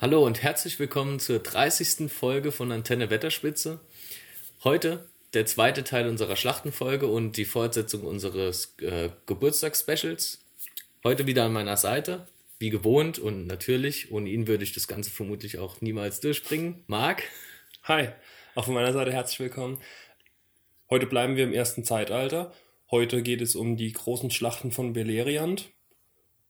Hallo 0.00 0.24
und 0.24 0.42
herzlich 0.42 0.78
willkommen 0.78 1.20
zur 1.20 1.40
30. 1.40 2.10
Folge 2.10 2.52
von 2.52 2.72
Antenne 2.72 3.10
Wetterspitze. 3.10 3.80
Heute 4.64 5.06
der 5.34 5.44
zweite 5.44 5.84
Teil 5.84 6.08
unserer 6.08 6.36
Schlachtenfolge 6.36 7.06
und 7.06 7.36
die 7.36 7.44
Fortsetzung 7.44 8.04
unseres 8.04 8.74
äh, 8.80 9.10
Geburtstagsspecials. 9.26 10.40
Heute 11.04 11.26
wieder 11.26 11.44
an 11.44 11.52
meiner 11.52 11.76
Seite, 11.76 12.26
wie 12.58 12.70
gewohnt 12.70 13.18
und 13.18 13.46
natürlich, 13.46 14.10
ohne 14.10 14.30
ihn 14.30 14.46
würde 14.46 14.64
ich 14.64 14.72
das 14.72 14.88
Ganze 14.88 15.10
vermutlich 15.10 15.58
auch 15.58 15.82
niemals 15.82 16.20
durchbringen. 16.20 16.82
Marc. 16.86 17.24
Hi, 17.82 18.08
auch 18.54 18.64
von 18.64 18.72
meiner 18.72 18.94
Seite 18.94 19.12
herzlich 19.12 19.40
willkommen. 19.40 19.82
Heute 20.88 21.04
bleiben 21.04 21.36
wir 21.36 21.44
im 21.44 21.52
ersten 21.52 21.84
Zeitalter. 21.84 22.54
Heute 22.90 23.20
geht 23.22 23.42
es 23.42 23.54
um 23.54 23.76
die 23.76 23.92
großen 23.92 24.30
Schlachten 24.30 24.72
von 24.72 24.94
Beleriand. 24.94 25.68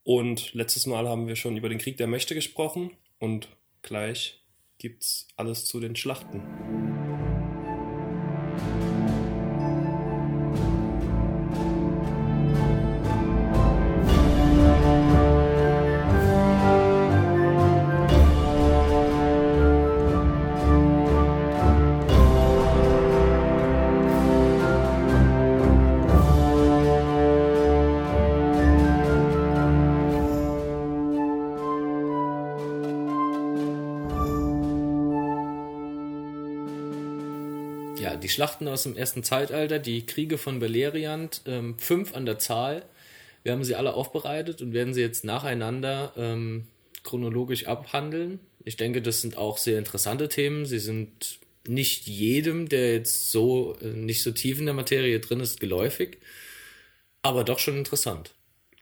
Und 0.05 0.53
letztes 0.53 0.85
Mal 0.85 1.09
haben 1.09 1.27
wir 1.27 1.35
schon 1.35 1.57
über 1.57 1.67
den 1.67 1.79
Krieg 1.79 1.97
der 1.97 2.07
Mächte 2.07 2.33
gesprochen 2.33 2.91
und 3.21 3.47
gleich 3.83 4.43
gibt's 4.79 5.27
alles 5.37 5.65
zu 5.65 5.79
den 5.79 5.95
Schlachten. 5.95 6.90
Schlachten 38.31 38.67
aus 38.67 38.83
dem 38.83 38.95
ersten 38.95 39.23
Zeitalter, 39.23 39.79
die 39.79 40.05
Kriege 40.05 40.37
von 40.37 40.59
Beleriand, 40.59 41.41
ähm, 41.45 41.77
fünf 41.77 42.15
an 42.15 42.25
der 42.25 42.39
Zahl. 42.39 42.83
Wir 43.43 43.51
haben 43.51 43.63
sie 43.63 43.75
alle 43.75 43.93
aufbereitet 43.93 44.61
und 44.61 44.73
werden 44.73 44.93
sie 44.93 45.01
jetzt 45.01 45.23
nacheinander 45.23 46.13
ähm, 46.15 46.67
chronologisch 47.03 47.67
abhandeln. 47.67 48.39
Ich 48.63 48.77
denke, 48.77 49.01
das 49.01 49.21
sind 49.21 49.37
auch 49.37 49.57
sehr 49.57 49.79
interessante 49.79 50.29
Themen. 50.29 50.65
Sie 50.65 50.79
sind 50.79 51.39
nicht 51.67 52.07
jedem, 52.07 52.69
der 52.69 52.93
jetzt 52.93 53.31
so 53.31 53.77
äh, 53.81 53.87
nicht 53.87 54.23
so 54.23 54.31
tief 54.31 54.59
in 54.59 54.65
der 54.65 54.73
Materie 54.73 55.19
drin 55.19 55.39
ist, 55.39 55.59
geläufig, 55.59 56.17
aber 57.21 57.43
doch 57.43 57.59
schon 57.59 57.77
interessant. 57.77 58.33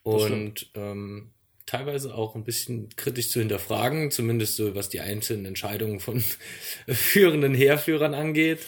Und 0.04 0.68
ähm, 0.76 1.30
teilweise 1.66 2.16
auch 2.16 2.36
ein 2.36 2.44
bisschen 2.44 2.90
kritisch 2.96 3.30
zu 3.30 3.40
hinterfragen, 3.40 4.12
zumindest 4.12 4.56
so 4.56 4.76
was 4.76 4.90
die 4.90 5.02
einzelnen 5.02 5.46
Entscheidungen 5.46 6.00
von 6.00 6.24
führenden 6.88 7.54
Heerführern 7.54 8.14
angeht. 8.14 8.60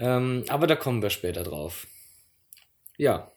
Ähm, 0.00 0.44
aber 0.48 0.66
da 0.66 0.74
kommen 0.76 1.02
wir 1.02 1.10
später 1.10 1.44
drauf. 1.44 1.86
Ja. 2.96 3.30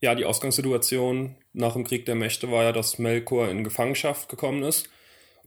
Ja, 0.00 0.14
die 0.14 0.24
Ausgangssituation 0.24 1.36
nach 1.52 1.74
dem 1.74 1.84
Krieg 1.84 2.06
der 2.06 2.14
Mächte 2.16 2.50
war 2.50 2.64
ja, 2.64 2.72
dass 2.72 2.98
Melkor 2.98 3.48
in 3.48 3.64
Gefangenschaft 3.64 4.28
gekommen 4.28 4.62
ist. 4.62 4.88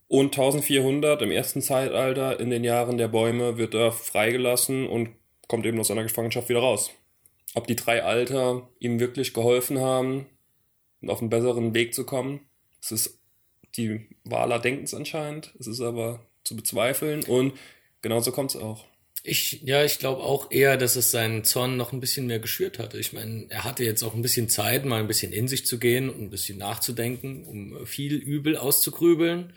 Und 0.07 0.37
1400 0.37 1.21
im 1.21 1.31
ersten 1.31 1.61
Zeitalter, 1.61 2.39
in 2.39 2.49
den 2.49 2.63
Jahren 2.63 2.97
der 2.97 3.07
Bäume, 3.07 3.57
wird 3.57 3.73
er 3.73 3.91
freigelassen 3.91 4.87
und 4.87 5.09
kommt 5.47 5.65
eben 5.65 5.79
aus 5.79 5.87
seiner 5.87 6.03
Gefangenschaft 6.03 6.49
wieder 6.49 6.59
raus. 6.59 6.91
Ob 7.55 7.67
die 7.67 7.75
drei 7.75 8.03
Alter 8.03 8.69
ihm 8.79 8.99
wirklich 8.99 9.33
geholfen 9.33 9.79
haben, 9.79 10.27
auf 11.05 11.19
einen 11.19 11.29
besseren 11.29 11.73
Weg 11.73 11.93
zu 11.93 12.05
kommen, 12.05 12.41
es 12.81 12.91
ist 12.91 13.19
die 13.75 14.07
Wahler 14.23 14.59
denken 14.59 14.83
es 14.83 14.93
anscheinend, 14.93 15.53
es 15.59 15.67
ist 15.67 15.81
aber 15.81 16.19
zu 16.43 16.55
bezweifeln 16.55 17.23
und 17.23 17.53
genauso 18.01 18.31
kommt 18.31 18.53
es 18.53 18.61
auch. 18.61 18.85
Ich, 19.25 19.61
ja, 19.63 19.85
ich 19.85 19.99
glaube 19.99 20.21
auch 20.21 20.51
eher, 20.51 20.75
dass 20.75 20.97
es 20.97 21.09
seinen 21.09 21.45
Zorn 21.45 21.77
noch 21.77 21.93
ein 21.93 22.01
bisschen 22.01 22.27
mehr 22.27 22.39
geschürt 22.39 22.77
hatte. 22.77 22.99
Ich 22.99 23.13
meine, 23.13 23.45
er 23.47 23.63
hatte 23.63 23.85
jetzt 23.85 24.03
auch 24.03 24.13
ein 24.13 24.21
bisschen 24.21 24.49
Zeit, 24.49 24.83
mal 24.83 24.99
ein 24.99 25.07
bisschen 25.07 25.31
in 25.31 25.47
sich 25.47 25.65
zu 25.65 25.79
gehen 25.79 26.09
und 26.09 26.21
ein 26.21 26.29
bisschen 26.29 26.57
nachzudenken, 26.57 27.45
um 27.45 27.85
viel 27.85 28.15
Übel 28.15 28.57
auszugrübeln. 28.57 29.53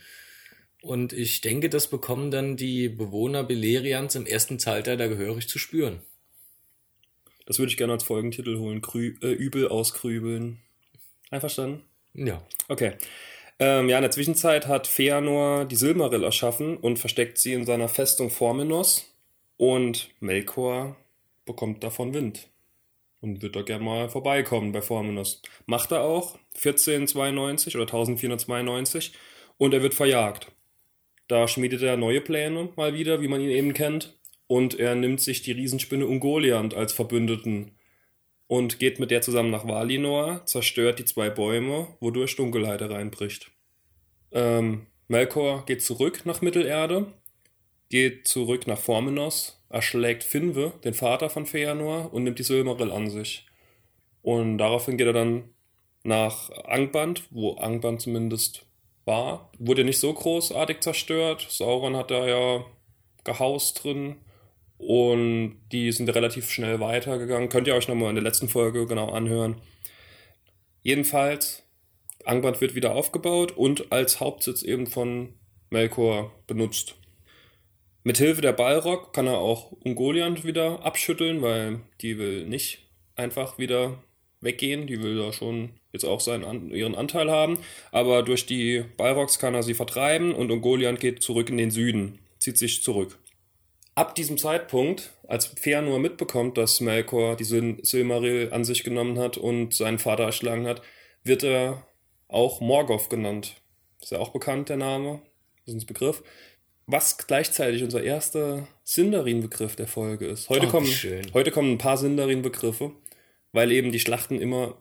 Und 0.83 1.13
ich 1.13 1.41
denke, 1.41 1.69
das 1.69 1.89
bekommen 1.89 2.31
dann 2.31 2.57
die 2.57 2.89
Bewohner 2.89 3.43
Belerians 3.43 4.15
im 4.15 4.25
ersten 4.25 4.61
Zeitalter 4.61 5.09
gehörig 5.09 5.49
zu 5.49 5.59
spüren. 5.59 6.01
Das 7.45 7.59
würde 7.59 7.71
ich 7.71 7.77
gerne 7.77 7.95
als 7.95 8.05
Folgentitel 8.05 8.59
holen. 8.59 8.83
Krü 8.83 9.17
äh, 9.21 9.33
Übel 9.33 9.67
ausgrübeln. 9.67 10.61
Einverstanden? 11.31 11.83
Ja. 12.15 12.41
Okay. 12.69 12.93
Ähm, 13.59 13.89
ja, 13.89 13.97
in 13.97 14.03
der 14.03 14.13
Zwischenzeit 14.13 14.69
hat 14.69 14.87
Feanor 14.87 15.65
die 15.65 15.77
Silmaril 15.77 16.23
erschaffen 16.23 16.77
und 16.77 17.01
versteckt 17.01 17.39
sie 17.39 17.53
in 17.53 17.67
seiner 17.67 17.89
Festung 17.89 18.31
Formenos 18.31 19.16
und 19.56 20.11
Melkor 20.21 20.97
bekommt 21.44 21.83
davon 21.83 22.15
Wind 22.15 22.49
und 23.21 23.43
wird 23.43 23.56
da 23.56 23.62
gerne 23.62 23.84
mal 23.84 24.09
vorbeikommen 24.09 24.72
bei 24.72 24.83
Forminus. 24.83 25.43
Macht 25.67 25.93
er 25.93 26.03
auch 26.03 26.39
1492 26.55 27.75
oder 27.75 27.84
1492 27.84 29.12
und 29.59 29.75
er 29.75 29.83
wird 29.83 29.95
verjagt. 29.95 30.53
Da 31.28 31.49
schmiedet 31.49 31.83
er 31.83 31.97
neue 31.97 32.21
Pläne 32.21 32.69
mal 32.77 32.95
wieder, 32.95 33.21
wie 33.21 33.28
man 33.28 33.41
ihn 33.41 33.50
eben 33.50 33.72
kennt, 33.72 34.16
und 34.47 34.78
er 34.78 34.95
nimmt 34.95 35.21
sich 35.21 35.43
die 35.43 35.53
Riesenspinne 35.53 36.06
Ungoliant 36.06 36.75
als 36.75 36.93
Verbündeten 36.93 37.72
und 38.47 38.78
geht 38.78 39.00
mit 39.00 39.11
der 39.11 39.22
zusammen 39.22 39.50
nach 39.50 39.66
Valinor, 39.66 40.47
zerstört 40.47 41.00
die 41.00 41.05
zwei 41.05 41.31
Bäume, 41.31 41.89
wodurch 41.99 42.37
Dunkelheit 42.37 42.81
hereinbricht. 42.81 43.50
Ähm, 44.31 44.87
Melkor 45.09 45.65
geht 45.66 45.83
zurück 45.83 46.22
nach 46.27 46.43
Mittelerde 46.43 47.12
geht 47.89 48.27
zurück 48.27 48.67
nach 48.67 48.79
Formenos, 48.79 49.63
erschlägt 49.69 50.25
Finwe, 50.25 50.73
den 50.85 50.95
Vater 50.95 51.31
von 51.31 51.47
Feanor, 51.47 52.13
und 52.13 52.25
nimmt 52.25 52.39
die 52.39 52.45
Silmaril 52.45 52.91
an 52.91 53.11
sich. 53.11 53.47
Und 54.23 54.59
daraufhin 54.59 54.97
geht 54.97 55.07
er 55.07 55.13
dann 55.13 55.45
nach 56.03 56.51
Angband, 56.65 57.25
wo 57.31 57.55
Angband 57.55 58.01
zumindest 58.01 58.67
war. 59.05 59.51
Wurde 59.59 59.85
nicht 59.85 60.01
so 60.01 60.13
großartig 60.13 60.81
zerstört. 60.81 61.47
Sauron 61.49 61.97
hat 61.97 62.11
da 62.11 62.27
ja 62.27 62.65
gehaust 63.25 63.83
drin. 63.83 64.17
Und 64.79 65.61
die 65.73 65.91
sind 65.93 66.09
relativ 66.11 66.51
schnell 66.51 66.81
weitergegangen. 66.81 67.49
Könnt 67.49 67.67
ihr 67.67 67.75
euch 67.75 67.89
nochmal 67.89 68.11
in 68.11 68.17
der 68.17 68.25
letzten 68.25 68.49
Folge 68.49 68.87
genau 68.87 69.11
anhören. 69.11 69.61
Jedenfalls, 70.83 71.63
Angband 72.25 72.61
wird 72.61 72.75
wieder 72.75 72.95
aufgebaut 72.95 73.53
und 73.53 73.91
als 73.93 74.21
Hauptsitz 74.21 74.63
eben 74.63 74.87
von 74.87 75.35
Melkor 75.71 76.33
benutzt. 76.47 76.97
Mithilfe 78.06 78.41
der 78.41 78.53
Balrog 78.53 79.12
kann 79.12 79.27
er 79.27 79.39
auch 79.39 79.72
Ungoliant 79.83 80.44
wieder 80.44 80.84
abschütteln, 80.84 81.43
weil 81.43 81.81
die 82.00 82.19
will 82.19 82.47
nicht 82.47 82.87
einfach 83.17 83.59
wieder 83.59 84.00
weggehen. 84.41 84.87
Die 84.87 85.03
will 85.03 85.17
da 85.17 85.33
schon 85.33 85.71
jetzt 85.91 86.05
auch 86.05 86.21
seinen, 86.21 86.71
ihren 86.71 86.95
Anteil 86.95 87.28
haben. 87.33 87.59
Aber 87.91 88.22
durch 88.22 88.47
die 88.47 88.84
Balrogs 88.97 89.41
kann 89.41 89.56
er 89.56 89.65
sie 89.65 89.75
vertreiben 89.75 90.33
und 90.33 90.53
Ungoliant 90.53 91.00
geht 91.00 91.21
zurück 91.21 91.50
in 91.50 91.56
den 91.56 91.72
Süden, 91.72 92.21
zieht 92.39 92.59
sich 92.59 92.84
zurück. 92.84 93.19
Ab 93.97 94.15
diesem 94.15 94.39
Zeitpunkt, 94.39 95.11
als 95.27 95.56
Fëanor 95.56 95.99
mitbekommt, 95.99 96.56
dass 96.59 96.81
Melkor 96.81 97.34
die 97.34 97.43
Sil 97.43 97.83
Silmaril 97.83 98.50
an 98.53 98.65
sich 98.65 98.84
genommen 98.84 99.19
hat 99.19 99.37
und 99.37 99.75
seinen 99.75 99.99
Vater 99.99 100.22
erschlagen 100.22 100.69
hat, 100.69 100.81
wird 101.25 101.43
er 101.43 101.84
auch 102.28 102.61
Morgoth 102.61 103.11
genannt. 103.11 103.56
Ist 104.00 104.12
ja 104.12 104.21
auch 104.21 104.31
bekannt, 104.31 104.69
der 104.69 104.77
Name. 104.77 105.22
Das 105.65 105.75
ist 105.75 105.83
ein 105.83 105.87
Begriff 105.87 106.22
was 106.87 107.19
gleichzeitig 107.19 107.83
unser 107.83 108.03
erster 108.03 108.69
Sindarin-Begriff 108.85 109.77
der 109.77 109.89
Folge 109.89 110.27
ist. 110.27 110.49
Heute, 110.49 110.69
oh, 110.69 110.71
kommen, 110.71 110.89
heute 111.35 111.51
kommen 111.51 111.73
ein 111.73 111.79
paar 111.79 111.97
Sindarin-Begriffe, 111.97 112.93
weil 113.53 113.73
eben 113.73 113.93
die 113.93 114.01
Schlachten 114.01 114.41
immer 114.41 114.81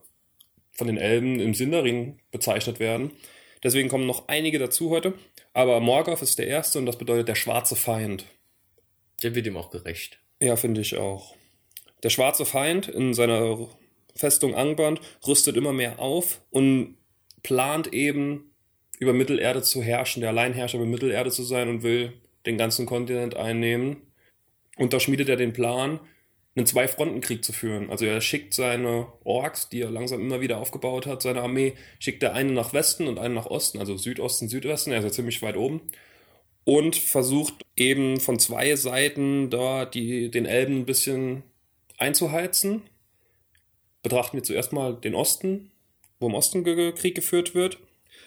von 0.74 0.88
den 0.88 0.98
Elben 0.98 1.40
im 1.40 1.54
Sindarin 1.54 2.20
bezeichnet 2.32 2.80
werden. 2.80 3.12
Deswegen 3.64 3.90
kommen 3.90 4.06
noch 4.06 4.28
einige 4.28 4.60
dazu 4.60 4.92
heute. 4.92 5.14
Aber 5.54 5.80
Morgoth 5.80 6.22
ist 6.22 6.38
der 6.38 6.48
erste 6.48 6.78
und 6.78 6.86
das 6.86 6.98
bedeutet 6.98 7.28
der 7.28 7.36
schwarze 7.36 7.76
Feind. 7.76 8.26
Der 9.24 9.34
wird 9.34 9.48
ihm 9.48 9.58
auch 9.58 9.72
gerecht. 9.72 10.20
Ja, 10.42 10.56
finde 10.56 10.82
ich 10.82 10.98
auch. 10.98 11.36
Der 12.04 12.10
schwarze 12.10 12.46
Feind 12.46 12.88
in 12.88 13.14
seiner 13.14 13.70
Festung 14.14 14.54
Angband 14.54 15.00
rüstet 15.26 15.56
immer 15.56 15.74
mehr 15.74 16.00
auf 16.00 16.42
und 16.52 16.98
plant 17.42 17.94
eben 17.94 18.55
über 19.00 19.14
Mittelerde 19.14 19.62
zu 19.62 19.82
herrschen, 19.82 20.22
der 20.22 20.30
Alleinherrscher 20.30 20.78
über 20.78 20.88
Mittelerde 20.88 21.32
zu 21.32 21.44
sein 21.44 21.70
und 21.70 21.84
will 21.84 22.14
den 22.46 22.58
ganzen 22.58 22.86
Kontinent 22.86 23.36
einnehmen. 23.36 23.98
Und 24.78 24.94
da 24.94 25.00
schmiedet 25.00 25.30
er 25.30 25.36
den 25.36 25.54
Plan, 25.54 26.00
einen 26.56 26.66
Zwei-Fronten-Krieg 26.66 27.44
zu 27.44 27.52
führen. 27.52 27.90
Also 27.90 28.06
er 28.06 28.22
schickt 28.22 28.54
seine 28.54 29.08
Orks, 29.24 29.68
die 29.70 29.82
er 29.82 29.92
langsam 29.92 30.22
immer 30.22 30.40
wieder 30.40 30.60
aufgebaut 30.60 31.06
hat, 31.06 31.22
seine 31.22 31.42
Armee, 31.42 31.74
schickt 32.00 32.24
er 32.24 32.34
einen 32.34 32.54
nach 32.54 32.74
Westen 32.74 33.08
und 33.08 33.20
einen 33.20 33.36
nach 33.36 33.48
Osten, 33.48 33.80
also 33.80 33.98
Südosten, 33.98 34.48
Südwesten, 34.48 34.92
er 34.92 35.00
ist 35.00 35.06
ja 35.06 35.12
ziemlich 35.12 35.42
weit 35.42 35.58
oben. 35.58 35.82
Und 36.64 36.96
versucht 36.96 37.66
eben 37.76 38.20
von 38.20 38.40
zwei 38.40 38.76
Seiten 38.76 39.50
da 39.50 39.86
die, 39.86 40.32
den 40.32 40.46
Elben 40.46 40.80
ein 40.80 40.86
bisschen 40.86 41.44
einzuheizen. 41.98 42.82
Betrachten 44.02 44.38
wir 44.38 44.44
zuerst 44.44 44.74
mal 44.74 44.96
den 44.96 45.14
Osten, 45.14 45.72
wo 46.20 46.28
im 46.28 46.34
Osten 46.34 46.64
Krieg 46.96 47.16
geführt 47.16 47.54
wird. 47.54 47.80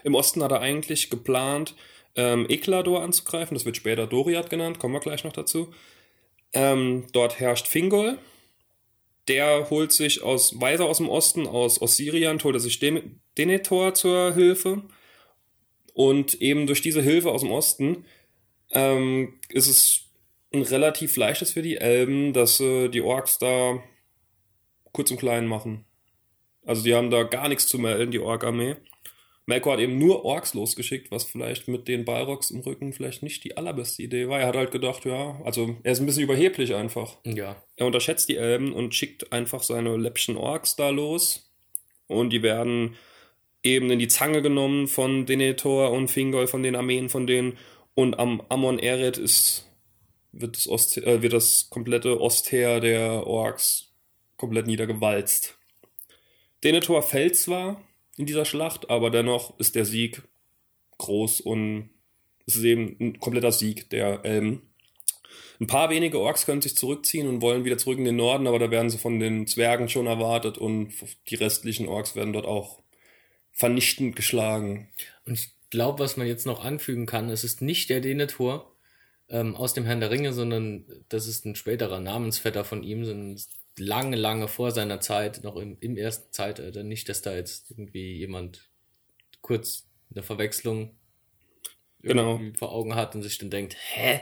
Im 0.05 0.15
Osten 0.15 0.43
hat 0.43 0.53
er 0.53 0.61
eigentlich 0.61 1.11
geplant, 1.11 1.75
ähm, 2.17 2.47
Eklador 2.49 3.03
anzugreifen. 3.03 3.55
Das 3.55 3.65
wird 3.65 3.77
später 3.77 4.07
Doriath 4.07 4.51
genannt, 4.51 4.79
kommen 4.79 4.95
wir 4.95 5.01
gleich 5.01 5.25
noch 5.25 5.33
dazu. 5.33 5.73
Ähm, 6.53 7.07
dort 7.13 7.39
herrscht 7.39 7.69
Fingol. 7.69 8.19
Der 9.29 9.69
holt 9.69 9.93
sich 9.93 10.23
aus, 10.23 10.61
weiter 10.61 10.87
aus 10.87 10.99
dem 10.99 11.09
Osten, 11.09 11.47
aus 11.47 11.83
Ossirian, 11.83 12.43
holt 12.43 12.57
er 12.57 12.61
sich 12.61 12.79
Den 12.79 13.21
Denethor 13.37 13.95
zur 13.95 14.35
Hilfe. 14.35 14.83
Und 15.93 16.41
eben 16.41 16.67
durch 16.67 16.81
diese 16.81 17.03
Hilfe 17.03 17.31
aus 17.31 17.43
dem 17.43 17.51
Osten 17.51 18.05
ähm, 18.71 19.39
ist 19.51 19.69
es 19.69 20.09
ein 20.53 20.63
relativ 20.63 21.17
leichtes 21.17 21.53
für 21.53 21.63
die 21.63 21.77
Elben, 21.77 22.33
dass 22.33 22.61
äh, 22.61 22.89
die 22.89 23.03
Orks 23.03 23.39
da 23.39 23.83
kurz 24.93 25.11
und 25.11 25.19
klein 25.19 25.47
machen. 25.47 25.85
Also 26.65 26.83
die 26.83 26.95
haben 26.95 27.11
da 27.11 27.23
gar 27.23 27.49
nichts 27.49 27.67
zu 27.67 27.79
melden, 27.79 28.11
die 28.11 28.19
Ork-Armee. 28.19 28.77
Melkor 29.49 29.73
hat 29.73 29.81
eben 29.81 29.97
nur 29.97 30.27
Orks 30.27 30.53
losgeschickt, 30.53 31.11
was 31.11 31.25
vielleicht 31.25 31.69
mit 31.69 31.89
den 31.89 32.05
Balrogs 32.05 32.51
im 32.51 32.61
Rücken 32.61 32.93
vielleicht 32.93 33.23
nicht 33.23 33.45
die 33.45 33.57
allerbeste 33.57 34.03
Idee 34.03 34.29
war. 34.29 34.39
Er 34.39 34.49
hat 34.49 34.57
halt 34.57 34.73
gedacht, 34.73 35.07
ja, 35.07 35.41
also 35.43 35.75
er 35.85 35.93
ist 35.93 36.01
ein 36.01 36.07
bisschen 36.07 36.25
überheblich 36.25 36.75
einfach. 36.75 37.17
Ja. 37.25 37.57
Er 37.77 37.87
unterschätzt 37.87 38.29
die 38.29 38.37
Elben 38.37 38.75
und 38.75 38.95
schickt 38.95 39.33
einfach 39.33 39.63
seine 39.63 39.97
läppischen 39.97 40.37
Orks 40.37 40.77
da 40.77 40.91
los. 40.91 41.51
Und 42.09 42.31
die 42.35 42.43
werden 42.43 42.97
eben 43.63 43.91
in 43.91 43.99
die 43.99 44.09
Zange 44.09 44.43
genommen 44.43 44.87
von 44.87 45.25
Denethor 45.25 45.93
und 45.93 46.09
Fingol, 46.09 46.47
von 46.47 46.63
den 46.63 46.77
Armeen 46.77 47.09
von 47.09 47.27
denen. 47.27 47.57
Und 47.95 48.19
am 48.19 48.43
Amon 48.51 48.79
Eret 48.79 49.17
ist, 49.17 49.67
wird, 50.31 50.57
das 50.57 50.69
Ost, 50.69 50.99
äh, 50.99 51.23
wird 51.23 51.33
das 51.33 51.71
komplette 51.71 52.21
Ostheer 52.21 52.81
der 52.81 53.27
Orks 53.27 53.95
komplett 54.37 54.67
niedergewalzt. 54.67 55.57
Denethor 56.63 57.03
fällt 57.03 57.35
zwar, 57.35 57.83
in 58.19 58.27
dieser 58.27 58.45
Schlacht, 58.45 58.91
aber 58.91 59.11
dennoch 59.11 59.59
ist 59.59 59.75
der 59.75 59.85
Sieg 59.85 60.23
groß 60.99 61.41
und 61.41 61.91
es 62.47 62.57
ist 62.57 62.65
eben 62.65 62.97
ein 63.01 63.21
kompletter 63.21 63.53
Sieg 63.53 63.91
der 63.91 64.25
Elben. 64.25 64.63
Ein 65.61 65.67
paar 65.67 65.91
wenige 65.91 66.21
Orks 66.21 66.47
können 66.47 66.63
sich 66.63 66.77
zurückziehen 66.77 67.29
und 67.29 67.43
wollen 67.43 67.65
wieder 67.65 67.79
zurück 67.79 67.99
in 67.99 68.05
den 68.05 68.17
Norden, 68.17 68.47
aber 68.47 68.59
da 68.59 68.71
werden 68.71 68.91
sie 68.91 68.99
von 68.99 69.19
den 69.19 69.47
Zwergen 69.47 69.89
schon 69.89 70.07
erwartet 70.07 70.57
und 70.57 70.93
die 71.29 71.35
restlichen 71.35 71.89
Orks 71.89 72.15
werden 72.15 72.33
dort 72.33 72.47
auch 72.47 72.81
vernichtend 73.53 74.15
geschlagen. 74.15 74.89
Und 75.27 75.35
ich 75.35 75.51
glaube, 75.71 75.99
was 75.99 76.17
man 76.17 76.27
jetzt 76.27 76.47
noch 76.47 76.65
anfügen 76.65 77.07
kann, 77.07 77.29
es 77.29 77.45
ist 77.45 77.61
nicht 77.61 77.91
der 77.91 78.01
Denethor 78.01 78.73
ähm, 79.29 79.57
aus 79.57 79.75
dem 79.75 79.85
Herrn 79.85 80.01
der 80.01 80.11
Ringe, 80.11 80.33
sondern 80.33 80.85
das 81.09 81.27
ist 81.27 81.45
ein 81.45 81.57
späterer 81.57 82.01
Namensvetter 82.01 82.65
von 82.65 82.83
ihm, 82.83 83.05
sondern 83.05 83.41
lange, 83.79 84.17
lange 84.17 84.49
vor 84.49 84.71
seiner 84.71 85.01
Zeit, 85.01 85.43
noch 85.43 85.57
im, 85.57 85.77
im 85.81 85.97
ersten 85.97 86.33
Zeitalter. 86.33 86.83
Nicht, 86.83 87.09
dass 87.09 87.23
da 87.23 87.35
jetzt 87.35 87.71
irgendwie 87.71 88.17
jemand 88.17 88.71
kurz 89.41 89.89
eine 90.11 90.23
Verwechslung 90.23 90.97
genau. 92.03 92.41
vor 92.59 92.73
Augen 92.73 92.95
hat 92.95 93.15
und 93.15 93.23
sich 93.23 93.39
dann 93.39 93.51
denkt, 93.51 93.77
hä? 93.79 94.21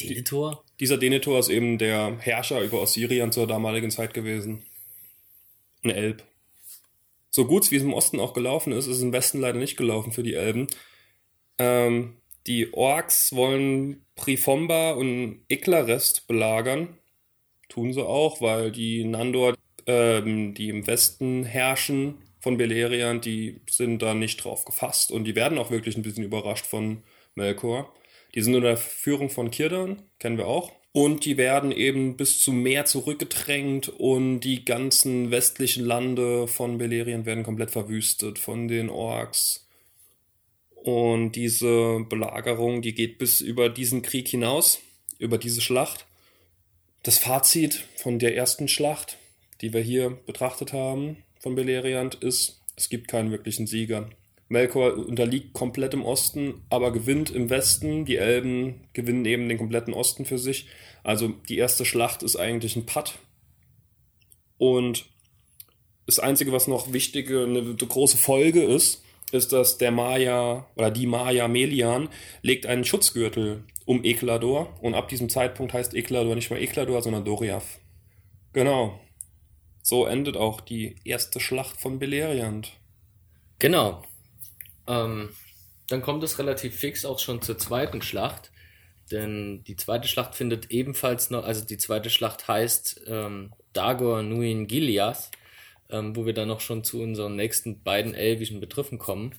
Denethor? 0.00 0.64
Dieser 0.80 0.98
Denethor 0.98 1.38
ist 1.38 1.48
eben 1.48 1.78
der 1.78 2.18
Herrscher 2.18 2.60
über 2.62 2.80
Ossirian 2.80 3.32
zur 3.32 3.46
damaligen 3.46 3.90
Zeit 3.90 4.12
gewesen. 4.12 4.64
Ein 5.82 5.90
Elb. 5.90 6.24
So 7.30 7.46
gut 7.46 7.70
wie 7.70 7.76
es 7.76 7.82
im 7.82 7.92
Osten 7.92 8.20
auch 8.20 8.32
gelaufen 8.32 8.72
ist, 8.72 8.86
ist 8.86 8.96
es 8.96 9.02
im 9.02 9.12
Westen 9.12 9.40
leider 9.40 9.58
nicht 9.58 9.76
gelaufen 9.76 10.12
für 10.12 10.22
die 10.22 10.34
Elben. 10.34 10.68
Ähm, 11.58 12.16
die 12.46 12.72
Orks 12.74 13.34
wollen 13.34 14.04
Prifomba 14.16 14.92
und 14.92 15.44
Iklarest 15.48 16.26
belagern 16.26 16.98
Tun 17.74 17.92
sie 17.92 18.06
auch, 18.06 18.40
weil 18.40 18.70
die 18.70 19.02
Nandor, 19.02 19.56
ähm, 19.88 20.54
die 20.54 20.68
im 20.68 20.86
Westen 20.86 21.42
herrschen 21.42 22.18
von 22.38 22.56
Beleriand, 22.56 23.24
die 23.24 23.62
sind 23.68 24.00
da 24.00 24.14
nicht 24.14 24.44
drauf 24.44 24.64
gefasst 24.64 25.10
und 25.10 25.24
die 25.24 25.34
werden 25.34 25.58
auch 25.58 25.72
wirklich 25.72 25.96
ein 25.96 26.02
bisschen 26.02 26.22
überrascht 26.22 26.66
von 26.66 27.02
Melkor. 27.34 27.92
Die 28.36 28.42
sind 28.42 28.54
unter 28.54 28.68
der 28.68 28.76
Führung 28.76 29.28
von 29.28 29.50
Kirdan, 29.50 30.02
kennen 30.20 30.38
wir 30.38 30.46
auch. 30.46 30.70
Und 30.92 31.24
die 31.24 31.36
werden 31.36 31.72
eben 31.72 32.16
bis 32.16 32.40
zum 32.40 32.62
Meer 32.62 32.84
zurückgedrängt 32.84 33.88
und 33.88 34.38
die 34.38 34.64
ganzen 34.64 35.32
westlichen 35.32 35.84
Lande 35.84 36.46
von 36.46 36.78
Beleriand 36.78 37.26
werden 37.26 37.42
komplett 37.42 37.72
verwüstet 37.72 38.38
von 38.38 38.68
den 38.68 38.88
Orks. 38.88 39.66
Und 40.76 41.32
diese 41.32 42.06
Belagerung, 42.08 42.82
die 42.82 42.94
geht 42.94 43.18
bis 43.18 43.40
über 43.40 43.68
diesen 43.68 44.02
Krieg 44.02 44.28
hinaus, 44.28 44.78
über 45.18 45.38
diese 45.38 45.60
Schlacht. 45.60 46.06
Das 47.04 47.18
Fazit 47.18 47.84
von 47.96 48.18
der 48.18 48.34
ersten 48.34 48.66
Schlacht, 48.66 49.18
die 49.60 49.74
wir 49.74 49.82
hier 49.82 50.08
betrachtet 50.24 50.72
haben 50.72 51.18
von 51.38 51.54
Beleriand, 51.54 52.14
ist, 52.14 52.62
es 52.76 52.88
gibt 52.88 53.08
keinen 53.08 53.30
wirklichen 53.30 53.66
Sieger. 53.66 54.08
Melkor 54.48 54.94
unterliegt 54.94 55.52
komplett 55.52 55.92
im 55.92 56.02
Osten, 56.02 56.62
aber 56.70 56.92
gewinnt 56.92 57.28
im 57.28 57.50
Westen. 57.50 58.06
Die 58.06 58.16
Elben 58.16 58.88
gewinnen 58.94 59.26
eben 59.26 59.50
den 59.50 59.58
kompletten 59.58 59.92
Osten 59.92 60.24
für 60.24 60.38
sich. 60.38 60.66
Also 61.02 61.28
die 61.28 61.58
erste 61.58 61.84
Schlacht 61.84 62.22
ist 62.22 62.36
eigentlich 62.36 62.74
ein 62.74 62.86
Putt. 62.86 63.18
Und 64.56 65.04
das 66.06 66.18
Einzige, 66.18 66.52
was 66.52 66.68
noch 66.68 66.94
wichtige, 66.94 67.44
eine 67.44 67.74
große 67.74 68.16
Folge 68.16 68.62
ist, 68.62 69.02
ist, 69.30 69.52
dass 69.52 69.76
der 69.76 69.90
Maya 69.90 70.70
oder 70.74 70.90
die 70.90 71.06
Maya 71.06 71.48
Melian 71.48 72.08
legt 72.40 72.64
einen 72.64 72.86
Schutzgürtel 72.86 73.62
um 73.84 74.04
Eklador 74.04 74.74
und 74.80 74.94
ab 74.94 75.08
diesem 75.08 75.28
Zeitpunkt 75.28 75.72
heißt 75.72 75.94
Eklador 75.94 76.34
nicht 76.34 76.50
mehr 76.50 76.60
Eklador, 76.60 77.02
sondern 77.02 77.24
Doriath. 77.24 77.80
Genau. 78.52 79.00
So 79.82 80.06
endet 80.06 80.36
auch 80.36 80.60
die 80.60 80.96
erste 81.04 81.40
Schlacht 81.40 81.78
von 81.80 81.98
Beleriand. 81.98 82.72
Genau. 83.58 84.02
Ähm, 84.86 85.30
dann 85.88 86.02
kommt 86.02 86.22
es 86.24 86.38
relativ 86.38 86.76
fix 86.76 87.04
auch 87.04 87.18
schon 87.18 87.42
zur 87.42 87.58
zweiten 87.58 88.00
Schlacht. 88.00 88.50
Denn 89.10 89.62
die 89.64 89.76
zweite 89.76 90.08
Schlacht 90.08 90.34
findet 90.34 90.70
ebenfalls 90.70 91.28
noch, 91.28 91.44
also 91.44 91.64
die 91.64 91.76
zweite 91.76 92.08
Schlacht 92.08 92.48
heißt 92.48 93.02
ähm, 93.06 93.52
Dagor 93.74 94.22
Nuin 94.22 94.66
Giliath, 94.66 95.30
ähm, 95.90 96.16
wo 96.16 96.24
wir 96.24 96.32
dann 96.32 96.48
noch 96.48 96.60
schon 96.60 96.84
zu 96.84 97.02
unseren 97.02 97.36
nächsten 97.36 97.82
beiden 97.82 98.14
elvischen 98.14 98.60
Begriffen 98.60 98.98
kommen. 98.98 99.34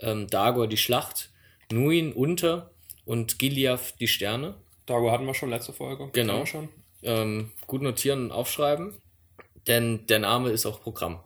Ähm, 0.00 0.26
Dagor 0.26 0.66
die 0.66 0.76
Schlacht, 0.76 1.30
Nuin 1.70 2.12
unter 2.12 2.72
und 3.06 3.38
Giliath 3.38 3.98
die 3.98 4.08
Sterne. 4.08 4.54
Dago 4.84 5.10
hatten 5.10 5.24
wir 5.24 5.32
schon 5.32 5.48
letzte 5.48 5.72
Folge. 5.72 6.10
Genau. 6.12 6.44
Schon. 6.44 6.68
Ähm, 7.02 7.52
gut 7.66 7.80
notieren 7.80 8.24
und 8.24 8.32
aufschreiben, 8.32 9.00
denn 9.66 10.06
der 10.06 10.18
Name 10.18 10.50
ist 10.50 10.66
auch 10.66 10.82
Programm. 10.82 11.20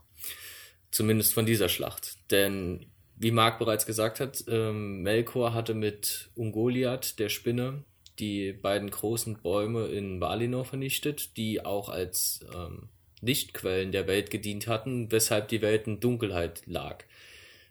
Zumindest 0.90 1.34
von 1.34 1.46
dieser 1.46 1.68
Schlacht. 1.68 2.18
Denn, 2.30 2.86
wie 3.16 3.30
Marc 3.30 3.58
bereits 3.58 3.86
gesagt 3.86 4.20
hat, 4.20 4.44
ähm, 4.48 5.02
Melkor 5.02 5.54
hatte 5.54 5.74
mit 5.74 6.30
Ungoliath, 6.34 7.18
der 7.18 7.28
Spinne, 7.28 7.84
die 8.18 8.52
beiden 8.52 8.90
großen 8.90 9.40
Bäume 9.40 9.86
in 9.86 10.20
Valinor 10.20 10.64
vernichtet, 10.64 11.36
die 11.36 11.64
auch 11.64 11.88
als 11.88 12.44
ähm, 12.54 12.88
Lichtquellen 13.20 13.92
der 13.92 14.06
Welt 14.06 14.30
gedient 14.30 14.66
hatten, 14.66 15.10
weshalb 15.12 15.48
die 15.48 15.62
Welt 15.62 15.86
in 15.86 16.00
Dunkelheit 16.00 16.62
lag, 16.66 17.04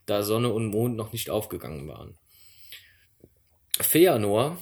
da 0.05 0.23
Sonne 0.23 0.51
und 0.51 0.67
Mond 0.67 0.95
noch 0.95 1.13
nicht 1.13 1.29
aufgegangen 1.29 1.87
waren. 1.87 2.17
Feanor, 3.79 4.57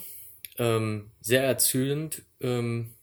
ähm, 0.58 1.12
sehr 1.20 1.44
erzählend 1.44 2.24
ähm, 2.40 2.94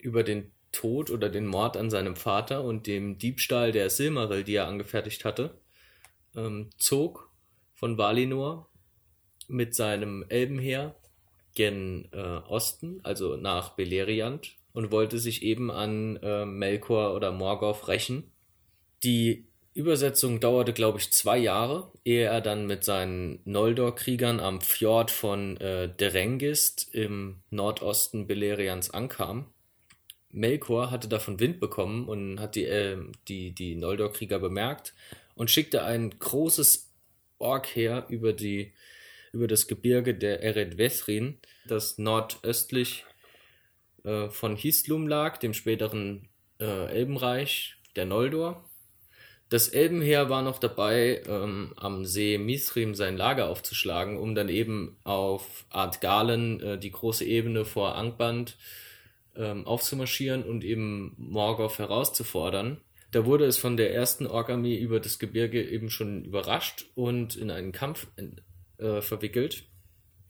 über 0.00 0.22
den 0.22 0.52
Tod 0.72 1.10
oder 1.10 1.28
den 1.28 1.46
Mord 1.46 1.76
an 1.76 1.90
seinem 1.90 2.16
Vater 2.16 2.62
und 2.62 2.86
dem 2.86 3.18
Diebstahl 3.18 3.72
der 3.72 3.90
Silmaril, 3.90 4.44
die 4.44 4.54
er 4.54 4.66
angefertigt 4.66 5.24
hatte, 5.24 5.58
ähm, 6.34 6.70
zog 6.76 7.30
von 7.74 7.96
Valinor 7.96 8.68
mit 9.48 9.74
seinem 9.74 10.24
Elbenheer 10.28 10.96
gen 11.54 12.08
äh, 12.12 12.18
Osten, 12.18 13.00
also 13.02 13.36
nach 13.36 13.70
Beleriand, 13.70 14.56
und 14.72 14.92
wollte 14.92 15.18
sich 15.18 15.42
eben 15.42 15.70
an 15.70 16.16
äh, 16.16 16.44
Melkor 16.44 17.14
oder 17.14 17.32
Morgoth 17.32 17.88
rächen. 17.88 18.32
Die 19.02 19.45
Übersetzung 19.76 20.40
dauerte, 20.40 20.72
glaube 20.72 20.98
ich, 20.98 21.12
zwei 21.12 21.36
Jahre, 21.36 21.92
ehe 22.04 22.24
er 22.24 22.40
dann 22.40 22.66
mit 22.66 22.82
seinen 22.82 23.40
Noldor-Kriegern 23.44 24.40
am 24.40 24.60
Fjord 24.60 25.10
von 25.10 25.56
äh, 25.58 25.88
Derengist 25.88 26.94
im 26.94 27.42
Nordosten 27.50 28.26
Beleriands 28.26 28.90
ankam. 28.90 29.46
Melkor 30.30 30.90
hatte 30.90 31.08
davon 31.08 31.40
Wind 31.40 31.60
bekommen 31.60 32.08
und 32.08 32.40
hat 32.40 32.54
die, 32.54 32.64
äh, 32.64 32.98
die, 33.28 33.52
die 33.52 33.74
Noldor-Krieger 33.76 34.38
bemerkt 34.38 34.94
und 35.34 35.50
schickte 35.50 35.84
ein 35.84 36.18
großes 36.18 36.90
Ork-Heer 37.38 38.06
über, 38.08 38.34
über 39.32 39.46
das 39.46 39.66
Gebirge 39.66 40.14
der 40.14 40.42
Eredvethrin, 40.42 41.38
das 41.66 41.98
nordöstlich 41.98 43.04
äh, 44.04 44.30
von 44.30 44.56
Hislum 44.56 45.06
lag, 45.06 45.36
dem 45.36 45.52
späteren 45.54 46.28
äh, 46.58 46.86
Elbenreich 46.86 47.76
der 47.94 48.06
Noldor. 48.06 48.65
Das 49.48 49.68
Elbenheer 49.68 50.28
war 50.28 50.42
noch 50.42 50.58
dabei, 50.58 51.22
ähm, 51.28 51.72
am 51.76 52.04
See 52.04 52.36
Mithrim 52.36 52.96
sein 52.96 53.16
Lager 53.16 53.48
aufzuschlagen, 53.48 54.18
um 54.18 54.34
dann 54.34 54.48
eben 54.48 54.96
auf 55.04 55.66
Art 55.70 56.00
Galen, 56.00 56.60
äh, 56.60 56.78
die 56.78 56.90
große 56.90 57.24
Ebene 57.24 57.64
vor 57.64 57.94
Angband, 57.94 58.56
ähm, 59.36 59.64
aufzumarschieren 59.64 60.42
und 60.42 60.64
eben 60.64 61.14
Morgoth 61.16 61.78
herauszufordern. 61.78 62.80
Da 63.12 63.24
wurde 63.24 63.44
es 63.44 63.56
von 63.56 63.76
der 63.76 63.94
ersten 63.94 64.26
Ork-Armee 64.26 64.76
über 64.76 64.98
das 64.98 65.20
Gebirge 65.20 65.62
eben 65.62 65.90
schon 65.90 66.24
überrascht 66.24 66.86
und 66.96 67.36
in 67.36 67.52
einen 67.52 67.70
Kampf 67.70 68.08
äh, 68.78 69.00
verwickelt. 69.00 69.62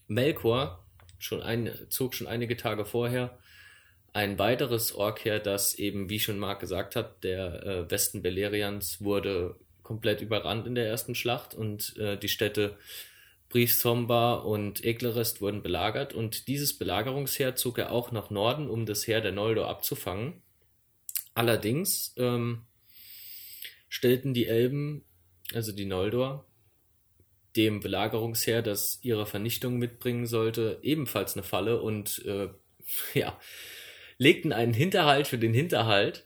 Melkor 0.08 0.84
schon 1.18 1.40
ein, 1.42 1.70
zog 1.88 2.14
schon 2.14 2.26
einige 2.26 2.58
Tage 2.58 2.84
vorher 2.84 3.38
ein 4.16 4.38
weiteres 4.38 4.94
Ork 4.94 5.26
her, 5.26 5.40
das 5.40 5.74
eben, 5.74 6.08
wie 6.08 6.18
schon 6.18 6.38
Marc 6.38 6.60
gesagt 6.60 6.96
hat, 6.96 7.22
der 7.22 7.66
äh, 7.66 7.90
Westen 7.90 8.22
Belerians 8.22 9.04
wurde 9.04 9.56
komplett 9.82 10.22
überrannt 10.22 10.66
in 10.66 10.74
der 10.74 10.88
ersten 10.88 11.14
Schlacht 11.14 11.54
und 11.54 11.94
äh, 11.98 12.16
die 12.16 12.30
Städte 12.30 12.78
Briefsomba 13.50 14.36
und 14.36 14.82
Eglerest 14.82 15.42
wurden 15.42 15.62
belagert 15.62 16.14
und 16.14 16.48
dieses 16.48 16.78
Belagerungsheer 16.78 17.56
zog 17.56 17.76
er 17.76 17.92
auch 17.92 18.10
nach 18.10 18.30
Norden, 18.30 18.70
um 18.70 18.86
das 18.86 19.06
Heer 19.06 19.20
der 19.20 19.32
Noldor 19.32 19.68
abzufangen. 19.68 20.40
Allerdings 21.34 22.14
ähm, 22.16 22.62
stellten 23.90 24.32
die 24.32 24.46
Elben, 24.46 25.04
also 25.52 25.72
die 25.72 25.84
Noldor, 25.84 26.46
dem 27.54 27.80
Belagerungsheer, 27.80 28.62
das 28.62 28.98
ihre 29.02 29.26
Vernichtung 29.26 29.76
mitbringen 29.76 30.24
sollte, 30.24 30.78
ebenfalls 30.80 31.34
eine 31.34 31.42
Falle 31.42 31.82
und 31.82 32.24
äh, 32.24 32.48
ja, 33.12 33.38
legten 34.18 34.52
einen 34.52 34.74
Hinterhalt 34.74 35.26
für 35.26 35.38
den 35.38 35.54
Hinterhalt, 35.54 36.24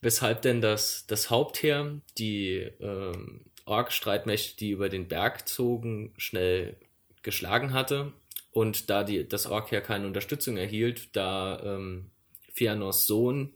weshalb 0.00 0.42
denn 0.42 0.60
das, 0.60 1.06
das 1.06 1.30
Hauptheer, 1.30 2.00
die 2.18 2.70
ähm, 2.80 3.46
Ork-Streitmächte, 3.64 4.56
die 4.58 4.70
über 4.70 4.88
den 4.88 5.08
Berg 5.08 5.48
zogen, 5.48 6.12
schnell 6.18 6.76
geschlagen 7.22 7.72
hatte. 7.72 8.12
Und 8.52 8.90
da 8.90 9.02
die, 9.02 9.26
das 9.26 9.46
Ork-Heer 9.46 9.80
keine 9.80 10.06
Unterstützung 10.06 10.56
erhielt, 10.56 11.16
da 11.16 11.60
ähm, 11.64 12.10
Fëanors 12.54 13.06
Sohn 13.06 13.52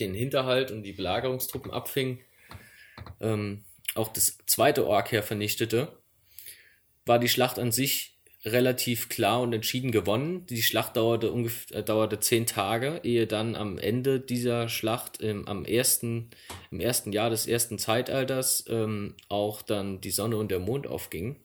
den 0.00 0.12
Hinterhalt 0.12 0.70
und 0.70 0.82
die 0.82 0.92
Belagerungstruppen 0.92 1.70
abfing, 1.70 2.20
ähm, 3.20 3.64
auch 3.94 4.08
das 4.08 4.38
zweite 4.46 4.86
Ork-Heer 4.86 5.22
vernichtete, 5.22 5.96
war 7.06 7.18
die 7.18 7.28
Schlacht 7.28 7.58
an 7.58 7.72
sich 7.72 8.15
relativ 8.46 9.08
klar 9.08 9.40
und 9.40 9.52
entschieden 9.52 9.90
gewonnen. 9.90 10.46
Die 10.46 10.62
Schlacht 10.62 10.96
dauerte 10.96 11.32
ungefähr 11.32 11.78
äh, 11.78 11.82
dauerte 11.82 12.20
zehn 12.20 12.46
Tage, 12.46 13.00
ehe 13.02 13.26
dann 13.26 13.56
am 13.56 13.76
Ende 13.76 14.20
dieser 14.20 14.68
Schlacht 14.68 15.20
im, 15.20 15.46
am 15.48 15.64
ersten, 15.64 16.30
im 16.70 16.80
ersten 16.80 17.12
Jahr 17.12 17.28
des 17.28 17.46
ersten 17.46 17.78
Zeitalters 17.78 18.64
ähm, 18.68 19.14
auch 19.28 19.62
dann 19.62 20.00
die 20.00 20.10
Sonne 20.10 20.36
und 20.36 20.50
der 20.50 20.60
Mond 20.60 20.86
aufgingen. 20.86 21.36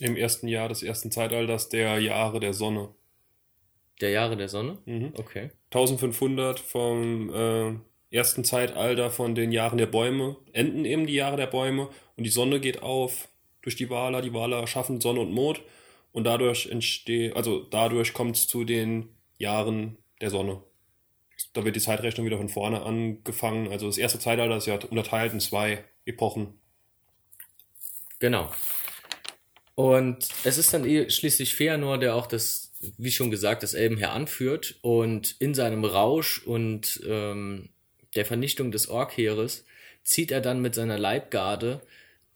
Im 0.00 0.16
ersten 0.16 0.48
Jahr 0.48 0.68
des 0.68 0.82
ersten 0.82 1.10
Zeitalters 1.10 1.68
der 1.68 1.98
Jahre 2.00 2.40
der 2.40 2.52
Sonne. 2.52 2.90
Der 4.00 4.10
Jahre 4.10 4.36
der 4.36 4.48
Sonne? 4.48 4.78
Mhm. 4.84 5.12
Okay. 5.16 5.50
1500 5.70 6.60
vom 6.60 7.32
äh, 7.32 8.14
ersten 8.14 8.44
Zeitalter 8.44 9.10
von 9.10 9.34
den 9.34 9.52
Jahren 9.52 9.78
der 9.78 9.86
Bäume 9.86 10.36
enden 10.52 10.84
eben 10.84 11.06
die 11.06 11.14
Jahre 11.14 11.36
der 11.36 11.46
Bäume 11.46 11.88
und 12.16 12.24
die 12.24 12.30
Sonne 12.30 12.60
geht 12.60 12.82
auf 12.82 13.28
durch 13.62 13.76
die 13.76 13.88
Waler. 13.88 14.22
Die 14.22 14.34
Waler 14.34 14.66
schaffen 14.66 15.00
Sonne 15.00 15.20
und 15.20 15.32
Mond 15.32 15.62
und 16.16 16.24
dadurch 16.24 16.64
entsteht, 16.70 17.36
also 17.36 17.60
dadurch 17.60 18.14
kommt 18.14 18.36
es 18.36 18.48
zu 18.48 18.64
den 18.64 19.10
Jahren 19.36 19.98
der 20.22 20.30
Sonne. 20.30 20.62
Da 21.52 21.62
wird 21.62 21.76
die 21.76 21.80
Zeitrechnung 21.80 22.24
wieder 22.24 22.38
von 22.38 22.48
vorne 22.48 22.80
angefangen. 22.80 23.70
Also 23.70 23.86
das 23.86 23.98
erste 23.98 24.18
Zeitalter 24.18 24.56
ist 24.56 24.66
ja 24.66 24.78
unterteilt 24.88 25.34
in 25.34 25.40
zwei 25.40 25.84
Epochen. 26.06 26.54
Genau. 28.18 28.50
Und 29.74 30.26
es 30.44 30.56
ist 30.56 30.72
dann 30.72 30.86
eh 30.86 31.10
schließlich 31.10 31.54
Feanor, 31.54 31.98
der 31.98 32.14
auch 32.14 32.26
das, 32.26 32.72
wie 32.96 33.10
schon 33.10 33.30
gesagt, 33.30 33.62
das 33.62 33.74
Elbenheer 33.74 34.12
anführt 34.12 34.76
und 34.80 35.36
in 35.38 35.52
seinem 35.52 35.84
Rausch 35.84 36.38
und 36.46 36.98
ähm, 37.06 37.68
der 38.14 38.24
Vernichtung 38.24 38.72
des 38.72 38.88
Orkheeres 38.88 39.66
zieht 40.02 40.30
er 40.30 40.40
dann 40.40 40.62
mit 40.62 40.74
seiner 40.74 40.98
Leibgarde 40.98 41.82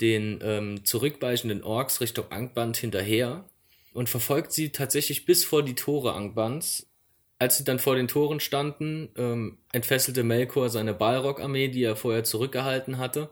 den 0.02 0.40
ähm, 0.42 0.84
zurückweichenden 0.84 1.62
Orks 1.62 2.02
Richtung 2.02 2.30
Angband 2.30 2.76
hinterher 2.76 3.46
und 3.92 4.08
verfolgt 4.08 4.52
sie 4.52 4.70
tatsächlich 4.70 5.24
bis 5.24 5.44
vor 5.44 5.62
die 5.62 5.74
Tore 5.74 6.14
Angbans. 6.14 6.86
Als 7.38 7.56
sie 7.56 7.64
dann 7.64 7.78
vor 7.78 7.96
den 7.96 8.06
Toren 8.06 8.38
standen, 8.38 9.08
ähm, 9.16 9.58
entfesselte 9.72 10.22
Melkor 10.22 10.68
seine 10.68 10.92
Balrog-Armee, 10.92 11.68
die 11.68 11.82
er 11.82 11.96
vorher 11.96 12.22
zurückgehalten 12.22 12.98
hatte. 12.98 13.30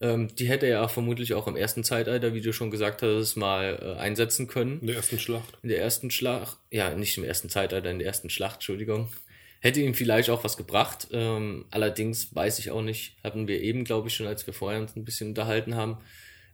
Ähm, 0.00 0.34
die 0.34 0.48
hätte 0.48 0.66
er 0.66 0.88
vermutlich 0.88 1.34
auch 1.34 1.46
im 1.46 1.54
ersten 1.54 1.84
Zeitalter, 1.84 2.34
wie 2.34 2.40
du 2.40 2.52
schon 2.52 2.70
gesagt 2.70 3.02
hast, 3.02 3.36
mal 3.36 3.78
äh, 3.80 4.00
einsetzen 4.00 4.48
können. 4.48 4.80
In 4.80 4.88
der 4.88 4.96
ersten 4.96 5.18
Schlacht. 5.18 5.58
In 5.62 5.68
der 5.68 5.80
ersten 5.80 6.10
Schlacht, 6.10 6.58
ja, 6.70 6.94
nicht 6.94 7.16
im 7.18 7.24
ersten 7.24 7.48
Zeitalter, 7.48 7.90
in 7.90 7.98
der 7.98 8.08
ersten 8.08 8.30
Schlacht, 8.30 8.54
Entschuldigung. 8.54 9.12
Hätte 9.60 9.80
ihm 9.80 9.94
vielleicht 9.94 10.28
auch 10.30 10.42
was 10.42 10.56
gebracht. 10.56 11.06
Ähm, 11.12 11.66
allerdings 11.70 12.34
weiß 12.34 12.58
ich 12.58 12.72
auch 12.72 12.82
nicht, 12.82 13.16
hatten 13.22 13.46
wir 13.46 13.60
eben, 13.60 13.84
glaube 13.84 14.08
ich, 14.08 14.14
schon, 14.16 14.26
als 14.26 14.44
wir 14.44 14.54
vorher 14.54 14.80
uns 14.80 14.96
ein 14.96 15.04
bisschen 15.04 15.28
unterhalten 15.28 15.76
haben. 15.76 15.98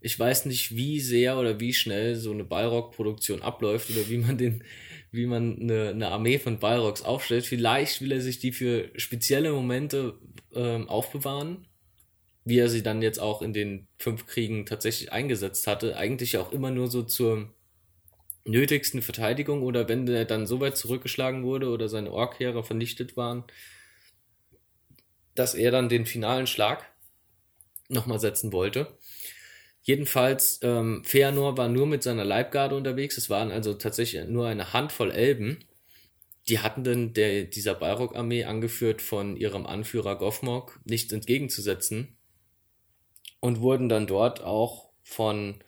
Ich 0.01 0.19
weiß 0.19 0.47
nicht, 0.47 0.77
wie 0.77 1.01
sehr 1.01 1.39
oder 1.39 1.59
wie 1.61 1.73
schnell 1.73 2.15
so 2.15 2.31
eine 2.31 2.45
Balrog-Produktion 2.45 3.43
abläuft 3.43 3.91
oder 3.91 4.09
wie 4.09 4.19
man 4.19 4.39
den, 4.39 4.63
wie 5.11 5.27
man 5.27 5.61
eine, 5.61 5.89
eine 5.91 6.09
Armee 6.09 6.39
von 6.39 6.59
Balrogs 6.59 7.03
aufstellt. 7.03 7.47
Vielleicht 7.47 8.01
will 8.01 8.13
er 8.13 8.21
sich 8.21 8.39
die 8.39 8.53
für 8.53 8.91
spezielle 8.97 9.53
Momente 9.53 10.19
ähm, 10.55 10.89
aufbewahren, 10.89 11.67
wie 12.45 12.59
er 12.59 12.69
sie 12.69 12.83
dann 12.83 13.03
jetzt 13.03 13.19
auch 13.19 13.43
in 13.43 13.53
den 13.53 13.89
fünf 13.99 14.27
Kriegen 14.27 14.67
tatsächlich 14.67 15.13
eingesetzt 15.13 15.67
hatte. 15.67 15.97
Eigentlich 15.97 16.39
auch 16.39 16.53
immer 16.53 16.71
nur 16.71 16.89
so 16.89 17.03
zur 17.03 17.53
nötigsten 18.45 19.03
Verteidigung 19.03 19.63
oder 19.63 19.89
wenn 19.89 20.09
er 20.09 20.25
dann 20.25 20.47
so 20.47 20.61
weit 20.61 20.77
zurückgeschlagen 20.77 21.45
wurde 21.45 21.69
oder 21.69 21.89
seine 21.89 22.13
Orkheere 22.13 22.65
vernichtet 22.65 23.17
waren, 23.17 23.45
dass 25.35 25.55
er 25.55 25.71
dann 25.71 25.89
den 25.89 26.07
finalen 26.07 26.47
Schlag 26.47 26.91
nochmal 27.89 28.21
setzen 28.21 28.53
wollte. 28.53 28.98
Jedenfalls, 29.89 30.61
ähm, 30.65 31.03
Feanor 31.03 31.57
war 31.57 31.71
nur 31.71 31.87
mit 31.87 32.03
seiner 32.03 32.23
Leibgarde 32.23 32.77
unterwegs. 32.77 33.17
Es 33.17 33.31
waren 33.31 33.51
also 33.51 33.73
tatsächlich 33.73 34.23
nur 34.29 34.47
eine 34.47 34.75
Handvoll 34.75 35.11
Elben. 35.11 35.65
Die 36.47 36.59
hatten 36.59 36.85
dann 36.85 37.15
der, 37.15 37.45
dieser 37.45 37.75
Balrog-Armee, 37.75 38.45
angeführt 38.45 39.01
von 39.01 39.35
ihrem 39.35 39.65
Anführer 39.65 40.17
Goffmog, 40.17 40.79
nichts 40.85 41.11
entgegenzusetzen 41.15 42.19
und 43.41 43.61
wurden 43.61 43.89
dann 43.89 44.07
dort 44.07 44.43
auch 44.43 44.91
von 45.03 45.65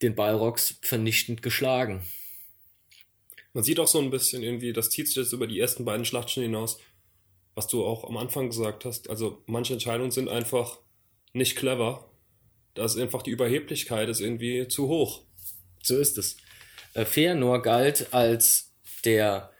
den 0.00 0.14
Balrogs 0.14 0.78
vernichtend 0.80 1.42
geschlagen. 1.42 2.04
Man 3.52 3.64
sieht 3.64 3.80
auch 3.80 3.88
so 3.88 3.98
ein 3.98 4.08
bisschen 4.08 4.42
irgendwie, 4.42 4.72
das 4.72 4.88
zieht 4.88 5.08
sich 5.08 5.16
jetzt 5.16 5.34
über 5.34 5.46
die 5.46 5.60
ersten 5.60 5.84
beiden 5.84 6.06
Schlachten 6.06 6.40
hinaus, 6.40 6.78
was 7.54 7.66
du 7.66 7.84
auch 7.84 8.08
am 8.08 8.16
Anfang 8.16 8.46
gesagt 8.46 8.86
hast. 8.86 9.10
Also 9.10 9.42
manche 9.44 9.74
Entscheidungen 9.74 10.10
sind 10.10 10.30
einfach 10.30 10.78
nicht 11.34 11.54
clever. 11.54 12.08
Da 12.76 12.84
ist 12.84 12.98
einfach 12.98 13.22
die 13.22 13.30
Überheblichkeit 13.30 14.08
ist 14.08 14.20
irgendwie 14.20 14.68
zu 14.68 14.88
hoch. 14.88 15.22
So 15.82 15.98
ist 15.98 16.18
es. 16.18 16.36
Äh, 16.94 17.04
Feanor 17.04 17.62
galt 17.62 18.12
als 18.12 18.72
der 19.04 19.50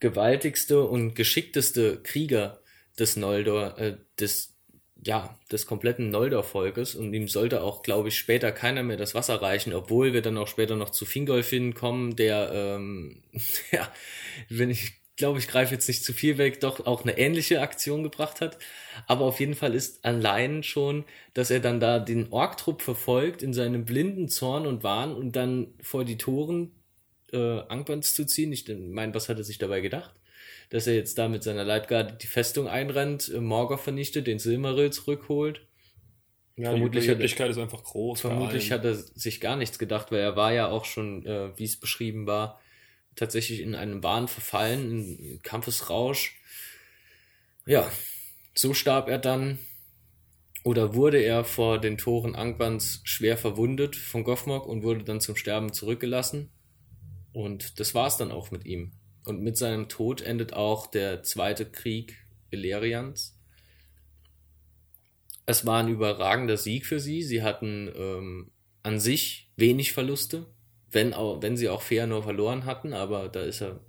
gewaltigste 0.00 0.82
und 0.82 1.14
geschickteste 1.14 2.02
Krieger 2.02 2.60
des 2.98 3.16
Noldor, 3.16 3.78
äh, 3.78 3.96
des 4.18 4.54
ja, 5.06 5.38
des 5.52 5.66
kompletten 5.66 6.08
Noldor-Volkes 6.08 6.94
und 6.94 7.12
ihm 7.12 7.28
sollte 7.28 7.62
auch, 7.62 7.82
glaube 7.82 8.08
ich, 8.08 8.18
später 8.18 8.52
keiner 8.52 8.82
mehr 8.82 8.96
das 8.96 9.14
Wasser 9.14 9.42
reichen, 9.42 9.74
obwohl 9.74 10.14
wir 10.14 10.22
dann 10.22 10.38
auch 10.38 10.48
später 10.48 10.76
noch 10.76 10.90
zu 10.90 11.04
Fingolfin 11.04 11.74
kommen, 11.74 12.16
der, 12.16 12.50
ähm, 12.52 13.22
ja, 13.70 13.92
wenn 14.48 14.70
ich 14.70 15.03
glaube, 15.16 15.38
ich 15.38 15.48
greife 15.48 15.74
jetzt 15.74 15.88
nicht 15.88 16.04
zu 16.04 16.12
viel 16.12 16.38
weg, 16.38 16.60
doch 16.60 16.86
auch 16.86 17.02
eine 17.02 17.16
ähnliche 17.18 17.60
Aktion 17.60 18.02
gebracht 18.02 18.40
hat. 18.40 18.58
Aber 19.06 19.24
auf 19.24 19.40
jeden 19.40 19.54
Fall 19.54 19.74
ist 19.74 20.04
allein 20.04 20.62
schon, 20.62 21.04
dass 21.34 21.50
er 21.50 21.60
dann 21.60 21.80
da 21.80 21.98
den 21.98 22.32
Orktrupp 22.32 22.82
verfolgt 22.82 23.42
in 23.42 23.52
seinem 23.52 23.84
blinden 23.84 24.28
Zorn 24.28 24.66
und 24.66 24.82
Wahn 24.82 25.14
und 25.14 25.36
dann 25.36 25.74
vor 25.80 26.04
die 26.04 26.18
Toren 26.18 26.72
äh, 27.32 27.60
Angbans 27.68 28.14
zu 28.14 28.26
ziehen. 28.26 28.52
Ich 28.52 28.66
meine, 28.68 29.14
was 29.14 29.28
hat 29.28 29.38
er 29.38 29.44
sich 29.44 29.58
dabei 29.58 29.80
gedacht? 29.80 30.14
dass 30.70 30.86
er 30.86 30.94
jetzt 30.94 31.18
da 31.18 31.28
mit 31.28 31.42
seiner 31.42 31.64
Leibgarde 31.64 32.16
die 32.20 32.26
Festung 32.26 32.68
einrennt, 32.68 33.30
äh, 33.32 33.40
Morgoth 33.40 33.80
vernichtet, 33.80 34.26
den 34.26 34.38
Silmaril 34.38 34.90
zurückholt. 34.90 35.66
Ja, 36.56 36.70
vermutlich 36.70 37.04
die 37.04 37.10
Möglichkeit 37.10 37.50
ist 37.50 37.58
einfach 37.58 37.82
groß. 37.82 38.20
Vermutlich 38.20 38.70
hat 38.70 38.84
er 38.84 38.94
sich 38.94 39.40
gar 39.40 39.56
nichts 39.56 39.78
gedacht, 39.78 40.12
weil 40.12 40.20
er 40.20 40.36
war 40.36 40.52
ja 40.52 40.68
auch 40.68 40.84
schon, 40.84 41.26
äh, 41.26 41.56
wie 41.56 41.64
es 41.64 41.78
beschrieben 41.78 42.26
war, 42.26 42.60
tatsächlich 43.16 43.60
in 43.60 43.74
einem 43.74 44.02
Wahn 44.02 44.28
verfallen, 44.28 45.18
in 45.18 45.42
Kampfesrausch. 45.42 46.36
Ja, 47.66 47.90
so 48.54 48.74
starb 48.74 49.08
er 49.08 49.18
dann 49.18 49.58
oder 50.64 50.94
wurde 50.94 51.18
er 51.18 51.44
vor 51.44 51.78
den 51.78 51.98
Toren 51.98 52.34
Angbans 52.34 53.00
schwer 53.04 53.36
verwundet 53.36 53.96
von 53.96 54.24
Goffmog 54.24 54.66
und 54.66 54.82
wurde 54.82 55.04
dann 55.04 55.20
zum 55.20 55.36
Sterben 55.36 55.72
zurückgelassen. 55.72 56.50
Und 57.32 57.80
das 57.80 57.94
war's 57.94 58.16
dann 58.16 58.32
auch 58.32 58.50
mit 58.50 58.64
ihm. 58.64 58.92
Und 59.24 59.42
mit 59.42 59.56
seinem 59.58 59.88
Tod 59.88 60.22
endet 60.22 60.54
auch 60.54 60.86
der 60.86 61.22
zweite 61.22 61.66
Krieg 61.70 62.16
Illyrians. 62.50 63.38
Es 65.46 65.66
war 65.66 65.82
ein 65.82 65.88
überragender 65.88 66.56
Sieg 66.56 66.86
für 66.86 67.00
sie. 67.00 67.22
Sie 67.22 67.42
hatten 67.42 67.90
ähm, 67.94 68.50
an 68.82 69.00
sich 69.00 69.50
wenig 69.56 69.92
Verluste, 69.92 70.46
wenn, 70.94 71.12
auch, 71.12 71.42
wenn 71.42 71.56
sie 71.56 71.68
auch 71.68 71.82
Feanor 71.82 72.22
verloren 72.22 72.64
hatten, 72.64 72.92
aber 72.92 73.28
da 73.28 73.42
ist 73.42 73.60
er 73.60 73.80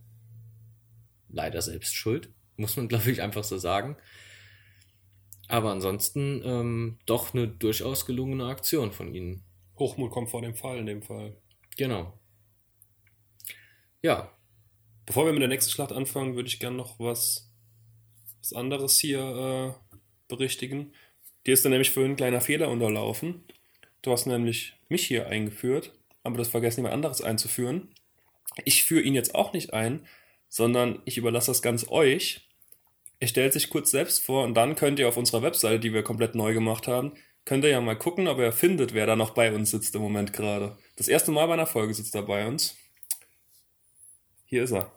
leider 1.30 1.62
selbst 1.62 1.96
schuld, 1.96 2.30
muss 2.58 2.78
man 2.78 2.88
glaube 2.90 3.12
ich 3.12 3.22
einfach 3.22 3.44
so 3.44 3.58
sagen. 3.58 3.98
Aber 5.48 5.72
ansonsten 5.72 6.42
ähm, 6.44 6.98
doch 7.06 7.34
eine 7.34 7.48
durchaus 7.48 8.06
gelungene 8.06 8.46
Aktion 8.46 8.92
von 8.92 9.14
ihnen. 9.14 9.44
Hochmut 9.78 10.12
kommt 10.12 10.30
vor 10.30 10.42
dem 10.42 10.56
Fall 10.56 10.80
in 10.80 10.88
dem 10.88 11.04
Fall. 11.04 11.38
Genau. 11.78 12.18
Ja. 14.02 14.32
Bevor 15.06 15.26
wir 15.26 15.34
mit 15.34 15.42
der 15.42 15.50
nächsten 15.50 15.72
Schlacht 15.72 15.92
anfangen, 15.92 16.36
würde 16.36 16.48
ich 16.48 16.60
gerne 16.60 16.78
noch 16.78 17.00
was, 17.00 17.52
was 18.40 18.54
anderes 18.54 18.98
hier 18.98 19.20
äh, 19.20 19.96
berichtigen. 20.28 20.94
Dir 21.46 21.54
ist 21.54 21.64
da 21.64 21.70
nämlich 21.70 21.92
vorhin 21.92 22.14
ein 22.14 22.18
kleiner 22.18 22.42
Fehler 22.42 22.70
unterlaufen. 22.70 23.44
Du 24.02 24.12
hast 24.12 24.26
nämlich 24.26 24.74
mich 24.90 25.06
hier 25.06 25.28
eingeführt, 25.28 25.94
aber 26.26 26.38
das 26.38 26.50
vergessen 26.50 26.80
jemand 26.80 26.96
anderes 26.96 27.22
einzuführen. 27.22 27.94
Ich 28.64 28.84
führe 28.84 29.02
ihn 29.02 29.16
jetzt 29.16 29.36
auch 29.36 29.54
nicht 29.54 29.74
ein, 29.74 30.06
sondern 30.50 31.02
ich 31.06 31.18
überlasse 31.18 31.52
das 31.52 31.62
ganz 31.62 31.88
euch. 31.90 32.50
Er 33.20 33.28
stellt 33.28 33.54
sich 33.54 33.70
kurz 33.70 33.92
selbst 33.92 34.26
vor 34.26 34.44
und 34.44 34.56
dann 34.56 34.76
könnt 34.76 35.00
ihr 35.00 35.08
auf 35.08 35.18
unserer 35.18 35.42
Webseite, 35.42 35.80
die 35.80 35.94
wir 35.94 36.04
komplett 36.04 36.36
neu 36.36 36.54
gemacht 36.54 36.88
haben, 36.88 37.14
könnt 37.46 37.64
ihr 37.64 37.70
ja 37.70 37.82
mal 37.82 37.98
gucken, 37.98 38.28
ob 38.28 38.40
er 38.40 38.52
findet, 38.52 38.94
wer 38.94 39.06
da 39.06 39.16
noch 39.16 39.32
bei 39.32 39.54
uns 39.54 39.72
sitzt 39.72 39.96
im 39.96 40.02
Moment 40.02 40.34
gerade. 40.34 40.78
Das 40.98 41.08
erste 41.08 41.32
Mal 41.32 41.46
bei 41.48 41.54
einer 41.54 41.68
Folge 41.68 41.94
sitzt 41.94 42.16
er 42.16 42.24
bei 42.24 42.46
uns. 42.48 42.76
Hier 44.46 44.64
ist 44.64 44.72
er. 44.72 44.92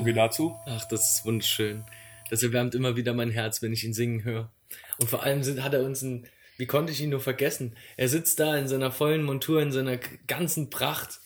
So 0.00 0.04
viel 0.04 0.14
dazu. 0.14 0.56
Ach, 0.66 0.84
das 0.86 1.14
ist 1.16 1.24
wunderschön. 1.24 1.84
Das 2.30 2.42
erwärmt 2.42 2.74
immer 2.74 2.96
wieder 2.96 3.12
mein 3.14 3.30
Herz, 3.30 3.60
wenn 3.62 3.72
ich 3.72 3.84
ihn 3.84 3.94
singen 3.94 4.24
höre. 4.24 4.50
Und 4.98 5.08
vor 5.10 5.22
allem 5.22 5.42
sind, 5.42 5.62
hat 5.62 5.74
er 5.74 5.82
uns 5.84 6.02
ein, 6.02 6.26
wie 6.58 6.66
konnte 6.66 6.92
ich 6.92 7.00
ihn 7.00 7.10
nur 7.10 7.20
vergessen? 7.20 7.76
Er 7.96 8.08
sitzt 8.08 8.38
da 8.38 8.56
in 8.56 8.68
seiner 8.68 8.92
vollen 8.92 9.22
Montur, 9.24 9.60
in 9.62 9.72
seiner 9.72 9.98
ganzen 10.26 10.70
Pracht. 10.70 11.20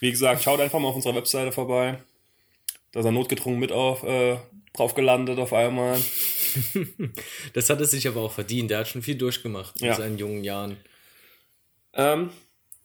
Wie 0.00 0.10
gesagt, 0.10 0.42
schaut 0.42 0.60
einfach 0.60 0.78
mal 0.78 0.88
auf 0.88 0.94
unserer 0.96 1.14
Webseite 1.16 1.52
vorbei. 1.52 2.02
Da 2.92 3.00
ist 3.00 3.06
er 3.06 3.12
notgedrungen 3.12 3.58
mit 3.58 3.72
auf, 3.72 4.02
äh, 4.02 4.36
drauf 4.72 4.94
gelandet 4.94 5.38
auf 5.38 5.52
einmal. 5.52 5.98
das 7.54 7.70
hat 7.70 7.80
er 7.80 7.86
sich 7.86 8.06
aber 8.08 8.20
auch 8.22 8.32
verdient. 8.32 8.70
Er 8.70 8.78
hat 8.80 8.88
schon 8.88 9.02
viel 9.02 9.16
durchgemacht 9.16 9.80
Ja. 9.80 9.92
in 9.92 9.96
seinen 9.96 10.18
jungen 10.18 10.44
Jahren. 10.44 10.76
Ähm, 11.92 12.30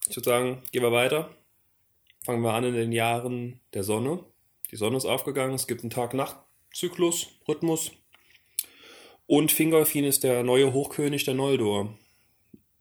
ich 0.09 0.15
würde 0.15 0.29
sagen, 0.29 0.63
gehen 0.71 0.83
wir 0.83 0.91
weiter. 0.91 1.29
Fangen 2.23 2.41
wir 2.41 2.53
an 2.53 2.63
in 2.63 2.73
den 2.73 2.91
Jahren 2.91 3.59
der 3.73 3.83
Sonne. 3.83 4.23
Die 4.71 4.75
Sonne 4.75 4.97
ist 4.97 5.05
aufgegangen, 5.05 5.55
es 5.55 5.67
gibt 5.67 5.81
einen 5.81 5.89
Tag-Nacht-Zyklus, 5.89 7.27
Rhythmus. 7.47 7.91
Und 9.27 9.51
Fingolfin 9.51 10.03
ist 10.03 10.23
der 10.23 10.43
neue 10.43 10.73
Hochkönig 10.73 11.23
der 11.23 11.33
Noldor. 11.33 11.97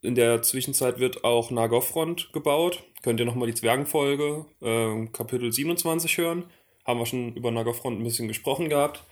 In 0.02 0.14
der 0.14 0.42
Zwischenzeit 0.42 0.98
wird 0.98 1.24
auch 1.24 1.50
Nagothrond 1.50 2.32
gebaut. 2.32 2.82
Könnt 3.02 3.20
ihr 3.20 3.26
nochmal 3.26 3.48
die 3.48 3.54
Zwergenfolge, 3.54 4.46
ähm, 4.60 5.12
Kapitel 5.12 5.52
27 5.52 6.18
hören. 6.18 6.44
Haben 6.84 7.00
wir 7.00 7.06
schon 7.06 7.34
über 7.34 7.50
Nagothrond 7.50 7.98
ein 7.98 8.04
bisschen 8.04 8.28
gesprochen 8.28 8.68
gehabt, 8.68 9.02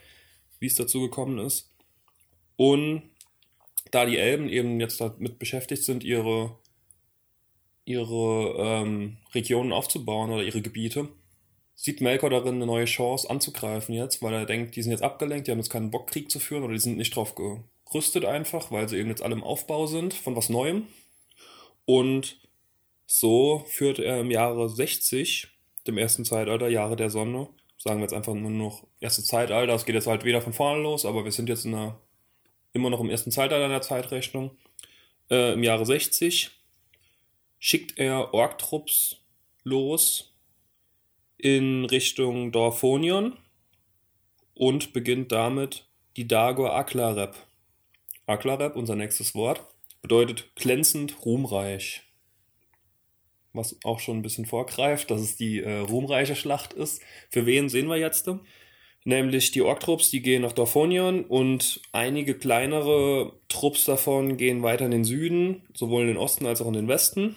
wie 0.59 0.67
es 0.67 0.75
dazu 0.75 1.01
gekommen 1.01 1.39
ist. 1.39 1.71
Und 2.57 3.03
da 3.91 4.05
die 4.05 4.19
Elben 4.19 4.49
eben 4.49 4.81
jetzt 4.81 5.01
damit 5.01 5.39
beschäftigt 5.39 5.85
sind, 5.85 6.05
ihre 6.05 6.59
ihre 7.85 8.55
ähm, 8.59 9.17
Regionen 9.35 9.73
aufzubauen 9.73 10.31
oder 10.31 10.45
ihre 10.45 10.63
Gebiete, 10.63 11.09
sieht 11.75 12.01
Melkor 12.01 12.31
darin 12.31 12.57
eine 12.57 12.67
neue 12.67 12.85
Chance 12.85 13.29
anzugreifen 13.29 13.95
jetzt, 13.95 14.23
weil 14.23 14.35
er 14.35 14.47
denkt, 14.47 14.77
die 14.77 14.83
sind 14.83 14.93
jetzt 14.93 15.03
abgelenkt, 15.03 15.47
die 15.47 15.51
haben 15.51 15.59
jetzt 15.59 15.71
keinen 15.71 15.91
Bock, 15.91 16.09
Krieg 16.09 16.31
zu 16.31 16.39
führen 16.39 16.63
oder 16.65 16.75
die 16.75 16.81
sind 16.81 16.97
nicht 16.97 17.15
drauf 17.15 17.35
gerüstet 17.35 18.25
einfach, 18.25 18.71
weil 18.71 18.89
sie 18.89 18.99
eben 18.99 19.09
jetzt 19.09 19.23
alle 19.23 19.35
im 19.35 19.45
Aufbau 19.45 19.87
sind 19.87 20.15
von 20.15 20.37
was 20.37 20.49
Neuem. 20.49 20.87
Und 21.85 22.39
so 23.07 23.65
führt 23.67 23.99
er 23.99 24.21
im 24.21 24.31
Jahre 24.31 24.69
60, 24.69 25.49
dem 25.87 25.99
ersten 25.99 26.25
Zeitalter, 26.25 26.69
Jahre 26.69 26.97
der 26.97 27.11
Sonne, 27.11 27.49
sagen 27.77 27.99
wir 27.99 28.05
jetzt 28.05 28.15
einfach 28.15 28.35
nur 28.35 28.51
noch 28.51 28.87
erste 29.01 29.25
Zeitalter, 29.25 29.75
es 29.75 29.85
geht 29.85 29.95
jetzt 29.95 30.07
halt 30.07 30.25
wieder 30.25 30.41
von 30.41 30.53
vorne 30.53 30.83
los, 30.83 31.05
aber 31.05 31.25
wir 31.25 31.33
sind 31.33 31.49
jetzt 31.49 31.65
in 31.65 31.75
einer, 31.75 31.99
immer 32.73 32.91
noch 32.91 33.01
im 33.01 33.11
ersten 33.11 33.31
Zeitalter 33.31 33.69
der 33.69 33.83
Zeitrechnung, 33.83 34.53
äh, 35.31 35.55
im 35.55 35.63
Jahre 35.65 35.85
60 35.85 36.51
schickt 37.59 37.99
er 37.99 38.33
Orktrupps 38.33 39.17
los 39.65 40.32
in 41.43 41.85
Richtung 41.85 42.53
Dorfonion 42.53 43.37
und 44.55 44.93
beginnt 44.93 45.33
damit 45.33 45.87
die 46.17 46.29
Dagor 46.29 46.77
Aklarep. 46.77 47.35
Aklarep, 48.27 48.77
unser 48.77 48.95
nächstes 48.95 49.35
Wort, 49.35 49.61
bedeutet 50.03 50.55
glänzend 50.55 51.25
ruhmreich. 51.25 52.03
Was 53.53 53.77
auch 53.83 53.99
schon 53.99 54.19
ein 54.19 54.23
bisschen 54.23 54.47
vorgreift, 54.47 55.11
dass 55.11 55.21
es 55.21 55.37
die 55.37 55.61
äh, 55.61 55.79
ruhmreiche 55.79 56.37
Schlacht 56.37 56.73
ist. 56.75 57.03
Für 57.29 57.45
wen 57.45 57.69
sehen 57.69 57.89
wir 57.89 57.97
jetzt? 57.97 58.31
Nämlich 59.05 59.51
die 59.51 59.63
Orktrupps, 59.63 60.11
die 60.11 60.23
gehen 60.23 60.43
nach 60.43 60.53
Dorfonion 60.53 61.25
und 61.25 61.81
einige 61.91 62.39
kleinere 62.39 63.33
Trupps 63.49 63.85
davon 63.85 64.37
gehen 64.37 64.63
weiter 64.63 64.85
in 64.85 64.93
den 64.93 65.05
Süden, 65.05 65.67
sowohl 65.75 66.03
in 66.03 66.09
den 66.09 66.17
Osten 66.19 66.47
als 66.47 66.63
auch 66.63 66.69
in 66.69 66.75
den 66.75 66.89
Westen. 66.89 67.35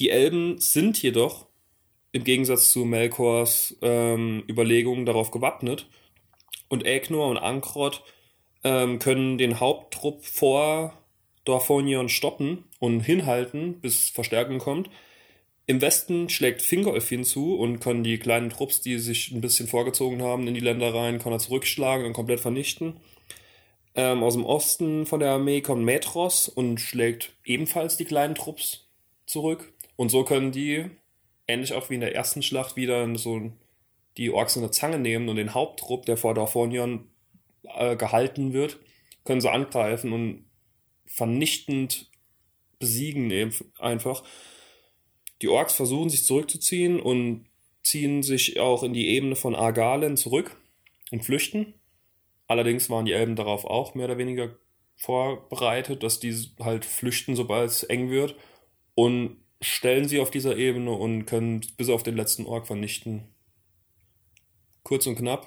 Die 0.00 0.10
Elben 0.10 0.58
sind 0.58 1.00
jedoch 1.00 1.46
im 2.16 2.24
Gegensatz 2.24 2.70
zu 2.70 2.84
Melkors 2.84 3.76
ähm, 3.82 4.42
Überlegungen 4.48 5.04
darauf 5.04 5.30
gewappnet 5.30 5.86
und 6.68 6.86
Egnor 6.86 7.28
und 7.28 7.36
Ankrod 7.36 8.02
ähm, 8.64 8.98
können 8.98 9.36
den 9.36 9.60
Haupttrupp 9.60 10.24
vor 10.24 10.94
Dorfonion 11.44 12.08
stoppen 12.08 12.64
und 12.78 13.00
hinhalten, 13.00 13.80
bis 13.80 14.08
Verstärkung 14.08 14.58
kommt. 14.58 14.88
Im 15.66 15.82
Westen 15.82 16.30
schlägt 16.30 16.62
Fingolf 16.62 17.08
hinzu 17.08 17.54
und 17.54 17.80
kann 17.80 18.02
die 18.02 18.18
kleinen 18.18 18.50
Trupps, 18.50 18.80
die 18.80 18.98
sich 18.98 19.30
ein 19.32 19.42
bisschen 19.42 19.68
vorgezogen 19.68 20.22
haben 20.22 20.48
in 20.48 20.54
die 20.54 20.60
Länder 20.60 20.94
rein, 20.94 21.18
kann 21.18 21.32
er 21.32 21.38
zurückschlagen 21.38 22.06
und 22.06 22.14
komplett 22.14 22.40
vernichten. 22.40 22.98
Ähm, 23.94 24.22
aus 24.22 24.34
dem 24.34 24.44
Osten 24.44 25.04
von 25.04 25.20
der 25.20 25.32
Armee 25.32 25.60
kommt 25.60 25.84
Metros 25.84 26.48
und 26.48 26.80
schlägt 26.80 27.34
ebenfalls 27.44 27.98
die 27.98 28.04
kleinen 28.06 28.34
Trupps 28.34 28.88
zurück. 29.26 29.74
Und 29.96 30.10
so 30.10 30.24
können 30.24 30.52
die, 30.52 30.86
ähnlich 31.48 31.72
auch 31.72 31.90
wie 31.90 31.94
in 31.94 32.00
der 32.00 32.14
ersten 32.14 32.42
Schlacht, 32.42 32.76
wieder 32.76 33.16
so 33.16 33.52
die 34.16 34.30
Orks 34.30 34.56
in 34.56 34.62
der 34.62 34.72
Zange 34.72 34.98
nehmen 34.98 35.28
und 35.28 35.36
den 35.36 35.54
Haupttrupp, 35.54 36.06
der 36.06 36.16
vor 36.16 36.34
Dorfonion 36.34 37.08
äh, 37.64 37.96
gehalten 37.96 38.52
wird, 38.52 38.78
können 39.24 39.40
sie 39.40 39.50
angreifen 39.50 40.12
und 40.12 40.46
vernichtend 41.06 42.10
besiegen 42.78 43.30
eben 43.30 43.52
einfach. 43.78 44.24
Die 45.42 45.48
Orks 45.48 45.74
versuchen 45.74 46.08
sich 46.08 46.24
zurückzuziehen 46.24 47.00
und 47.00 47.46
ziehen 47.82 48.22
sich 48.22 48.58
auch 48.58 48.82
in 48.82 48.94
die 48.94 49.08
Ebene 49.08 49.36
von 49.36 49.54
Argalen 49.54 50.16
zurück 50.16 50.56
und 51.10 51.24
flüchten. 51.24 51.74
Allerdings 52.48 52.90
waren 52.90 53.06
die 53.06 53.12
Elben 53.12 53.36
darauf 53.36 53.64
auch 53.64 53.94
mehr 53.94 54.06
oder 54.06 54.18
weniger 54.18 54.56
vorbereitet, 54.96 56.02
dass 56.02 56.20
die 56.20 56.34
halt 56.58 56.84
flüchten, 56.84 57.36
sobald 57.36 57.70
es 57.70 57.82
eng 57.82 58.10
wird 58.10 58.34
und 58.94 59.36
stellen 59.60 60.08
sie 60.08 60.20
auf 60.20 60.30
dieser 60.30 60.56
Ebene 60.56 60.92
und 60.92 61.26
können 61.26 61.60
bis 61.76 61.88
auf 61.88 62.02
den 62.02 62.16
letzten 62.16 62.46
Ork 62.46 62.66
vernichten. 62.66 63.24
Kurz 64.82 65.06
und 65.06 65.16
knapp, 65.16 65.46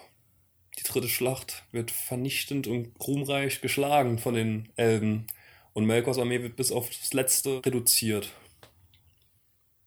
die 0.78 0.84
dritte 0.84 1.10
Schlacht 1.10 1.64
wird 1.72 1.92
vernichtend 1.92 2.68
und 2.68 2.94
ruhmreich 3.06 3.62
geschlagen 3.62 4.18
von 4.18 4.34
den 4.34 4.70
Elben 4.76 5.28
und 5.74 5.86
Melkors 5.86 6.18
Armee 6.18 6.42
wird 6.42 6.56
bis 6.56 6.72
auf 6.72 6.90
das 6.90 7.14
letzte 7.14 7.66
reduziert. 7.66 8.32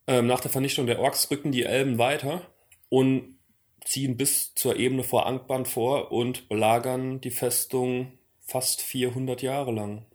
Ähm, 0.06 0.26
nach 0.26 0.40
der 0.40 0.50
Vernichtung 0.50 0.86
der 0.86 0.98
Orks 0.98 1.30
rücken 1.30 1.52
die 1.52 1.64
Elben 1.64 1.98
weiter 1.98 2.46
und 2.88 3.38
ziehen 3.84 4.16
bis 4.16 4.54
zur 4.54 4.76
Ebene 4.76 5.04
vor 5.04 5.26
Angband 5.26 5.68
vor 5.68 6.12
und 6.12 6.48
belagern 6.48 7.20
die 7.20 7.30
Festung 7.30 8.18
fast 8.40 8.80
400 8.80 9.42
Jahre 9.42 9.72
lang. 9.72 10.06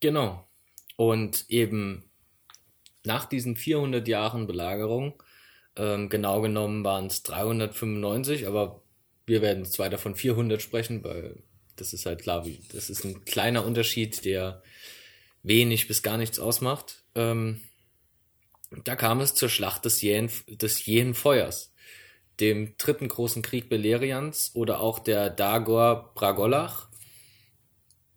Genau. 0.00 0.46
Und 0.96 1.46
eben 1.48 2.05
nach 3.06 3.24
diesen 3.24 3.56
400 3.56 4.06
Jahren 4.08 4.46
Belagerung, 4.46 5.22
ähm, 5.76 6.08
genau 6.08 6.40
genommen 6.40 6.84
waren 6.84 7.06
es 7.06 7.22
395, 7.22 8.46
aber 8.46 8.82
wir 9.26 9.42
werden 9.42 9.64
jetzt 9.64 9.78
weiter 9.78 9.98
von 9.98 10.14
400 10.14 10.62
sprechen, 10.62 11.04
weil 11.04 11.42
das 11.76 11.92
ist 11.92 12.06
halt 12.06 12.22
klar, 12.22 12.46
wie, 12.46 12.60
das 12.72 12.90
ist 12.90 13.04
ein 13.04 13.24
kleiner 13.24 13.64
Unterschied, 13.64 14.24
der 14.24 14.62
wenig 15.42 15.88
bis 15.88 16.02
gar 16.02 16.16
nichts 16.16 16.38
ausmacht. 16.38 17.04
Ähm, 17.14 17.60
da 18.84 18.96
kam 18.96 19.20
es 19.20 19.34
zur 19.34 19.48
Schlacht 19.48 19.84
des 19.84 20.00
jähen, 20.02 20.30
des 20.48 20.86
jähen 20.86 21.14
Feuers, 21.14 21.72
dem 22.40 22.76
dritten 22.78 23.08
großen 23.08 23.42
Krieg 23.42 23.68
Beleriands 23.68 24.52
oder 24.54 24.80
auch 24.80 24.98
der 24.98 25.30
Dagor 25.30 26.12
Bragolach. 26.14 26.88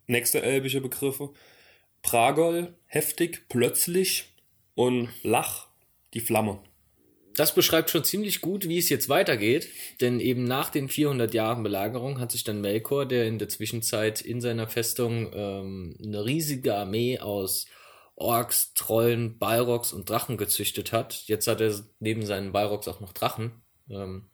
Nächste 0.08 0.42
elbische 0.42 0.82
Begriffe. 0.82 1.34
Pragol, 2.02 2.76
heftig, 2.86 3.48
plötzlich 3.50 4.34
und 4.80 5.10
Lach, 5.24 5.68
die 6.14 6.22
Flamme. 6.22 6.60
das 7.36 7.54
beschreibt 7.54 7.90
schon 7.90 8.06
ziemlich 8.06 8.40
gut, 8.40 8.70
wie 8.70 8.78
es 8.78 8.88
jetzt 8.88 9.10
weitergeht, 9.10 9.68
denn 10.00 10.22
eben 10.22 10.46
nach 10.46 10.70
den 10.70 10.88
400 10.88 11.34
Jahren 11.34 11.64
Belagerung 11.64 12.18
hat 12.22 12.32
sich 12.32 12.46
dann 12.46 12.62
Melkor, 12.62 13.06
der 13.06 13.28
in 13.28 13.40
der 13.40 13.50
Zwischenzeit 13.50 14.22
in 14.22 14.40
seiner 14.40 14.68
Festung 14.68 15.32
ähm, 15.34 15.98
eine 16.02 16.24
riesige 16.24 16.76
Armee 16.76 17.20
aus 17.20 17.66
Orks, 18.16 18.74
Trollen, 18.74 19.38
Balrogs 19.38 19.92
und 19.92 20.10
Drachen 20.10 20.38
gezüchtet 20.38 20.94
hat. 20.94 21.28
Jetzt 21.28 21.48
hat 21.48 21.60
er 21.60 21.78
neben 22.00 22.26
seinen 22.26 22.54
Balrogs 22.54 22.88
auch 22.88 23.02
noch 23.02 23.12
Drachen. 23.12 23.62
Ähm, 23.90 24.30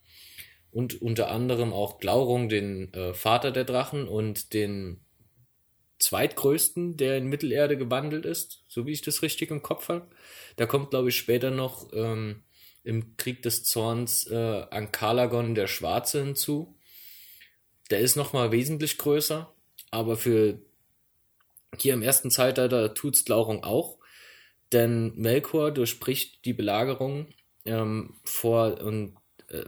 und 0.70 1.02
unter 1.02 1.32
anderem 1.32 1.74
auch 1.74 1.98
Glaurung, 1.98 2.50
den 2.50 2.94
äh, 2.94 3.16
Vater 3.16 3.52
der 3.52 3.64
Drachen 3.64 4.08
und 4.08 4.54
den 4.54 5.05
zweitgrößten, 6.06 6.98
der 6.98 7.18
in 7.18 7.28
Mittelerde 7.28 7.78
gewandelt 7.78 8.26
ist, 8.26 8.64
so 8.68 8.86
wie 8.86 8.92
ich 8.92 9.02
das 9.02 9.22
richtig 9.22 9.52
im 9.52 9.62
Kopf 9.62 9.90
habe. 9.90 10.08
Da 10.56 10.66
kommt, 10.66 10.92
glaube 10.92 11.10
ich, 11.10 11.18
später 11.18 11.52
noch 11.52 11.92
ähm, 11.94 12.44
im 12.84 13.18
Krieg 13.18 13.42
des 13.42 13.64
Zorns 13.64 14.28
äh, 14.28 14.66
an 14.70 14.92
Kalagon 14.92 15.56
der 15.56 15.68
Schwarze 15.68 16.24
hinzu. 16.24 16.78
Der 17.90 18.00
ist 18.00 18.16
nochmal 18.16 18.52
wesentlich 18.52 18.98
größer, 18.98 19.52
aber 19.92 20.16
für 20.16 20.60
hier 21.78 21.94
im 21.94 22.04
ersten 22.04 22.32
Zeitalter 22.32 22.94
tut's 22.94 23.26
Glaurung 23.26 23.64
auch, 23.64 23.98
denn 24.72 25.14
Melkor 25.16 25.72
durchbricht 25.72 26.46
die 26.46 26.54
Belagerung 26.54 27.28
ähm, 27.66 28.16
vor 28.24 28.80
und 28.82 29.18
äh, 29.50 29.66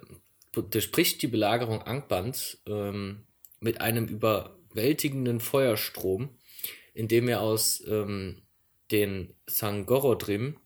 durchbricht 0.53 1.21
die 1.21 1.27
Belagerung 1.27 1.81
Angbans 1.81 2.61
ähm, 2.67 3.23
mit 3.59 3.81
einem 3.81 4.07
überwältigenden 4.77 5.39
Feuerstrom, 5.39 6.29
indem 6.93 7.27
er 7.27 7.41
aus 7.41 7.83
ähm, 7.87 8.43
den 8.91 9.33
Sangorodrim 9.47 10.57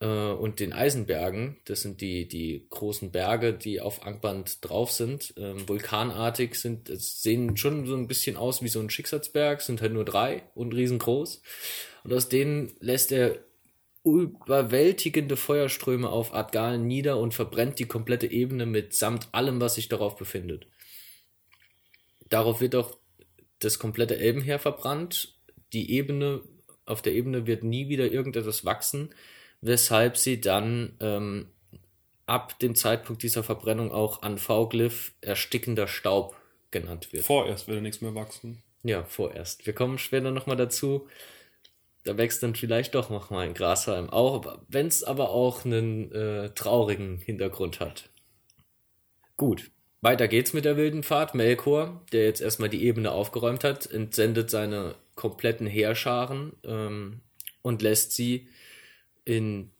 äh, 0.00 0.06
und 0.06 0.58
den 0.58 0.72
Eisenbergen. 0.72 1.58
Das 1.66 1.82
sind 1.82 2.00
die, 2.00 2.26
die 2.26 2.66
großen 2.70 3.12
Berge, 3.12 3.52
die 3.52 3.80
auf 3.80 4.06
Angband 4.06 4.58
drauf 4.62 4.90
sind. 4.90 5.34
Ähm, 5.36 5.68
vulkanartig 5.68 6.54
sind, 6.54 6.90
sehen 6.98 7.56
schon 7.56 7.86
so 7.86 7.94
ein 7.94 8.08
bisschen 8.08 8.36
aus 8.36 8.62
wie 8.62 8.68
so 8.68 8.80
ein 8.80 8.90
Schicksalsberg, 8.90 9.60
sind 9.60 9.82
halt 9.82 9.92
nur 9.92 10.06
drei 10.06 10.42
und 10.54 10.74
riesengroß. 10.74 11.42
Und 12.04 12.12
aus 12.14 12.28
denen 12.28 12.72
lässt 12.80 13.12
er 13.12 13.38
überwältigende 14.02 15.36
Feuerströme 15.36 16.08
auf 16.08 16.32
Adgalen 16.32 16.86
nieder 16.86 17.18
und 17.18 17.34
verbrennt 17.34 17.78
die 17.78 17.84
komplette 17.84 18.26
Ebene 18.26 18.64
mitsamt 18.64 19.28
allem, 19.32 19.60
was 19.60 19.74
sich 19.74 19.90
darauf 19.90 20.16
befindet. 20.16 20.66
Darauf 22.30 22.62
wird 22.62 22.76
auch 22.76 22.99
das 23.60 23.78
komplette 23.78 24.18
Elbenheer 24.18 24.58
verbrannt. 24.58 25.34
Die 25.72 25.92
Ebene, 25.92 26.42
auf 26.84 27.02
der 27.02 27.12
Ebene 27.14 27.46
wird 27.46 27.62
nie 27.62 27.88
wieder 27.88 28.10
irgendetwas 28.10 28.64
wachsen 28.64 29.10
weshalb 29.60 30.16
sie 30.16 30.40
dann 30.40 30.96
ähm, 31.00 31.48
ab 32.26 32.58
dem 32.58 32.74
Zeitpunkt 32.74 33.22
dieser 33.22 33.42
Verbrennung 33.42 33.92
auch 33.92 34.22
an 34.22 34.38
V-Glyph 34.38 35.12
erstickender 35.20 35.86
Staub 35.86 36.36
genannt 36.70 37.12
wird. 37.12 37.24
Vorerst 37.24 37.68
würde 37.68 37.82
nichts 37.82 38.00
mehr 38.00 38.14
wachsen. 38.14 38.62
Ja, 38.82 39.04
vorerst. 39.04 39.66
Wir 39.66 39.74
kommen 39.74 39.98
später 39.98 40.30
nochmal 40.30 40.56
dazu. 40.56 41.08
Da 42.04 42.16
wächst 42.16 42.42
dann 42.42 42.54
vielleicht 42.54 42.94
doch 42.94 43.10
nochmal 43.10 43.46
ein 43.46 43.54
Grashalm. 43.54 44.08
Auch 44.08 44.58
wenn 44.68 44.86
es 44.86 45.04
aber 45.04 45.30
auch 45.30 45.64
einen 45.64 46.10
äh, 46.12 46.50
traurigen 46.54 47.18
Hintergrund 47.18 47.80
hat. 47.80 48.08
Gut, 49.36 49.70
weiter 50.00 50.28
geht's 50.28 50.52
mit 50.52 50.64
der 50.64 50.76
wilden 50.76 51.02
Fahrt. 51.02 51.34
Melkor, 51.34 52.04
der 52.12 52.24
jetzt 52.24 52.40
erstmal 52.40 52.68
die 52.68 52.84
Ebene 52.84 53.12
aufgeräumt 53.12 53.64
hat, 53.64 53.90
entsendet 53.90 54.50
seine 54.50 54.94
kompletten 55.14 55.66
Heerscharen 55.66 56.52
ähm, 56.64 57.20
und 57.62 57.82
lässt 57.82 58.12
sie 58.12 58.48
in 59.24 59.70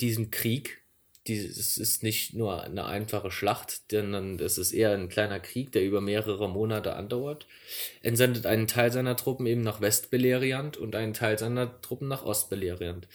diesem 0.00 0.30
Krieg, 0.30 0.82
es 1.26 1.78
ist 1.78 2.02
nicht 2.02 2.34
nur 2.34 2.64
eine 2.64 2.84
einfache 2.84 3.30
Schlacht, 3.30 3.82
sondern 3.90 4.40
es 4.40 4.58
ist 4.58 4.72
eher 4.72 4.92
ein 4.92 5.08
kleiner 5.08 5.38
Krieg, 5.38 5.70
der 5.70 5.84
über 5.84 6.00
mehrere 6.00 6.48
Monate 6.48 6.96
andauert, 6.96 7.46
entsendet 8.02 8.44
einen 8.44 8.66
Teil 8.66 8.90
seiner 8.90 9.16
Truppen 9.16 9.46
eben 9.46 9.60
nach 9.60 9.80
Westbeleriand 9.80 10.76
und 10.76 10.96
einen 10.96 11.14
Teil 11.14 11.38
seiner 11.38 11.80
Truppen 11.80 12.08
nach 12.08 12.24
Ostbeleriand. 12.24 13.06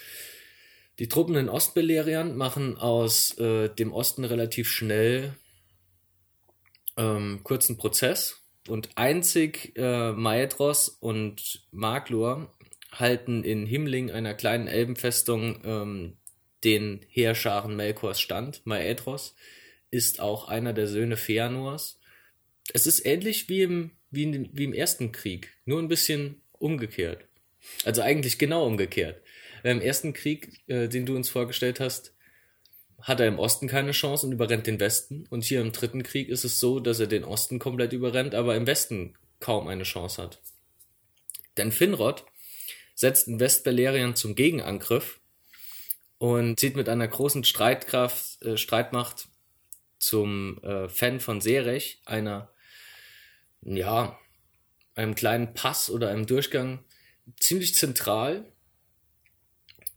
Die 0.99 1.10
Truppen 1.10 1.36
in 1.36 1.49
Ostbeleriand 1.49 2.36
machen 2.38 2.77
aus 2.77 3.38
äh, 3.38 3.69
dem 3.69 3.91
Osten 3.91 4.23
relativ 4.23 4.69
schnell 4.69 5.36
ähm, 6.97 7.41
kurzen 7.43 7.77
Prozess 7.77 8.43
und 8.67 8.89
einzig 8.95 9.73
äh, 9.77 10.12
Maedros 10.12 10.89
und 10.89 11.65
Maglor 11.71 12.51
halten 12.91 13.43
in 13.43 13.65
Himmling, 13.65 14.12
einer 14.12 14.33
kleinen 14.33 14.67
Elbenfestung, 14.67 15.62
ähm, 15.63 16.17
den 16.63 17.01
Heerscharen 17.10 17.75
Melkors 17.75 18.19
stand. 18.19 18.65
Maedros 18.65 19.36
ist 19.91 20.19
auch 20.19 20.47
einer 20.47 20.73
der 20.73 20.88
Söhne 20.88 21.17
Feanors. 21.17 21.99
Es 22.73 22.88
ist 22.88 23.05
ähnlich 23.05 23.47
wie 23.47 23.62
im, 23.62 23.91
wie, 24.10 24.23
in, 24.23 24.49
wie 24.53 24.63
im 24.65 24.73
ersten 24.73 25.12
Krieg, 25.12 25.53
nur 25.65 25.79
ein 25.79 25.88
bisschen 25.88 26.41
umgekehrt. 26.53 27.25
Also 27.86 28.01
eigentlich 28.01 28.38
genau 28.38 28.65
umgekehrt. 28.65 29.21
Im 29.63 29.81
ersten 29.81 30.13
Krieg, 30.13 30.62
äh, 30.67 30.88
den 30.88 31.05
du 31.05 31.15
uns 31.15 31.29
vorgestellt 31.29 31.79
hast, 31.79 32.15
hat 33.01 33.19
er 33.19 33.27
im 33.27 33.39
Osten 33.39 33.67
keine 33.67 33.91
Chance 33.91 34.25
und 34.25 34.31
überrennt 34.31 34.67
den 34.67 34.79
Westen. 34.79 35.25
Und 35.29 35.43
hier 35.43 35.62
im 35.62 35.71
dritten 35.71 36.03
Krieg 36.03 36.29
ist 36.29 36.43
es 36.43 36.60
so, 36.60 36.79
dass 36.79 36.99
er 36.99 37.07
den 37.07 37.23
Osten 37.23 37.60
komplett 37.60 37.93
überrennt, 37.93 38.33
aber 38.36 38.55
im 38.55 38.67
Westen 38.67 39.15
kaum 39.39 39.67
eine 39.67 39.83
Chance 39.83 40.21
hat. 40.21 40.41
Denn 41.57 41.71
Finrod 41.71 42.25
setzten 42.95 43.39
Westbelerion 43.39 44.15
zum 44.15 44.36
Gegenangriff 44.36 45.19
und 46.17 46.60
zieht 46.60 46.75
mit 46.75 46.89
einer 46.89 47.07
großen 47.07 47.43
Streitkraft, 47.43 48.41
äh, 48.43 48.57
Streitmacht 48.57 49.27
zum 49.99 50.62
äh, 50.63 50.89
Fan 50.89 51.19
von 51.19 51.41
Serech, 51.41 52.01
einer, 52.05 52.51
ja, 53.62 54.17
einem 54.95 55.13
kleinen 55.13 55.53
Pass 55.53 55.91
oder 55.91 56.10
einem 56.10 56.25
Durchgang 56.25 56.83
ziemlich 57.39 57.75
zentral 57.75 58.45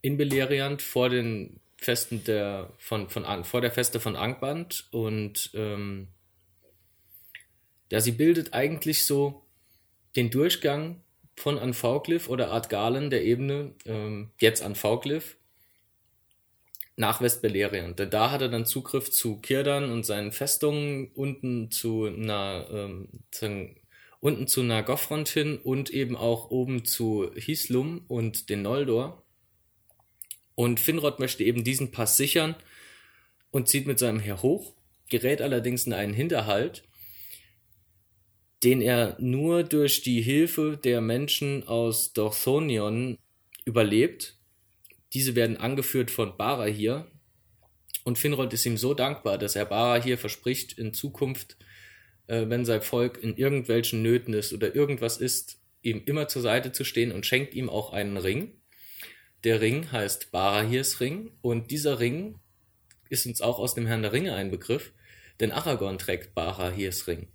in 0.02 0.16
Beleriand 0.16 0.82
vor 0.82 1.08
den 1.08 1.60
Festen 1.80 2.24
der 2.24 2.72
von, 2.78 3.08
von 3.08 3.44
vor 3.44 3.60
der 3.60 3.70
Feste 3.70 4.00
von 4.00 4.16
Angband 4.16 4.88
und 4.90 5.50
ähm, 5.54 6.08
ja, 7.90 8.00
sie 8.00 8.12
bildet 8.12 8.52
eigentlich 8.52 9.06
so 9.06 9.46
den 10.14 10.30
Durchgang 10.30 11.02
von 11.36 11.58
Anfauglyph 11.58 12.28
oder 12.28 12.50
Art 12.50 12.68
Galen 12.68 13.10
der 13.10 13.24
Ebene, 13.24 13.74
ähm, 13.86 14.30
jetzt 14.38 14.62
Anfauglyph, 14.62 15.36
nach 16.96 17.22
Westbeleriand. 17.22 17.98
Denn 17.98 18.10
da 18.10 18.30
hat 18.30 18.42
er 18.42 18.48
dann 18.48 18.66
Zugriff 18.66 19.10
zu 19.10 19.40
Kirdan 19.40 19.90
und 19.90 20.04
seinen 20.04 20.32
Festungen 20.32 21.10
unten 21.14 21.70
zu 21.70 22.04
einer, 22.04 22.66
ähm, 22.70 23.08
zu, 23.30 23.70
unten 24.20 24.46
zu 24.46 24.62
Nagofront 24.62 25.28
hin 25.28 25.56
und 25.56 25.88
eben 25.90 26.14
auch 26.14 26.50
oben 26.50 26.84
zu 26.84 27.30
Hislum 27.34 28.04
und 28.06 28.50
den 28.50 28.62
Noldor. 28.62 29.22
Und 30.60 30.78
Finrod 30.78 31.20
möchte 31.20 31.44
eben 31.44 31.64
diesen 31.64 31.90
Pass 31.90 32.16
sichern 32.18 32.54
und 33.50 33.68
zieht 33.68 33.86
mit 33.86 33.98
seinem 33.98 34.20
Heer 34.20 34.42
hoch, 34.42 34.74
gerät 35.08 35.40
allerdings 35.40 35.86
in 35.86 35.94
einen 35.94 36.12
Hinterhalt 36.12 36.82
den 38.62 38.82
er 38.82 39.16
nur 39.20 39.62
durch 39.62 40.02
die 40.02 40.20
Hilfe 40.20 40.78
der 40.82 41.00
Menschen 41.00 41.66
aus 41.66 42.12
Dorthonion 42.12 43.18
überlebt. 43.64 44.36
Diese 45.12 45.34
werden 45.34 45.56
angeführt 45.56 46.10
von 46.10 46.36
Barahir. 46.36 47.10
Und 48.04 48.18
Finrod 48.18 48.52
ist 48.52 48.66
ihm 48.66 48.76
so 48.76 48.94
dankbar, 48.94 49.38
dass 49.38 49.56
er 49.56 49.64
Barahir 49.64 50.18
verspricht, 50.18 50.78
in 50.78 50.92
Zukunft, 50.92 51.56
äh, 52.26 52.48
wenn 52.48 52.64
sein 52.64 52.82
Volk 52.82 53.22
in 53.22 53.36
irgendwelchen 53.36 54.02
Nöten 54.02 54.34
ist 54.34 54.52
oder 54.52 54.74
irgendwas 54.74 55.16
ist, 55.16 55.58
ihm 55.82 56.02
immer 56.04 56.28
zur 56.28 56.42
Seite 56.42 56.72
zu 56.72 56.84
stehen 56.84 57.12
und 57.12 57.24
schenkt 57.24 57.54
ihm 57.54 57.70
auch 57.70 57.92
einen 57.92 58.18
Ring. 58.18 58.59
Der 59.44 59.60
Ring 59.60 59.90
heißt 59.90 60.32
Barahirs 60.32 61.00
Ring 61.00 61.30
und 61.40 61.70
dieser 61.70 61.98
Ring 61.98 62.38
ist 63.08 63.26
uns 63.26 63.40
auch 63.40 63.58
aus 63.58 63.74
dem 63.74 63.86
Herrn 63.86 64.02
der 64.02 64.12
Ringe 64.12 64.34
ein 64.34 64.50
Begriff, 64.50 64.92
denn 65.40 65.50
Aragorn 65.50 65.98
trägt 65.98 66.34
Barahirs 66.34 67.06
Ring. 67.06 67.28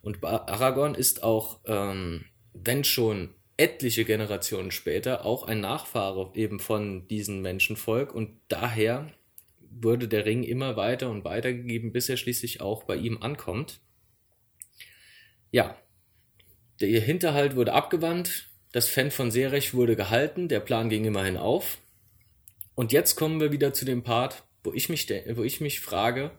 Und 0.00 0.24
Aragorn 0.24 0.94
ist 0.94 1.22
auch, 1.22 1.60
ähm, 1.66 2.24
wenn 2.54 2.84
schon 2.84 3.34
etliche 3.56 4.04
Generationen 4.04 4.70
später, 4.70 5.24
auch 5.24 5.44
ein 5.44 5.60
Nachfahre 5.60 6.32
eben 6.34 6.58
von 6.58 7.06
diesem 7.06 7.42
Menschenvolk 7.42 8.14
und 8.14 8.40
daher 8.48 9.12
wurde 9.60 10.08
der 10.08 10.24
Ring 10.24 10.42
immer 10.42 10.76
weiter 10.76 11.10
und 11.10 11.24
weiter 11.24 11.52
gegeben, 11.52 11.92
bis 11.92 12.08
er 12.08 12.16
schließlich 12.16 12.60
auch 12.60 12.84
bei 12.84 12.96
ihm 12.96 13.22
ankommt. 13.22 13.80
Ja, 15.50 15.76
der 16.80 17.00
Hinterhalt 17.00 17.56
wurde 17.56 17.74
abgewandt, 17.74 18.51
das 18.72 18.88
Fan 18.88 19.10
von 19.10 19.30
Serech 19.30 19.74
wurde 19.74 19.96
gehalten, 19.96 20.48
der 20.48 20.60
Plan 20.60 20.88
ging 20.88 21.04
immerhin 21.04 21.36
auf. 21.36 21.78
Und 22.74 22.90
jetzt 22.90 23.16
kommen 23.16 23.40
wir 23.40 23.52
wieder 23.52 23.74
zu 23.74 23.84
dem 23.84 24.02
Part, 24.02 24.44
wo 24.64 24.72
ich 24.72 24.88
mich, 24.88 25.08
wo 25.34 25.42
ich 25.42 25.60
mich 25.60 25.80
frage, 25.80 26.30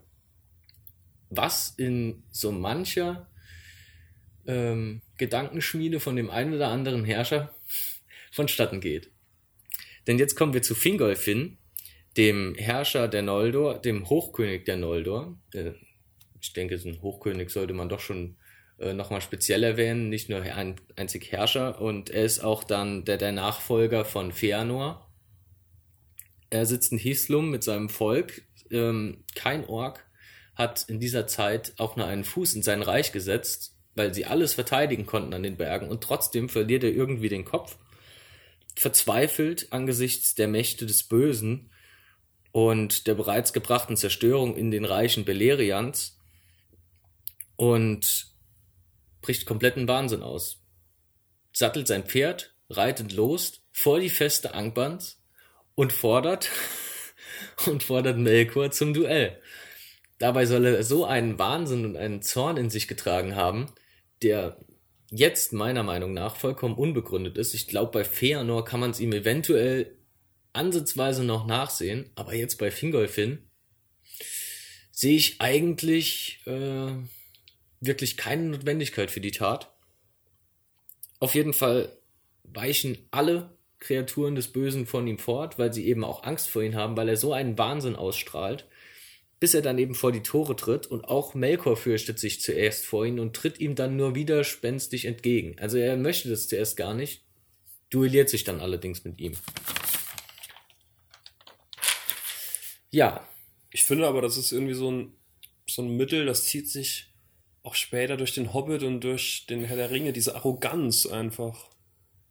was 1.30 1.70
in 1.78 2.24
so 2.32 2.52
mancher 2.52 3.30
ähm, 4.48 5.02
Gedankenschmiede 5.18 6.00
von 6.00 6.16
dem 6.16 6.30
einen 6.30 6.56
oder 6.56 6.70
anderen 6.70 7.06
Herrscher 7.06 7.54
vonstatten 8.32 8.82
geht. 8.82 9.12
Denn 10.08 10.18
jetzt 10.18 10.36
kommen 10.36 10.54
wir 10.54 10.64
zu 10.64 10.76
Fingolfin, 10.76 11.58
dem 12.18 12.56
Herrscher 12.56 13.08
der 13.08 13.22
Noldor, 13.22 13.80
dem 13.80 14.10
Hochkönig 14.10 14.66
der 14.66 14.78
Noldor. 14.78 15.38
Äh, 15.54 15.72
ich 16.42 16.54
denke, 16.54 16.78
so 16.78 16.90
ein 16.90 17.02
Hochkönig 17.02 17.52
sollte 17.52 17.74
man 17.74 17.90
doch 17.90 18.00
schon 18.00 18.38
äh, 18.80 18.94
nochmal 18.94 19.22
speziell 19.22 19.64
erwähnen, 19.64 20.10
nicht 20.10 20.30
nur 20.30 20.42
ein 20.42 20.76
einzig 20.96 21.32
Herrscher. 21.32 21.82
Und 21.82 22.10
er 22.10 22.26
ist 22.26 22.44
auch 22.44 22.64
dann 22.64 23.06
der, 23.06 23.18
der 23.18 23.32
Nachfolger 23.32 24.06
von 24.06 24.32
Feanor. 24.32 25.10
Er 26.50 26.66
sitzt 26.66 26.92
in 26.92 26.98
Hislum 26.98 27.50
mit 27.50 27.64
seinem 27.64 27.90
Volk. 27.90 28.44
Ähm, 28.72 29.24
kein 29.36 29.66
Ork 29.66 30.06
hat 30.56 30.86
in 30.88 31.00
dieser 31.00 31.28
Zeit 31.28 31.74
auch 31.78 31.96
nur 31.96 32.06
einen 32.06 32.24
Fuß 32.24 32.54
in 32.54 32.62
sein 32.62 32.82
Reich 32.82 33.12
gesetzt, 33.12 33.76
weil 33.96 34.14
sie 34.14 34.26
alles 34.26 34.54
verteidigen 34.54 35.06
konnten 35.06 35.34
an 35.34 35.44
den 35.44 35.58
Bergen. 35.58 35.90
Und 35.90 36.04
trotzdem 36.04 36.50
verliert 36.50 36.84
er 36.84 36.92
irgendwie 36.92 37.30
den 37.30 37.46
Kopf. 37.46 37.78
Verzweifelt 38.76 39.72
angesichts 39.72 40.36
der 40.36 40.48
Mächte 40.48 40.86
des 40.86 41.04
Bösen 41.04 41.72
und 42.52 43.08
der 43.08 43.16
bereits 43.16 43.54
gebrachten 43.54 43.98
Zerstörung 43.98 44.56
in 44.56 44.72
den 44.72 44.86
Reichen 44.86 45.26
Beleriands 45.26 46.20
und 47.56 48.33
bricht 49.24 49.48
kompletten 49.48 49.88
Wahnsinn 49.88 50.22
aus. 50.22 50.62
Sattelt 51.52 51.88
sein 51.88 52.04
Pferd, 52.04 52.54
reitet 52.70 53.12
los 53.12 53.64
vor 53.72 54.00
die 54.00 54.12
feste 54.12 54.54
Angband 54.54 55.18
und 55.74 55.92
fordert 55.92 56.52
und 57.66 57.82
fordert 57.82 58.20
Melkor 58.20 58.70
zum 58.70 58.94
Duell. 58.94 59.42
Dabei 60.20 60.46
soll 60.46 60.66
er 60.66 60.84
so 60.84 61.06
einen 61.06 61.40
Wahnsinn 61.40 61.86
und 61.86 61.98
einen 61.98 62.22
Zorn 62.22 62.58
in 62.58 62.70
sich 62.70 62.88
getragen 62.88 63.36
haben, 63.36 63.74
der 64.22 64.58
jetzt 65.10 65.54
meiner 65.54 65.84
Meinung 65.84 66.14
nach 66.14 66.36
vollkommen 66.36 66.76
unbegründet 66.76 67.38
ist. 67.38 67.54
Ich 67.54 67.68
glaube, 67.68 67.92
bei 67.92 68.04
Feanor 68.04 68.66
kann 68.66 68.80
man 68.80 68.92
es 68.92 69.00
ihm 69.00 69.14
eventuell 69.14 69.98
ansatzweise 70.54 71.24
noch 71.24 71.46
nachsehen, 71.46 72.10
aber 72.16 72.36
jetzt 72.36 72.58
bei 72.58 72.72
Fingolfin 72.72 73.50
sehe 74.92 75.16
ich 75.16 75.42
eigentlich 75.42 76.42
äh, 76.46 76.94
wirklich 77.86 78.18
keine 78.18 78.44
Notwendigkeit 78.44 79.12
für 79.12 79.22
die 79.22 79.32
Tat. 79.32 79.72
Auf 81.20 81.36
jeden 81.36 81.54
Fall 81.54 81.98
weichen 82.44 82.98
alle 83.12 83.58
Kreaturen 83.80 84.36
des 84.36 84.52
Bösen 84.52 84.86
von 84.86 85.08
ihm 85.08 85.20
fort, 85.20 85.60
weil 85.60 85.74
sie 85.74 85.86
eben 85.88 86.04
auch 86.04 86.24
Angst 86.24 86.50
vor 86.50 86.64
ihm 86.64 86.76
haben, 86.76 86.96
weil 86.96 87.10
er 87.10 87.18
so 87.18 87.34
einen 87.34 87.58
Wahnsinn 87.58 87.96
ausstrahlt, 87.96 88.66
bis 89.40 89.54
er 89.54 89.62
dann 89.62 89.78
eben 89.78 89.94
vor 89.94 90.12
die 90.12 90.24
Tore 90.24 90.56
tritt 90.56 90.88
und 90.88 91.04
auch 91.04 91.34
Melkor 91.34 91.76
fürchtet 91.76 92.18
sich 92.20 92.42
zuerst 92.42 92.86
vor 92.86 93.06
ihn 93.06 93.20
und 93.20 93.36
tritt 93.36 93.60
ihm 93.60 93.76
dann 93.76 93.98
nur 93.98 94.16
widerspenstig 94.16 95.06
entgegen. 95.06 95.58
Also 95.60 95.78
er 95.78 95.98
möchte 95.98 96.30
das 96.30 96.48
zuerst 96.48 96.78
gar 96.78 96.94
nicht, 96.94 97.24
duelliert 97.90 98.30
sich 98.30 98.46
dann 98.46 98.62
allerdings 98.62 99.04
mit 99.04 99.20
ihm. 99.20 99.34
Ja. 102.90 103.28
Ich 103.76 103.84
finde 103.84 104.08
aber, 104.08 104.22
das 104.22 104.38
ist 104.38 104.52
irgendwie 104.52 104.76
so 104.76 104.92
ein, 104.92 105.16
so 105.68 105.82
ein 105.82 105.98
Mittel, 105.98 106.28
das 106.28 106.46
zieht 106.46 106.70
sich 106.70 107.13
auch 107.64 107.76
später 107.76 108.18
durch 108.18 108.34
den 108.34 108.54
Hobbit 108.54 108.84
und 108.84 109.02
durch 109.02 109.46
den 109.50 109.64
Herr 109.64 109.78
der 109.78 109.90
Ringe, 109.90 110.14
diese 110.14 110.36
Arroganz 110.36 111.06
einfach. 111.06 111.70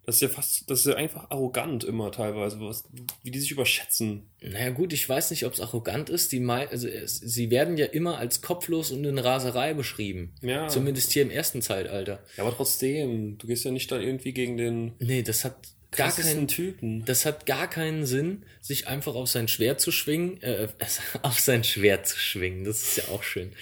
Das 0.05 0.17
ist 0.17 0.21
ja 0.21 0.29
fast, 0.29 0.69
das 0.69 0.81
ist 0.81 0.87
ja 0.87 0.95
einfach 0.95 1.31
arrogant 1.31 1.85
immer 1.85 2.11
teilweise, 2.11 2.61
was, 2.61 2.85
wie 3.23 3.31
die 3.31 3.39
sich 3.39 3.53
überschätzen. 3.53 4.29
Naja 4.41 4.71
gut, 4.71 4.93
ich 4.93 5.09
weiß 5.09 5.31
nicht, 5.31 5.47
ob 5.47 5.53
es 5.53 5.61
arrogant 5.61 6.11
ist. 6.11 6.33
Die 6.33 6.41
mei 6.41 6.69
also 6.69 6.89
sie 7.07 7.51
werden 7.51 7.77
ja 7.77 7.87
immer 7.87 8.19
als 8.19 8.43
kopflos 8.43 8.91
und 8.91 9.05
in 9.05 9.19
Raserei 9.19 9.75
beschrieben. 9.75 10.35
Ja. 10.43 10.67
Zumindest 10.67 11.13
hier 11.13 11.23
im 11.23 11.31
ersten 11.31 11.63
Zeitalter. 11.63 12.25
Ja, 12.37 12.43
aber 12.43 12.55
trotzdem, 12.55 13.39
du 13.39 13.47
gehst 13.47 13.65
ja 13.65 13.71
nicht 13.71 13.93
dann 13.93 14.03
irgendwie 14.03 14.33
gegen 14.33 14.57
den. 14.57 14.93
Nee, 14.99 15.23
das 15.23 15.45
hat 15.45 15.57
gar 15.93 16.11
keinen 16.11 16.49
Typen. 16.49 17.05
Das 17.05 17.25
hat 17.25 17.47
gar 17.47 17.71
keinen 17.71 18.05
Sinn, 18.05 18.45
sich 18.61 18.89
einfach 18.89 19.15
auf 19.15 19.29
sein 19.29 19.47
Schwert 19.47 19.81
zu 19.81 19.93
schwingen, 19.93 20.43
äh, 20.43 20.67
auf 21.23 21.39
sein 21.39 21.63
Schwert 21.63 22.09
zu 22.09 22.19
schwingen. 22.19 22.65
Das 22.65 22.83
ist 22.83 22.97
ja 22.97 23.05
auch 23.15 23.23
schön. 23.23 23.53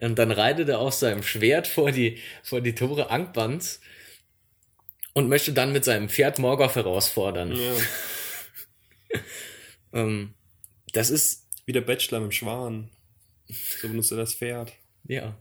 Und 0.00 0.18
dann 0.18 0.30
reitet 0.30 0.68
er 0.68 0.78
auf 0.78 0.94
seinem 0.94 1.22
Schwert 1.22 1.66
vor 1.66 1.90
die, 1.90 2.18
vor 2.42 2.60
die 2.60 2.74
Tore 2.74 3.10
Angbans 3.10 3.80
und 5.14 5.28
möchte 5.28 5.52
dann 5.52 5.72
mit 5.72 5.84
seinem 5.84 6.08
Pferd 6.08 6.38
Morgoth 6.38 6.74
herausfordern. 6.74 7.52
Ja. 7.52 9.20
ähm, 10.00 10.34
das 10.92 11.10
ist. 11.10 11.44
Wie 11.64 11.72
der 11.72 11.80
Bachelor 11.80 12.20
mit 12.20 12.30
dem 12.30 12.32
Schwan. 12.32 12.90
So 13.48 13.88
benutzt 13.88 14.12
er 14.12 14.18
das 14.18 14.34
Pferd. 14.34 14.72
Ja. 15.08 15.40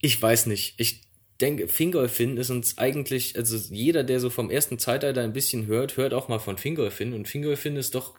Ich 0.00 0.20
weiß 0.20 0.46
nicht. 0.46 0.74
Ich 0.78 1.02
denke, 1.40 1.68
Fingolfin 1.68 2.36
ist 2.36 2.50
uns 2.50 2.78
eigentlich, 2.78 3.36
also 3.36 3.56
jeder, 3.72 4.04
der 4.04 4.20
so 4.20 4.30
vom 4.30 4.50
ersten 4.50 4.78
Zeitalter 4.78 5.22
ein 5.22 5.32
bisschen 5.32 5.66
hört, 5.66 5.96
hört 5.96 6.14
auch 6.14 6.28
mal 6.28 6.38
von 6.38 6.58
Fingolfin. 6.58 7.12
Und 7.12 7.28
Fingolfin 7.28 7.76
ist 7.76 7.94
doch, 7.94 8.14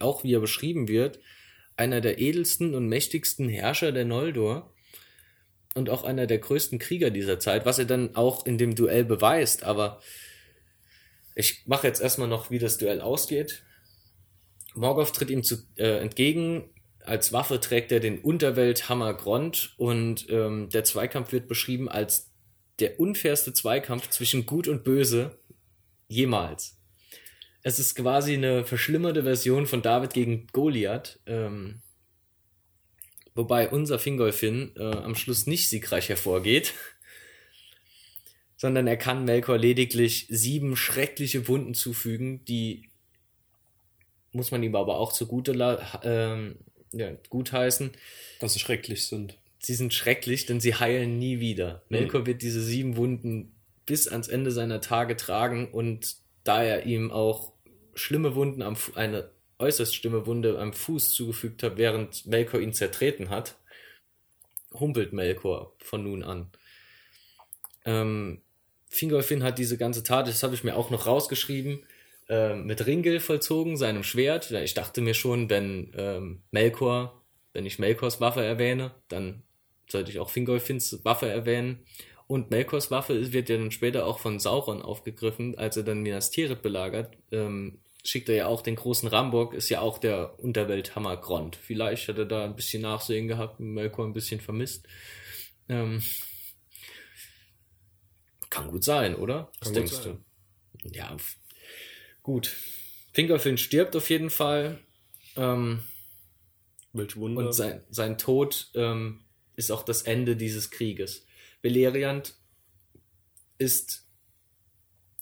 auch 0.00 0.24
wie 0.24 0.34
er 0.34 0.40
beschrieben 0.40 0.88
wird, 0.88 1.20
einer 1.76 2.00
der 2.00 2.18
edelsten 2.18 2.74
und 2.74 2.88
mächtigsten 2.88 3.48
Herrscher 3.48 3.92
der 3.92 4.04
Noldor 4.04 4.72
und 5.74 5.90
auch 5.90 6.04
einer 6.04 6.26
der 6.26 6.38
größten 6.38 6.78
Krieger 6.78 7.10
dieser 7.10 7.38
Zeit, 7.40 7.66
was 7.66 7.78
er 7.78 7.84
dann 7.84 8.14
auch 8.14 8.46
in 8.46 8.58
dem 8.58 8.74
Duell 8.74 9.04
beweist. 9.04 9.64
Aber 9.64 10.00
ich 11.34 11.66
mache 11.66 11.86
jetzt 11.86 12.00
erstmal 12.00 12.28
noch, 12.28 12.50
wie 12.50 12.58
das 12.58 12.78
Duell 12.78 13.00
ausgeht. 13.00 13.64
Morgoth 14.74 15.14
tritt 15.14 15.30
ihm 15.30 15.42
zu, 15.42 15.56
äh, 15.76 15.98
entgegen, 15.98 16.70
als 17.00 17.32
Waffe 17.32 17.60
trägt 17.60 17.92
er 17.92 18.00
den 18.00 18.18
Unterwelthammer 18.18 19.14
Grond 19.14 19.74
und 19.76 20.26
ähm, 20.30 20.70
der 20.70 20.84
Zweikampf 20.84 21.32
wird 21.32 21.48
beschrieben 21.48 21.88
als 21.88 22.30
der 22.78 22.98
unfairste 22.98 23.52
Zweikampf 23.52 24.08
zwischen 24.08 24.46
Gut 24.46 24.68
und 24.68 24.84
Böse 24.84 25.38
jemals. 26.08 26.73
Es 27.66 27.78
ist 27.78 27.94
quasi 27.94 28.34
eine 28.34 28.66
verschlimmerte 28.66 29.22
Version 29.22 29.66
von 29.66 29.80
David 29.80 30.12
gegen 30.12 30.46
Goliath. 30.52 31.18
Ähm, 31.24 31.80
wobei 33.34 33.70
unser 33.70 33.98
Fingolfin 33.98 34.72
äh, 34.76 34.82
am 34.82 35.14
Schluss 35.14 35.46
nicht 35.46 35.70
siegreich 35.70 36.10
hervorgeht, 36.10 36.74
sondern 38.58 38.86
er 38.86 38.98
kann 38.98 39.24
Melkor 39.24 39.56
lediglich 39.56 40.26
sieben 40.28 40.76
schreckliche 40.76 41.48
Wunden 41.48 41.72
zufügen, 41.72 42.44
die 42.44 42.90
muss 44.32 44.50
man 44.50 44.62
ihm 44.62 44.76
aber 44.76 44.98
auch 44.98 45.12
zugute 45.12 45.52
ähm, 46.02 46.56
ja, 46.92 47.12
gutheißen. 47.30 47.92
Dass 48.40 48.52
sie 48.52 48.58
schrecklich 48.60 49.06
sind. 49.06 49.38
Sie 49.58 49.74
sind 49.74 49.94
schrecklich, 49.94 50.44
denn 50.44 50.60
sie 50.60 50.74
heilen 50.74 51.18
nie 51.18 51.40
wieder. 51.40 51.82
Mhm. 51.88 51.96
Melkor 51.96 52.26
wird 52.26 52.42
diese 52.42 52.62
sieben 52.62 52.98
Wunden 52.98 53.54
bis 53.86 54.06
ans 54.06 54.28
Ende 54.28 54.50
seiner 54.50 54.82
Tage 54.82 55.16
tragen 55.16 55.70
und 55.70 56.16
da 56.42 56.62
er 56.62 56.84
ihm 56.84 57.10
auch 57.10 57.53
schlimme 57.94 58.34
Wunden 58.34 58.62
am 58.62 58.76
eine 58.94 59.30
äußerst 59.58 59.94
schlimme 59.94 60.26
Wunde 60.26 60.58
am 60.58 60.72
Fuß 60.72 61.12
zugefügt 61.12 61.62
hat, 61.62 61.76
während 61.76 62.26
Melkor 62.26 62.60
ihn 62.60 62.72
zertreten 62.72 63.30
hat, 63.30 63.56
humpelt 64.72 65.12
Melkor 65.12 65.74
von 65.78 66.02
nun 66.02 66.22
an. 66.22 66.50
Ähm, 67.84 68.42
Fingolfin 68.88 69.42
hat 69.42 69.58
diese 69.58 69.76
ganze 69.76 70.02
Tat, 70.02 70.28
das 70.28 70.42
habe 70.42 70.54
ich 70.54 70.64
mir 70.64 70.76
auch 70.76 70.90
noch 70.90 71.06
rausgeschrieben, 71.06 71.84
äh, 72.28 72.54
mit 72.54 72.86
Ringel 72.86 73.20
vollzogen, 73.20 73.76
seinem 73.76 74.02
Schwert. 74.02 74.50
Ich 74.50 74.74
dachte 74.74 75.00
mir 75.00 75.14
schon, 75.14 75.50
wenn 75.50 75.92
ähm, 75.96 76.42
Melkor, 76.50 77.22
wenn 77.52 77.66
ich 77.66 77.78
Melkors 77.78 78.20
Waffe 78.20 78.42
erwähne, 78.42 78.92
dann 79.08 79.42
sollte 79.88 80.10
ich 80.10 80.18
auch 80.18 80.30
Fingolfins 80.30 81.04
Waffe 81.04 81.28
erwähnen. 81.28 81.84
Und 82.26 82.50
Melkors 82.50 82.90
Waffe 82.90 83.32
wird 83.32 83.50
ja 83.50 83.58
dann 83.58 83.70
später 83.70 84.06
auch 84.06 84.18
von 84.18 84.38
Sauron 84.38 84.80
aufgegriffen, 84.80 85.58
als 85.58 85.76
er 85.76 85.82
dann 85.82 86.02
Minas 86.02 86.30
Tirith 86.30 86.62
belagert. 86.62 87.16
Ähm, 87.30 87.80
schickt 88.04 88.28
er 88.28 88.34
ja 88.34 88.46
auch 88.46 88.62
den 88.62 88.76
großen 88.76 89.08
Rambock, 89.08 89.54
ist 89.54 89.70
ja 89.70 89.80
auch 89.80 89.98
der 89.98 90.38
Unterwelthammer 90.38 91.16
Grond. 91.16 91.56
Vielleicht 91.56 92.08
hat 92.08 92.18
er 92.18 92.26
da 92.26 92.44
ein 92.44 92.56
bisschen 92.56 92.82
Nachsehen 92.82 93.28
gehabt, 93.28 93.60
Melkor 93.60 94.06
ein 94.06 94.12
bisschen 94.12 94.40
vermisst. 94.40 94.86
Ähm, 95.68 96.02
kann 98.50 98.68
gut 98.68 98.84
sein, 98.84 99.16
oder? 99.16 99.50
Was 99.58 99.68
kann 99.68 99.74
denkst 99.74 100.00
du? 100.02 100.18
Ja, 100.92 101.16
Gut. 102.24 102.56
Fingerfin 103.12 103.58
stirbt 103.58 103.94
auf 103.94 104.10
jeden 104.10 104.30
Fall. 104.30 104.80
Ähm, 105.36 105.84
Welch 106.92 107.16
Wunder. 107.16 107.46
Und 107.46 107.52
sein, 107.52 107.84
sein 107.90 108.18
Tod 108.18 108.70
ähm, 108.74 109.24
ist 109.56 109.70
auch 109.70 109.84
das 109.84 110.02
Ende 110.02 110.34
dieses 110.34 110.70
Krieges. 110.70 111.26
Beleriand 111.60 112.34
ist 113.58 114.03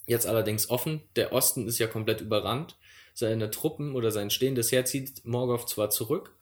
jetzt 0.07 0.27
allerdings 0.27 0.69
offen. 0.69 1.01
Der 1.15 1.33
Osten 1.33 1.67
ist 1.67 1.79
ja 1.79 1.87
komplett 1.87 2.21
überrannt. 2.21 2.77
Seine 3.13 3.51
Truppen 3.51 3.95
oder 3.95 4.11
sein 4.11 4.29
stehendes 4.29 4.71
Heer 4.71 4.85
zieht 4.85 5.23
Morgoth 5.25 5.69
zwar 5.69 5.89
zurück, 5.89 6.35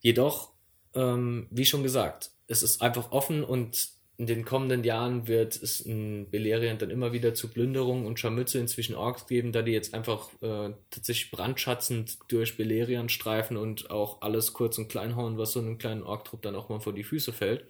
jedoch, 0.00 0.52
ähm, 0.94 1.48
wie 1.50 1.64
schon 1.64 1.82
gesagt, 1.82 2.30
es 2.46 2.62
ist 2.62 2.82
einfach 2.82 3.10
offen 3.10 3.42
und 3.42 3.92
in 4.18 4.26
den 4.26 4.44
kommenden 4.44 4.84
Jahren 4.84 5.26
wird 5.26 5.60
es 5.60 5.80
in 5.80 6.30
Beleriand 6.30 6.82
dann 6.82 6.90
immer 6.90 7.12
wieder 7.12 7.34
zu 7.34 7.48
Plünderungen 7.48 8.06
und 8.06 8.20
Scharmützeln 8.20 8.68
zwischen 8.68 8.94
Orks 8.94 9.26
geben, 9.26 9.52
da 9.52 9.62
die 9.62 9.72
jetzt 9.72 9.94
einfach 9.94 10.30
äh, 10.42 10.70
tatsächlich 10.90 11.30
brandschatzend 11.30 12.18
durch 12.28 12.56
Beleriand 12.56 13.10
streifen 13.10 13.56
und 13.56 13.90
auch 13.90 14.20
alles 14.20 14.52
kurz 14.52 14.78
und 14.78 14.88
klein 14.88 15.16
hauen, 15.16 15.38
was 15.38 15.52
so 15.52 15.60
einem 15.60 15.78
kleinen 15.78 16.02
Orktrupp 16.02 16.42
dann 16.42 16.54
auch 16.54 16.68
mal 16.68 16.80
vor 16.80 16.92
die 16.92 17.04
Füße 17.04 17.32
fällt. 17.32 17.66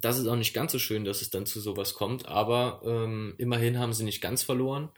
Das 0.00 0.18
ist 0.18 0.26
auch 0.26 0.36
nicht 0.36 0.54
ganz 0.54 0.72
so 0.72 0.78
schön, 0.78 1.04
dass 1.04 1.22
es 1.22 1.30
dann 1.30 1.46
zu 1.46 1.60
sowas 1.60 1.94
kommt, 1.94 2.26
aber 2.26 2.82
ähm, 2.84 3.34
immerhin 3.38 3.78
haben 3.78 3.92
sie 3.92 4.04
nicht 4.04 4.20
ganz 4.20 4.42
verloren. 4.42 4.90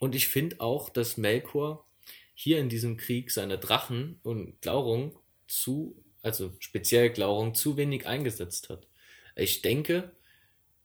Und 0.00 0.14
ich 0.14 0.28
finde 0.28 0.60
auch, 0.60 0.90
dass 0.90 1.16
Melkor 1.16 1.86
hier 2.34 2.58
in 2.58 2.68
diesem 2.68 2.98
Krieg 2.98 3.30
seine 3.30 3.58
Drachen 3.58 4.20
und 4.22 4.60
Glaurung 4.60 5.18
zu, 5.48 6.02
also 6.22 6.52
speziell 6.58 7.10
Glaurung, 7.10 7.54
zu 7.54 7.78
wenig 7.78 8.06
eingesetzt 8.06 8.68
hat. 8.68 8.86
Ich 9.34 9.62
denke, 9.62 10.12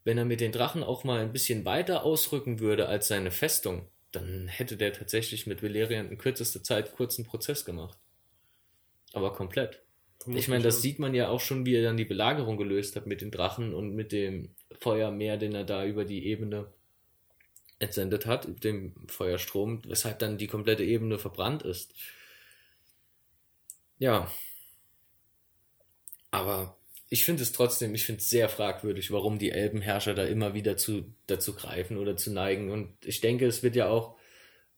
wenn 0.04 0.18
er 0.18 0.24
mit 0.24 0.40
den 0.40 0.52
Drachen 0.52 0.82
auch 0.82 1.04
mal 1.04 1.20
ein 1.20 1.32
bisschen 1.32 1.64
weiter 1.64 2.04
ausrücken 2.04 2.58
würde 2.60 2.88
als 2.88 3.08
seine 3.08 3.30
Festung, 3.30 3.86
dann 4.10 4.48
hätte 4.48 4.76
der 4.76 4.92
tatsächlich 4.92 5.46
mit 5.46 5.62
Valerian 5.62 6.08
in 6.10 6.18
kürzester 6.18 6.62
Zeit 6.62 6.92
kurzen 6.92 7.24
Prozess 7.24 7.64
gemacht. 7.64 7.98
Aber 9.12 9.32
komplett. 9.32 9.82
Ich 10.26 10.48
meine, 10.48 10.62
das 10.62 10.82
sieht 10.82 10.98
man 10.98 11.14
ja 11.14 11.28
auch 11.28 11.40
schon, 11.40 11.66
wie 11.66 11.74
er 11.74 11.82
dann 11.82 11.96
die 11.96 12.04
Belagerung 12.04 12.56
gelöst 12.56 12.96
hat 12.96 13.06
mit 13.06 13.20
den 13.20 13.30
Drachen 13.30 13.74
und 13.74 13.94
mit 13.94 14.12
dem 14.12 14.50
Feuermeer, 14.78 15.36
den 15.36 15.54
er 15.54 15.64
da 15.64 15.84
über 15.84 16.04
die 16.04 16.26
Ebene 16.26 16.66
entsendet 17.78 18.26
hat, 18.26 18.62
dem 18.64 18.94
Feuerstrom, 19.08 19.82
weshalb 19.86 20.20
dann 20.20 20.38
die 20.38 20.46
komplette 20.46 20.84
Ebene 20.84 21.18
verbrannt 21.18 21.62
ist. 21.62 21.94
Ja. 23.98 24.30
Aber 26.30 26.76
ich 27.08 27.24
finde 27.24 27.42
es 27.42 27.52
trotzdem, 27.52 27.94
ich 27.94 28.06
finde 28.06 28.20
es 28.20 28.30
sehr 28.30 28.48
fragwürdig, 28.48 29.10
warum 29.10 29.38
die 29.38 29.50
Elbenherrscher 29.50 30.14
da 30.14 30.24
immer 30.24 30.54
wieder 30.54 30.76
zu, 30.76 31.12
dazu 31.26 31.54
greifen 31.54 31.98
oder 31.98 32.16
zu 32.16 32.32
neigen. 32.32 32.70
Und 32.70 32.94
ich 33.04 33.20
denke, 33.20 33.46
es 33.46 33.62
wird 33.62 33.76
ja 33.76 33.88
auch, 33.88 34.16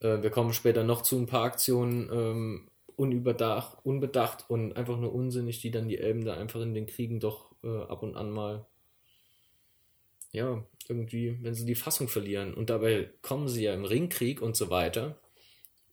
äh, 0.00 0.22
wir 0.22 0.30
kommen 0.30 0.52
später 0.52 0.82
noch 0.82 1.02
zu 1.02 1.16
ein 1.16 1.26
paar 1.26 1.44
Aktionen, 1.44 2.10
ähm, 2.12 2.70
unüberdacht, 2.96 3.78
unbedacht 3.84 4.44
und 4.48 4.76
einfach 4.76 4.98
nur 4.98 5.14
unsinnig, 5.14 5.60
die 5.60 5.70
dann 5.70 5.88
die 5.88 5.98
Elben 5.98 6.24
da 6.24 6.36
einfach 6.36 6.60
in 6.60 6.74
den 6.74 6.86
Kriegen 6.86 7.20
doch 7.20 7.54
äh, 7.62 7.82
ab 7.82 8.02
und 8.02 8.16
an 8.16 8.30
mal, 8.30 8.66
ja, 10.32 10.64
irgendwie, 10.88 11.38
wenn 11.42 11.54
sie 11.54 11.64
die 11.64 11.74
Fassung 11.74 12.08
verlieren. 12.08 12.54
Und 12.54 12.70
dabei 12.70 13.10
kommen 13.22 13.48
sie 13.48 13.64
ja 13.64 13.74
im 13.74 13.84
Ringkrieg 13.84 14.42
und 14.42 14.56
so 14.56 14.70
weiter 14.70 15.18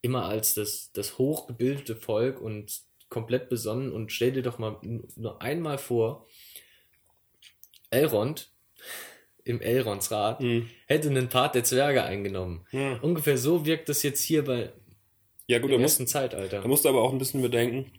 immer 0.01 0.25
als 0.25 0.55
das, 0.55 0.91
das 0.93 1.17
hochgebildete 1.17 1.95
Volk 1.95 2.41
und 2.41 2.81
komplett 3.09 3.49
besonnen. 3.49 3.91
Und 3.91 4.11
stell 4.11 4.31
dir 4.31 4.41
doch 4.41 4.57
mal 4.57 4.77
nur 5.15 5.41
einmal 5.41 5.77
vor, 5.77 6.27
Elrond 7.89 8.51
im 9.43 9.61
Elrondsrat 9.61 10.41
mhm. 10.41 10.69
hätte 10.87 11.09
einen 11.09 11.29
Part 11.29 11.55
der 11.55 11.63
Zwerge 11.63 12.03
eingenommen. 12.03 12.65
Ja. 12.71 12.97
Ungefähr 13.01 13.37
so 13.37 13.65
wirkt 13.65 13.89
das 13.89 14.03
jetzt 14.03 14.21
hier 14.21 14.43
bei 14.43 14.71
ja, 15.51 15.59
gut, 15.59 15.71
im 15.71 15.81
ersten 15.81 16.07
Zeitalter. 16.07 16.61
Da 16.61 16.67
musst 16.67 16.85
du 16.85 16.89
aber 16.89 17.01
auch 17.01 17.11
ein 17.11 17.17
bisschen 17.17 17.41
bedenken, 17.41 17.91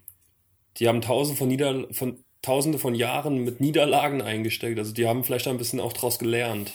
die 0.79 0.88
haben 0.88 1.03
tausende 1.03 1.38
von, 1.38 1.49
Nieder 1.49 1.87
von, 1.93 2.25
tausende 2.41 2.79
von 2.79 2.95
Jahren 2.95 3.45
mit 3.45 3.61
Niederlagen 3.61 4.23
eingesteckt. 4.23 4.79
Also 4.79 4.93
die 4.93 5.07
haben 5.07 5.23
vielleicht 5.23 5.47
ein 5.49 5.59
bisschen 5.59 5.79
auch 5.79 5.93
daraus 5.93 6.19
gelernt. 6.19 6.73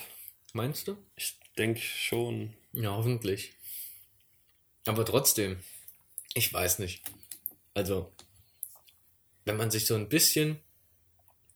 Meinst 0.53 0.87
du? 0.87 0.95
Ich 1.15 1.39
denke 1.57 1.81
schon. 1.81 2.53
Ja, 2.73 2.95
hoffentlich. 2.95 3.53
Aber 4.85 5.03
trotzdem, 5.03 5.57
ich 6.35 6.53
weiß 6.53 6.77
nicht. 6.77 7.01
Also, 7.73 8.11
wenn 9.45 9.57
man 9.57 9.71
sich 9.71 9.87
so 9.87 9.95
ein 9.95 10.09
bisschen 10.09 10.59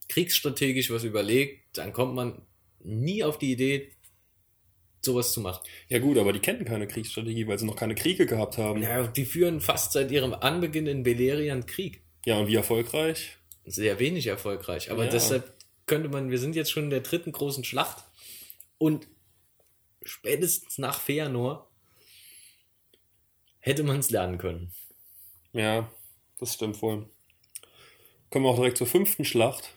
kriegsstrategisch 0.09 0.89
was 0.89 1.03
überlegt, 1.03 1.77
dann 1.77 1.93
kommt 1.93 2.15
man 2.15 2.41
nie 2.79 3.23
auf 3.23 3.37
die 3.37 3.51
Idee, 3.51 3.91
sowas 5.03 5.33
zu 5.33 5.41
machen. 5.41 5.63
Ja 5.89 5.99
gut, 5.99 6.17
aber 6.17 6.33
die 6.33 6.39
kennen 6.39 6.65
keine 6.65 6.87
Kriegsstrategie, 6.87 7.47
weil 7.47 7.57
sie 7.57 7.65
noch 7.65 7.75
keine 7.75 7.95
Kriege 7.95 8.25
gehabt 8.25 8.57
haben. 8.57 8.81
Ja, 8.81 9.07
die 9.07 9.25
führen 9.25 9.61
fast 9.61 9.93
seit 9.93 10.11
ihrem 10.11 10.33
Anbeginn 10.33 10.87
in 10.87 11.03
Beleriand 11.03 11.67
Krieg. 11.67 12.03
Ja, 12.25 12.37
und 12.37 12.47
wie 12.47 12.55
erfolgreich? 12.55 13.37
Sehr 13.65 13.99
wenig 13.99 14.27
erfolgreich. 14.27 14.91
Aber 14.91 15.05
ja. 15.05 15.11
deshalb 15.11 15.53
könnte 15.87 16.09
man, 16.09 16.29
wir 16.29 16.37
sind 16.37 16.55
jetzt 16.55 16.71
schon 16.71 16.85
in 16.85 16.89
der 16.89 17.01
dritten 17.01 17.31
großen 17.31 17.63
Schlacht 17.63 18.03
und 18.77 19.07
spätestens 20.03 20.77
nach 20.77 20.99
Feanor 20.99 21.69
hätte 23.59 23.83
man 23.83 23.99
es 23.99 24.09
lernen 24.09 24.37
können. 24.37 24.71
Ja, 25.53 25.91
das 26.39 26.53
stimmt 26.53 26.81
wohl. 26.81 27.09
Kommen 28.29 28.45
wir 28.45 28.49
auch 28.49 28.55
direkt 28.55 28.77
zur 28.77 28.87
fünften 28.87 29.25
Schlacht 29.25 29.73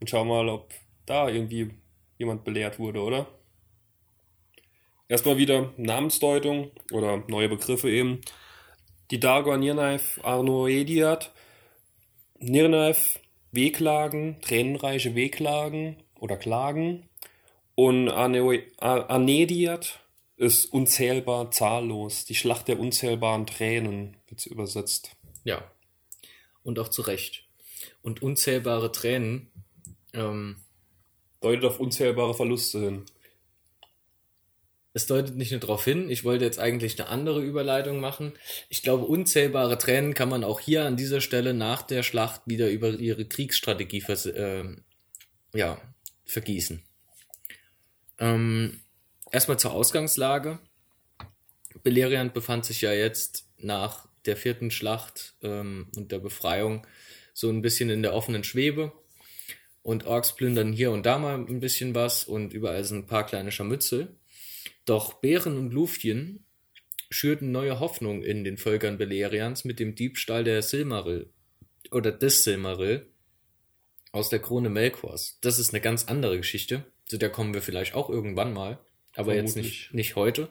und 0.00 0.08
schauen 0.08 0.28
mal, 0.28 0.48
ob 0.48 0.72
da 1.04 1.28
irgendwie 1.28 1.74
jemand 2.18 2.44
belehrt 2.44 2.78
wurde, 2.78 3.00
oder? 3.00 3.26
Erstmal 5.08 5.38
wieder 5.38 5.72
Namensdeutung 5.76 6.70
oder 6.90 7.22
neue 7.28 7.48
Begriffe 7.48 7.90
eben. 7.90 8.20
Die 9.10 9.20
Dagon 9.20 9.60
Nirnaif 9.60 10.20
Arnoediat, 10.24 11.32
Nirnaif 12.38 13.20
Wehklagen, 13.52 14.40
tränenreiche 14.40 15.14
Wehklagen 15.14 15.96
oder 16.18 16.36
Klagen 16.36 17.08
und 17.76 18.08
Anediat 18.08 20.00
ist 20.36 20.66
unzählbar, 20.66 21.50
zahllos. 21.50 22.24
Die 22.24 22.34
Schlacht 22.34 22.68
der 22.68 22.80
unzählbaren 22.80 23.46
Tränen 23.46 24.16
wird 24.28 24.44
übersetzt. 24.46 25.16
Ja. 25.44 25.62
Und 26.62 26.78
auch 26.78 26.88
zu 26.88 27.02
Recht. 27.02 27.44
Und 28.02 28.22
unzählbare 28.22 28.92
Tränen 28.92 29.50
ähm, 30.12 30.56
deutet 31.40 31.64
auf 31.64 31.80
unzählbare 31.80 32.34
Verluste 32.34 32.80
hin. 32.80 33.04
Es 34.96 35.06
deutet 35.06 35.36
nicht 35.36 35.50
nur 35.50 35.60
darauf 35.60 35.84
hin, 35.84 36.08
ich 36.08 36.24
wollte 36.24 36.46
jetzt 36.46 36.58
eigentlich 36.58 36.98
eine 36.98 37.10
andere 37.10 37.42
Überleitung 37.42 38.00
machen. 38.00 38.32
Ich 38.70 38.82
glaube, 38.82 39.04
unzählbare 39.04 39.76
Tränen 39.76 40.14
kann 40.14 40.30
man 40.30 40.42
auch 40.42 40.58
hier 40.58 40.86
an 40.86 40.96
dieser 40.96 41.20
Stelle 41.20 41.52
nach 41.52 41.82
der 41.82 42.02
Schlacht 42.02 42.40
wieder 42.46 42.70
über 42.70 42.88
ihre 42.88 43.26
Kriegsstrategie 43.26 44.00
vers 44.00 44.24
äh, 44.24 44.64
ja, 45.52 45.78
vergießen. 46.24 46.82
Ähm, 48.20 48.80
erstmal 49.30 49.58
zur 49.58 49.72
Ausgangslage. 49.72 50.60
Beleriand 51.82 52.32
befand 52.32 52.64
sich 52.64 52.80
ja 52.80 52.94
jetzt 52.94 53.50
nach 53.58 54.08
der 54.24 54.38
vierten 54.38 54.70
Schlacht 54.70 55.34
ähm, 55.42 55.88
und 55.94 56.10
der 56.10 56.20
Befreiung 56.20 56.86
so 57.34 57.50
ein 57.50 57.60
bisschen 57.60 57.90
in 57.90 58.02
der 58.02 58.14
offenen 58.14 58.44
Schwebe. 58.44 58.92
Und 59.82 60.06
Orks 60.06 60.34
plündern 60.34 60.72
hier 60.72 60.90
und 60.90 61.04
da 61.04 61.18
mal 61.18 61.34
ein 61.34 61.60
bisschen 61.60 61.94
was 61.94 62.24
und 62.24 62.54
überall 62.54 62.82
sind 62.82 63.00
ein 63.00 63.06
paar 63.06 63.26
kleine 63.26 63.52
Scharmützel. 63.52 64.16
Doch 64.86 65.14
Bären 65.14 65.58
und 65.58 65.72
Lufien 65.72 66.44
schürten 67.10 67.52
neue 67.52 67.78
Hoffnung 67.80 68.22
in 68.22 68.44
den 68.44 68.56
Völkern 68.56 68.98
Belerians 68.98 69.64
mit 69.64 69.78
dem 69.78 69.94
Diebstahl 69.94 70.44
der 70.44 70.62
Silmaril 70.62 71.30
oder 71.90 72.10
des 72.10 72.44
Silmaril 72.44 73.06
aus 74.12 74.28
der 74.28 74.38
Krone 74.38 74.70
Melkors. 74.70 75.38
Das 75.40 75.58
ist 75.58 75.74
eine 75.74 75.80
ganz 75.80 76.06
andere 76.06 76.36
Geschichte. 76.38 76.84
Zu 77.04 77.18
der 77.18 77.30
kommen 77.30 77.52
wir 77.52 77.62
vielleicht 77.62 77.94
auch 77.94 78.08
irgendwann 78.08 78.52
mal, 78.52 78.78
aber 79.14 79.34
Vermutlich. 79.34 79.36
jetzt 79.36 79.56
nicht, 79.56 79.94
nicht 79.94 80.16
heute. 80.16 80.48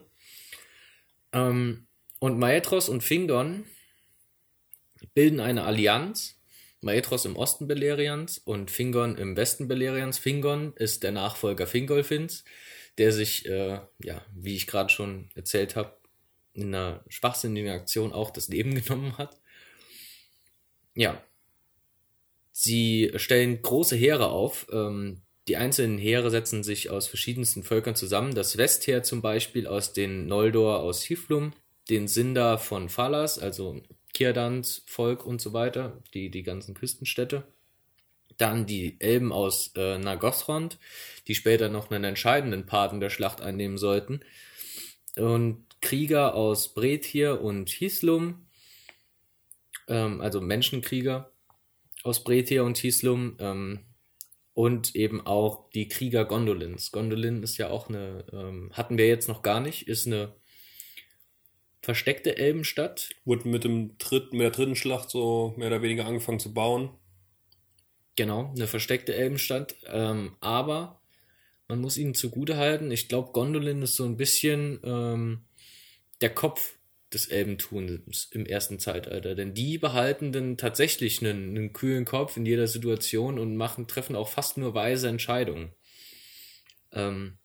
Ähm, 1.34 1.88
und 2.20 2.38
Maetros 2.38 2.90
und 2.90 3.04
Fingon 3.04 3.66
bilden 5.14 5.40
eine 5.40 5.64
Allianz. 5.64 6.40
Maetros 6.82 7.26
im 7.26 7.36
Osten 7.36 7.68
Belerians 7.68 8.38
und 8.38 8.70
Fingon 8.70 9.18
im 9.18 9.36
Westen 9.36 9.68
Belerians. 9.68 10.20
Fingon 10.20 10.74
ist 10.76 11.04
der 11.04 11.12
Nachfolger 11.12 11.66
Fingolfins, 11.66 12.44
der 12.98 13.12
sich, 13.12 13.46
äh, 13.46 13.80
ja, 14.04 14.26
wie 14.34 14.56
ich 14.56 14.68
gerade 14.68 14.90
schon 14.90 15.30
erzählt 15.36 15.76
habe, 15.76 15.98
in 16.54 16.74
einer 16.74 17.04
schwachsinnigen 17.10 17.72
Aktion 17.72 18.14
auch 18.14 18.32
das 18.32 18.48
Leben 18.48 18.76
genommen 18.82 19.18
hat. 19.18 19.40
Ja. 20.96 21.22
Sie 22.52 23.12
stellen 23.18 23.62
große 23.62 23.98
Heere 23.98 24.30
auf, 24.30 24.68
ähm, 24.72 25.22
die 25.48 25.58
einzelnen 25.58 26.00
Heere 26.00 26.32
setzen 26.32 26.64
sich 26.64 26.90
aus 26.90 27.08
verschiedensten 27.08 27.64
Völkern 27.64 27.96
zusammen. 27.96 28.34
Das 28.34 28.58
Westheer 28.58 29.04
zum 29.04 29.22
Beispiel 29.22 29.68
aus 29.68 29.94
den 29.94 30.26
Noldor 30.26 30.80
aus 30.80 31.04
Hiflum, 31.04 31.54
den 31.90 32.08
Sindar 32.08 32.58
von 32.58 32.90
Falas, 32.90 33.38
also 33.38 33.82
Kirdans 34.14 34.84
Volk 34.88 35.26
und 35.26 35.42
so 35.42 35.54
weiter, 35.54 36.02
die, 36.14 36.32
die 36.32 36.42
ganzen 36.42 36.74
Küstenstädte. 36.74 37.44
Dann 38.38 38.66
die 38.66 39.00
Elben 39.00 39.32
aus 39.32 39.72
äh, 39.76 39.98
Nagothrond, 39.98 40.78
die 41.28 41.36
später 41.36 41.70
noch 41.70 41.92
einen 41.92 42.04
entscheidenden 42.04 42.66
Part 42.66 42.94
in 42.94 43.00
der 43.00 43.10
Schlacht 43.10 43.42
einnehmen 43.42 43.78
sollten. 43.78 44.22
Und 45.16 45.66
Krieger 45.82 46.36
aus 46.36 46.74
Brethir 46.74 47.42
und 47.42 47.70
Hislum, 47.70 48.48
ähm, 49.88 50.22
also 50.22 50.42
Menschenkrieger 50.42 51.32
aus 52.04 52.24
Brethir 52.24 52.64
und 52.64 52.78
Hislum, 52.78 53.38
ähm, 53.40 53.86
und 54.56 54.96
eben 54.96 55.28
auch 55.28 55.70
die 55.72 55.90
Krieger 55.90 56.24
Gondolins. 56.26 56.92
Gondolin 56.92 57.44
ist 57.44 57.58
ja 57.58 57.70
auch 57.70 57.90
eine, 57.90 58.24
ähm, 58.32 58.72
hatten 58.74 58.98
wir 58.98 59.06
jetzt 59.06 59.28
noch 59.28 59.44
gar 59.44 59.60
nicht, 59.60 59.88
ist 59.90 60.08
eine 60.08 60.34
versteckte 61.82 62.38
Elbenstadt. 62.38 63.10
Wurde 63.26 63.50
mit 63.50 63.66
dem 63.66 63.98
dritten, 63.98 64.38
mit 64.38 64.46
der 64.46 64.52
dritten 64.52 64.78
Schlacht 64.78 65.10
so 65.10 65.54
mehr 65.58 65.68
oder 65.68 65.82
weniger 65.82 66.06
angefangen 66.06 66.40
zu 66.40 66.54
bauen. 66.54 66.90
Genau, 68.16 68.52
eine 68.56 68.68
versteckte 68.68 69.14
Elbenstadt. 69.14 69.76
Ähm, 69.88 70.36
aber 70.40 71.02
man 71.68 71.82
muss 71.82 71.98
ihnen 71.98 72.14
zugute 72.14 72.58
halten, 72.58 72.92
ich 72.92 73.08
glaube, 73.10 73.32
Gondolin 73.32 73.82
ist 73.82 73.96
so 73.96 74.06
ein 74.06 74.18
bisschen 74.18 74.80
ähm, 74.84 75.46
der 76.22 76.34
Kopf 76.34 76.78
des 77.14 77.28
Elbentums 77.28 78.30
im 78.32 78.46
ersten 78.46 78.80
Zeitalter. 78.80 79.36
Denn 79.36 79.54
die 79.54 79.78
behalten 79.78 80.32
dann 80.32 80.58
tatsächlich 80.58 81.22
einen, 81.22 81.50
einen 81.50 81.74
kühlen 81.74 82.06
Kopf 82.06 82.38
in 82.38 82.46
jeder 82.46 82.68
Situation 82.68 83.40
und 83.40 83.56
machen, 83.56 83.88
treffen 83.88 84.16
auch 84.16 84.30
fast 84.30 84.58
nur 84.58 84.74
weise 84.74 85.08
Entscheidungen. 85.08 85.72
Ähm, 86.92 87.38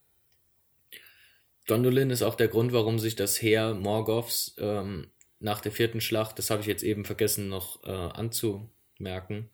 Gondolin 1.66 2.10
ist 2.10 2.22
auch 2.22 2.34
der 2.34 2.48
Grund, 2.48 2.72
warum 2.72 2.98
sich 2.98 3.16
das 3.16 3.40
Heer 3.40 3.74
Morgoths 3.74 4.56
ähm, 4.58 5.08
nach 5.38 5.60
der 5.60 5.72
vierten 5.72 6.00
Schlacht, 6.00 6.38
das 6.38 6.50
habe 6.50 6.62
ich 6.62 6.66
jetzt 6.66 6.82
eben 6.82 7.04
vergessen 7.04 7.48
noch 7.48 7.84
äh, 7.84 7.90
anzumerken, 7.90 9.48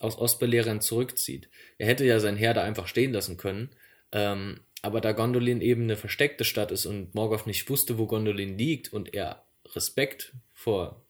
aus 0.00 0.16
Ostbelehrern 0.18 0.80
zurückzieht. 0.80 1.48
Er 1.78 1.86
hätte 1.86 2.04
ja 2.04 2.20
sein 2.20 2.36
Heer 2.36 2.54
da 2.54 2.62
einfach 2.62 2.86
stehen 2.86 3.12
lassen 3.12 3.36
können, 3.36 3.70
ähm, 4.12 4.60
aber 4.82 5.00
da 5.00 5.12
Gondolin 5.12 5.60
eben 5.60 5.82
eine 5.82 5.96
versteckte 5.96 6.44
Stadt 6.44 6.70
ist 6.70 6.86
und 6.86 7.14
Morgoth 7.14 7.46
nicht 7.46 7.68
wusste, 7.68 7.98
wo 7.98 8.06
Gondolin 8.06 8.56
liegt 8.56 8.92
und 8.92 9.14
er 9.14 9.44
Respekt 9.74 10.34
vor 10.52 11.02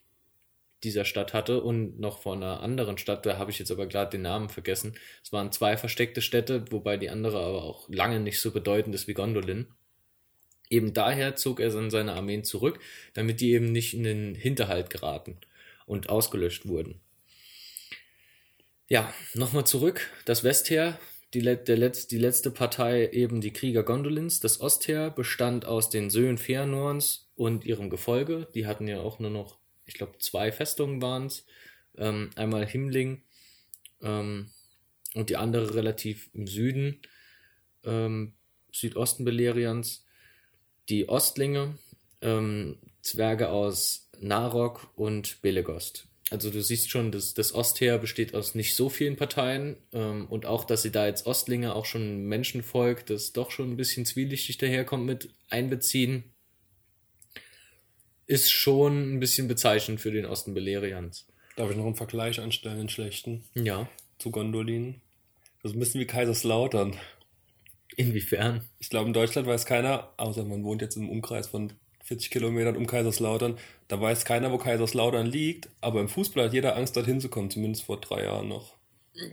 dieser 0.84 1.04
Stadt 1.04 1.34
hatte 1.34 1.62
und 1.62 1.98
noch 1.98 2.22
vor 2.22 2.34
einer 2.34 2.60
anderen 2.60 2.98
Stadt, 2.98 3.26
da 3.26 3.36
habe 3.36 3.50
ich 3.50 3.58
jetzt 3.58 3.70
aber 3.70 3.86
gerade 3.86 4.12
den 4.12 4.22
Namen 4.22 4.48
vergessen. 4.48 4.96
Es 5.22 5.32
waren 5.32 5.50
zwei 5.52 5.76
versteckte 5.76 6.22
Städte, 6.22 6.64
wobei 6.70 6.96
die 6.96 7.10
andere 7.10 7.38
aber 7.38 7.64
auch 7.64 7.88
lange 7.88 8.20
nicht 8.20 8.40
so 8.40 8.52
bedeutend 8.52 8.94
ist 8.94 9.08
wie 9.08 9.14
Gondolin. 9.14 9.66
Eben 10.70 10.92
daher 10.92 11.34
zog 11.34 11.60
er 11.60 11.70
dann 11.70 11.90
seine 11.90 12.12
Armeen 12.12 12.44
zurück, 12.44 12.78
damit 13.14 13.40
die 13.40 13.52
eben 13.52 13.72
nicht 13.72 13.94
in 13.94 14.04
den 14.04 14.34
Hinterhalt 14.34 14.90
geraten 14.90 15.38
und 15.86 16.10
ausgelöscht 16.10 16.68
wurden. 16.68 17.00
Ja, 18.88 19.12
nochmal 19.34 19.66
zurück. 19.66 20.10
Das 20.24 20.44
Westheer, 20.44 20.98
die, 21.34 21.42
der 21.42 21.76
Letz-, 21.76 22.08
die 22.08 22.18
letzte 22.18 22.50
Partei 22.50 23.08
eben 23.08 23.40
die 23.40 23.52
Krieger 23.52 23.82
Gondolins. 23.82 24.40
Das 24.40 24.60
Ostheer 24.60 25.10
bestand 25.10 25.66
aus 25.66 25.90
den 25.90 26.10
Söhnen 26.10 26.38
Fëanorns 26.38 27.26
und 27.36 27.64
ihrem 27.64 27.90
Gefolge. 27.90 28.48
Die 28.54 28.66
hatten 28.66 28.88
ja 28.88 29.00
auch 29.00 29.18
nur 29.18 29.30
noch 29.30 29.58
ich 29.88 29.94
glaube, 29.94 30.18
zwei 30.18 30.52
Festungen 30.52 31.02
waren 31.02 31.26
es. 31.26 31.44
Ähm, 31.96 32.30
einmal 32.36 32.64
Himmling 32.66 33.22
ähm, 34.02 34.50
und 35.14 35.30
die 35.30 35.36
andere 35.36 35.74
relativ 35.74 36.30
im 36.34 36.46
Süden, 36.46 37.00
ähm, 37.82 38.34
Südosten 38.70 39.24
Belerians. 39.24 40.04
Die 40.90 41.08
Ostlinge, 41.08 41.78
ähm, 42.20 42.78
Zwerge 43.02 43.48
aus 43.48 44.10
Narok 44.20 44.92
und 44.94 45.40
Belegost. 45.42 46.07
Also 46.30 46.50
du 46.50 46.62
siehst 46.62 46.90
schon, 46.90 47.10
das, 47.10 47.32
das 47.32 47.54
Ostheer 47.54 47.98
besteht 47.98 48.34
aus 48.34 48.54
nicht 48.54 48.76
so 48.76 48.90
vielen 48.90 49.16
Parteien 49.16 49.76
ähm, 49.92 50.26
und 50.26 50.44
auch, 50.44 50.64
dass 50.64 50.82
sie 50.82 50.92
da 50.92 51.06
jetzt 51.06 51.26
Ostlinge 51.26 51.74
auch 51.74 51.86
schon 51.86 52.26
Menschenvolk, 52.26 53.06
das 53.06 53.32
doch 53.32 53.50
schon 53.50 53.70
ein 53.70 53.76
bisschen 53.76 54.04
zwielichtig 54.04 54.58
daherkommt, 54.58 55.06
mit 55.06 55.34
einbeziehen 55.48 56.24
ist 58.28 58.50
schon 58.50 59.14
ein 59.14 59.20
bisschen 59.20 59.48
bezeichnend 59.48 60.00
für 60.00 60.12
den 60.12 60.26
Osten 60.26 60.54
Belerians. 60.54 61.26
Darf 61.56 61.70
ich 61.70 61.76
noch 61.76 61.86
einen 61.86 61.96
Vergleich 61.96 62.38
anstellen, 62.40 62.78
einen 62.78 62.88
schlechten? 62.90 63.42
Ja. 63.54 63.88
Zu 64.18 64.30
Gondolin? 64.30 65.00
Das 65.62 65.72
ist 65.72 65.76
ein 65.76 65.80
bisschen 65.80 66.00
wie 66.02 66.06
Kaiserslautern. 66.06 66.94
Inwiefern? 67.96 68.68
Ich 68.78 68.90
glaube, 68.90 69.08
in 69.08 69.14
Deutschland 69.14 69.48
weiß 69.48 69.64
keiner, 69.64 70.12
außer 70.18 70.44
man 70.44 70.62
wohnt 70.62 70.82
jetzt 70.82 70.96
im 70.96 71.08
Umkreis 71.08 71.48
von 71.48 71.72
40 72.08 72.30
Kilometern 72.30 72.76
um 72.76 72.86
Kaiserslautern, 72.86 73.58
da 73.88 74.00
weiß 74.00 74.24
keiner, 74.24 74.50
wo 74.50 74.56
Kaiserslautern 74.56 75.26
liegt, 75.26 75.68
aber 75.82 76.00
im 76.00 76.08
Fußball 76.08 76.46
hat 76.46 76.54
jeder 76.54 76.74
Angst, 76.74 76.96
dorthin 76.96 77.20
zu 77.20 77.28
kommen, 77.28 77.50
zumindest 77.50 77.84
vor 77.84 78.00
drei 78.00 78.24
Jahren 78.24 78.48
noch. 78.48 78.76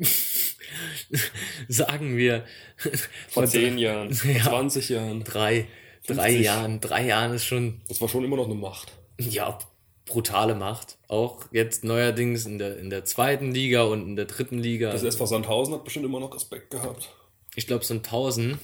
Sagen 1.69 2.17
wir. 2.17 2.43
Vor 3.29 3.45
zehn 3.45 3.77
Jahren, 3.77 4.13
vor 4.13 4.31
ja, 4.31 4.43
20 4.43 4.89
Jahren. 4.89 5.23
Drei. 5.23 5.67
50. 6.01 6.15
Drei 6.17 6.31
Jahren, 6.31 6.81
drei 6.81 7.05
Jahren 7.05 7.33
ist 7.33 7.45
schon. 7.45 7.81
Das 7.87 8.01
war 8.01 8.09
schon 8.09 8.23
immer 8.23 8.35
noch 8.35 8.45
eine 8.45 8.55
Macht. 8.55 8.91
Ja, 9.19 9.57
brutale 10.05 10.55
Macht. 10.55 10.97
Auch 11.07 11.45
jetzt 11.51 11.83
neuerdings 11.83 12.45
in 12.45 12.57
der, 12.57 12.77
in 12.77 12.89
der 12.89 13.05
zweiten 13.05 13.51
Liga 13.51 13.83
und 13.83 14.05
in 14.05 14.15
der 14.15 14.25
dritten 14.25 14.59
Liga. 14.59 14.91
Das 14.91 15.03
SV 15.03 15.25
Sandhausen 15.25 15.73
hat 15.73 15.83
bestimmt 15.83 16.05
immer 16.05 16.19
noch 16.19 16.33
Respekt 16.33 16.71
gehabt. 16.71 17.09
Ich 17.55 17.67
glaube, 17.67 17.85
Sandhausen 17.85 18.59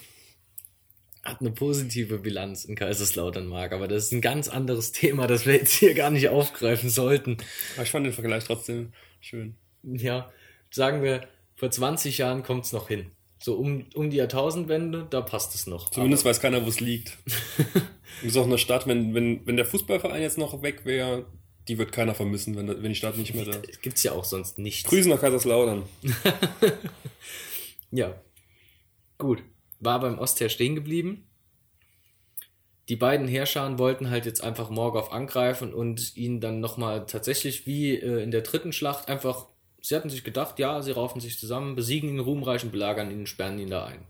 hat 1.24 1.41
eine 1.41 1.51
positive 1.51 2.17
Bilanz 2.19 2.65
in 2.65 2.76
Kaiserslautern, 2.76 3.47
Mark, 3.47 3.74
aber 3.74 3.88
das 3.88 4.05
ist 4.05 4.11
ein 4.11 4.22
ganz 4.22 4.47
anderes 4.47 4.91
Thema, 4.91 5.28
das 5.28 5.45
wir 5.45 5.53
jetzt 5.53 5.74
hier 5.74 5.93
gar 5.93 6.09
nicht 6.09 6.30
aufgreifen 6.30 6.89
sollten. 6.89 7.38
Aber 7.76 7.84
ich 7.84 7.91
fand 7.91 8.05
den 8.05 8.13
Vergleich 8.13 8.43
trotzdem 8.43 8.93
schön. 9.19 9.55
Ja, 9.84 10.32
sagen 10.72 11.03
wir, 11.03 11.28
vor 11.55 11.69
20 11.69 12.17
Jahren 12.17 12.43
kommt 12.43 12.65
es 12.65 12.74
noch 12.74 12.88
hin. 12.88 13.11
So 13.39 13.55
um, 13.55 13.86
um 13.95 14.09
die 14.09 14.17
Jahrtausendwende, 14.17 15.07
da 15.09 15.22
passt 15.22 15.55
es 15.55 15.67
noch. 15.67 15.89
Zumindest 15.89 16.24
Aber. 16.24 16.30
weiß 16.30 16.41
keiner, 16.41 16.63
wo 16.65 16.69
es 16.69 16.80
liegt. 16.80 17.17
Es 18.19 18.28
ist 18.28 18.38
auch 18.38 18.45
eine 18.45 18.57
Stadt, 18.57 18.88
wenn, 18.88 19.15
wenn, 19.15 19.47
wenn 19.47 19.55
der 19.55 19.65
Fußballverein 19.65 20.22
jetzt 20.22 20.38
noch 20.38 20.61
weg 20.61 20.86
wäre, 20.86 21.26
die 21.67 21.78
wird 21.78 21.91
keiner 21.91 22.13
vermissen, 22.13 22.55
wenn, 22.55 22.67
wenn 22.67 22.89
die 22.89 22.95
Stadt 22.95 23.17
nicht 23.17 23.34
mehr 23.34 23.45
da 23.45 23.51
ist. 23.51 23.82
Gibt 23.82 23.97
es 23.97 24.03
ja 24.03 24.11
auch 24.11 24.26
sonst 24.26 24.59
nichts. 24.59 24.89
Grüßen 24.89 25.09
nach 25.09 25.22
Kaiserslautern. 25.22 25.84
ja. 27.91 28.22
Gut. 29.17 29.43
War 29.82 29.99
beim 29.99 30.17
Ostheer 30.17 30.49
stehen 30.49 30.75
geblieben. 30.75 31.27
Die 32.88 32.95
beiden 32.95 33.27
Herrscher 33.27 33.77
wollten 33.77 34.09
halt 34.09 34.25
jetzt 34.25 34.43
einfach 34.43 34.69
Morgoth 34.69 35.11
angreifen 35.11 35.73
und 35.73 36.15
ihn 36.15 36.39
dann 36.39 36.59
nochmal 36.59 37.05
tatsächlich 37.05 37.67
wie 37.67 37.95
äh, 37.95 38.23
in 38.23 38.32
der 38.32 38.41
dritten 38.41 38.71
Schlacht 38.71 39.09
einfach 39.09 39.47
sie 39.82 39.95
hatten 39.95 40.09
sich 40.09 40.23
gedacht, 40.23 40.59
ja, 40.59 40.82
sie 40.82 40.91
raufen 40.91 41.19
sich 41.19 41.39
zusammen, 41.39 41.75
besiegen 41.75 42.09
ihn 42.09 42.19
ruhmreich 42.19 42.63
und 42.63 42.71
belagern 42.71 43.11
ihn 43.11 43.19
und 43.19 43.29
sperren 43.29 43.59
ihn 43.59 43.69
da 43.69 43.86
ein. 43.86 44.05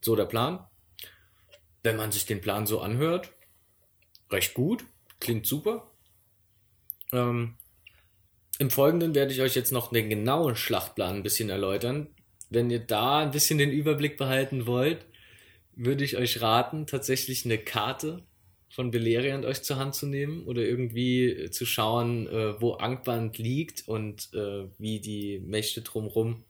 So 0.00 0.16
der 0.16 0.24
Plan. 0.24 0.64
Wenn 1.82 1.96
man 1.96 2.12
sich 2.12 2.26
den 2.26 2.40
Plan 2.40 2.66
so 2.66 2.80
anhört, 2.80 3.32
recht 4.30 4.54
gut, 4.54 4.84
klingt 5.20 5.46
super. 5.46 5.90
Ähm, 7.12 7.56
Im 8.58 8.70
Folgenden 8.70 9.14
werde 9.14 9.32
ich 9.32 9.40
euch 9.40 9.54
jetzt 9.54 9.72
noch 9.72 9.92
den 9.92 10.08
genauen 10.08 10.56
Schlachtplan 10.56 11.16
ein 11.16 11.22
bisschen 11.22 11.50
erläutern. 11.50 12.08
Wenn 12.50 12.70
ihr 12.70 12.80
da 12.80 13.20
ein 13.20 13.30
bisschen 13.30 13.58
den 13.58 13.70
Überblick 13.70 14.16
behalten 14.16 14.66
wollt, 14.66 15.04
würde 15.74 16.04
ich 16.04 16.16
euch 16.16 16.40
raten, 16.40 16.86
tatsächlich 16.86 17.44
eine 17.44 17.58
Karte 17.58 18.22
von 18.70 18.90
Beleriand 18.90 19.44
euch 19.44 19.62
zur 19.62 19.76
Hand 19.76 19.94
zu 19.94 20.06
nehmen 20.06 20.44
oder 20.44 20.62
irgendwie 20.62 21.30
äh, 21.30 21.50
zu 21.50 21.66
schauen, 21.66 22.26
äh, 22.26 22.60
wo 22.60 22.72
Angband 22.74 23.38
liegt 23.38 23.88
und 23.88 24.28
äh, 24.34 24.64
wie 24.78 25.00
die 25.00 25.40
Mächte 25.40 25.82
drumherum 25.82 26.44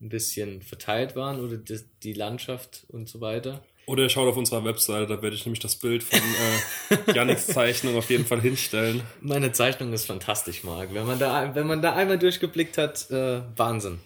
ein 0.00 0.08
bisschen 0.08 0.62
verteilt 0.62 1.14
waren 1.14 1.40
oder 1.40 1.56
die, 1.58 1.80
die, 2.02 2.12
Landschaft 2.12 2.86
und 2.88 3.08
so 3.08 3.20
weiter. 3.20 3.62
Oder 3.86 4.04
ihr 4.04 4.08
schaut 4.08 4.28
auf 4.28 4.36
unserer 4.36 4.64
Webseite, 4.64 5.06
da 5.06 5.22
werde 5.22 5.36
ich 5.36 5.44
nämlich 5.44 5.60
das 5.60 5.76
Bild 5.76 6.02
von 6.02 6.18
äh, 6.18 7.12
Janiks 7.14 7.46
Zeichnung 7.48 7.96
auf 7.96 8.08
jeden 8.08 8.24
Fall 8.24 8.40
hinstellen. 8.40 9.02
Meine 9.20 9.52
Zeichnung 9.52 9.92
ist 9.92 10.06
fantastisch, 10.06 10.64
Marc. 10.64 10.94
Wenn 10.94 11.06
man 11.06 11.18
da, 11.18 11.54
wenn 11.54 11.66
man 11.66 11.82
da 11.82 11.94
einmal 11.94 12.18
durchgeblickt 12.18 12.78
hat, 12.78 13.10
äh, 13.10 13.42
Wahnsinn. 13.56 14.00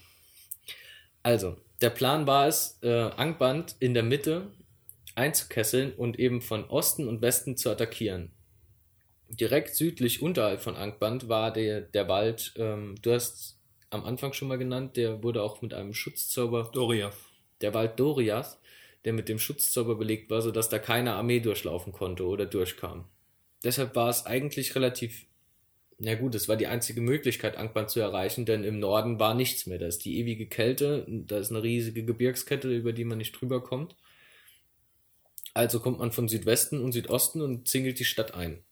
Also, 1.25 1.57
der 1.81 1.91
Plan 1.91 2.29
war 2.29 2.47
es, 2.47 2.79
äh, 2.83 2.89
Angband 2.89 3.75
in 3.81 3.95
der 3.95 4.05
Mitte 4.05 4.53
einzukesseln 5.17 5.93
und 5.93 6.19
eben 6.21 6.41
von 6.41 6.65
Osten 6.67 7.09
und 7.09 7.23
Westen 7.23 7.57
zu 7.57 7.71
attackieren. 7.71 8.31
Direkt 9.29 9.75
südlich 9.75 10.23
unterhalb 10.23 10.61
von 10.61 10.77
Angband 10.77 11.29
war 11.29 11.53
der, 11.53 11.81
der 11.81 12.09
Wald, 12.09 12.53
ähm, 12.57 12.95
du 13.03 13.13
hast 13.13 13.59
am 13.91 14.05
Anfang 14.05 14.33
schon 14.33 14.49
mal 14.49 14.59
genannt, 14.59 14.97
der 14.97 15.23
wurde 15.23 15.43
auch 15.43 15.63
mit 15.63 15.73
einem 15.73 15.95
Schutzzauber. 15.95 16.71
Doriath. 16.73 17.17
Der 17.61 17.75
Wald 17.75 17.99
Doriath, 17.99 18.59
der 19.05 19.13
mit 19.13 19.29
dem 19.29 19.39
Schutzzauber 19.39 19.95
belegt 19.95 20.31
war, 20.31 20.43
sodass 20.43 20.69
da 20.69 20.79
keine 20.79 21.15
Armee 21.15 21.41
durchlaufen 21.41 21.93
konnte 21.93 22.27
oder 22.27 22.47
durchkam. 22.47 23.07
Deshalb 23.63 23.97
war 23.97 24.11
es 24.11 24.27
eigentlich 24.27 24.75
relativ, 24.75 25.27
na 25.99 26.15
gut, 26.15 26.35
es 26.35 26.49
war 26.49 26.57
die 26.57 26.67
einzige 26.67 27.01
Möglichkeit, 27.01 27.57
Angband 27.57 27.91
zu 27.91 28.01
erreichen, 28.01 28.47
denn 28.47 28.65
im 28.65 28.79
Norden 28.79 29.19
war 29.19 29.35
nichts 29.35 29.67
mehr. 29.67 29.79
Da 29.79 29.87
ist 29.87 30.05
die 30.05 30.19
ewige 30.19 30.47
Kälte, 30.47 31.07
da 31.09 31.39
ist 31.39 31.51
eine 31.51 31.63
riesige 31.63 32.05
Gebirgskette, 32.05 32.75
über 32.75 32.93
die 32.93 33.05
man 33.05 33.19
nicht 33.19 33.33
drüber 33.33 33.63
kommt. 33.63 33.97
Also 35.55 35.81
kommt 35.81 36.01
man 36.01 36.13
von 36.13 36.29
Südwesten 36.29 36.83
und 36.83 36.93
Südosten 36.93 37.41
und 37.41 37.69
zingelt 37.69 37.99
die 37.99 38.05
Stadt 38.05 38.35
ein. 38.35 38.65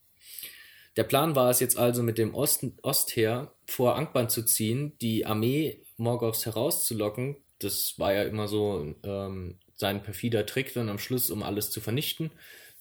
Der 0.97 1.05
Plan 1.05 1.35
war 1.37 1.49
es 1.49 1.61
jetzt 1.61 1.79
also 1.79 2.03
mit 2.03 2.19
dem 2.19 2.35
Osten, 2.35 2.77
Ostheer 2.83 3.55
vor 3.67 3.97
Angband 3.97 4.31
zu 4.31 4.43
ziehen, 4.43 4.93
die 5.01 5.25
Armee 5.25 5.81
Morgoths 5.97 6.45
herauszulocken. 6.45 7.37
Das 7.61 7.99
war 7.99 8.13
ja 8.13 8.25
immer 8.25 8.49
so 8.49 8.95
ähm, 9.05 9.59
sein 9.75 10.03
perfider 10.03 10.45
Trick 10.45 10.75
dann 10.75 10.89
am 10.89 10.99
Schluss, 10.99 11.31
um 11.31 11.43
alles 11.43 11.71
zu 11.71 11.81
vernichten. 11.81 12.31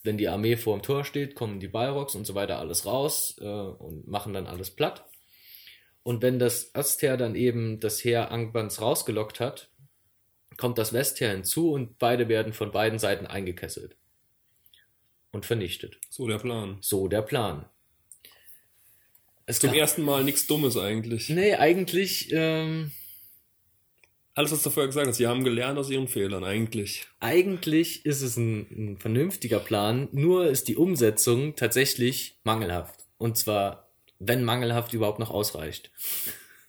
Wenn 0.03 0.17
die 0.17 0.29
Armee 0.29 0.57
vor 0.57 0.77
dem 0.77 0.83
Tor 0.83 1.03
steht, 1.03 1.35
kommen 1.35 1.59
die 1.59 1.67
Balrogs 1.67 2.15
und 2.15 2.25
so 2.25 2.33
weiter 2.35 2.59
alles 2.59 2.85
raus 2.85 3.37
äh, 3.39 3.45
und 3.45 4.07
machen 4.07 4.33
dann 4.33 4.47
alles 4.47 4.71
platt. 4.71 5.05
Und 6.03 6.21
wenn 6.21 6.39
das 6.39 6.73
Ostheer 6.73 7.17
dann 7.17 7.35
eben 7.35 7.79
das 7.79 8.03
Heer 8.03 8.31
Angbands 8.31 8.81
rausgelockt 8.81 9.39
hat, 9.39 9.69
kommt 10.57 10.77
das 10.77 10.93
Westheer 10.93 11.31
hinzu 11.31 11.71
und 11.71 11.99
beide 11.99 12.27
werden 12.27 12.53
von 12.53 12.71
beiden 12.71 12.99
Seiten 12.99 13.27
eingekesselt 13.27 13.95
und 15.31 15.45
vernichtet. 15.45 15.99
So 16.09 16.27
der 16.27 16.39
Plan. 16.39 16.77
So 16.81 17.07
der 17.07 17.21
Plan. 17.21 17.65
Es 19.45 19.59
Zum 19.59 19.73
ersten 19.73 20.03
Mal 20.03 20.23
nichts 20.23 20.47
Dummes 20.47 20.77
eigentlich. 20.77 21.29
Nee, 21.29 21.55
eigentlich. 21.55 22.29
Ähm, 22.31 22.91
Alles, 24.41 24.53
was 24.53 24.63
du 24.63 24.71
vorher 24.71 24.87
gesagt 24.87 25.05
hast, 25.05 25.17
sie 25.17 25.27
haben 25.27 25.43
gelernt 25.43 25.77
aus 25.77 25.91
ihren 25.91 26.07
Fehlern, 26.07 26.43
eigentlich. 26.43 27.05
Eigentlich 27.19 28.07
ist 28.07 28.23
es 28.23 28.37
ein, 28.37 28.65
ein 28.71 28.97
vernünftiger 28.97 29.59
Plan, 29.59 30.09
nur 30.13 30.47
ist 30.47 30.67
die 30.67 30.77
Umsetzung 30.77 31.55
tatsächlich 31.55 32.39
mangelhaft. 32.43 33.05
Und 33.19 33.37
zwar, 33.37 33.91
wenn 34.17 34.43
mangelhaft 34.43 34.95
überhaupt 34.95 35.19
noch 35.19 35.29
ausreicht. 35.29 35.91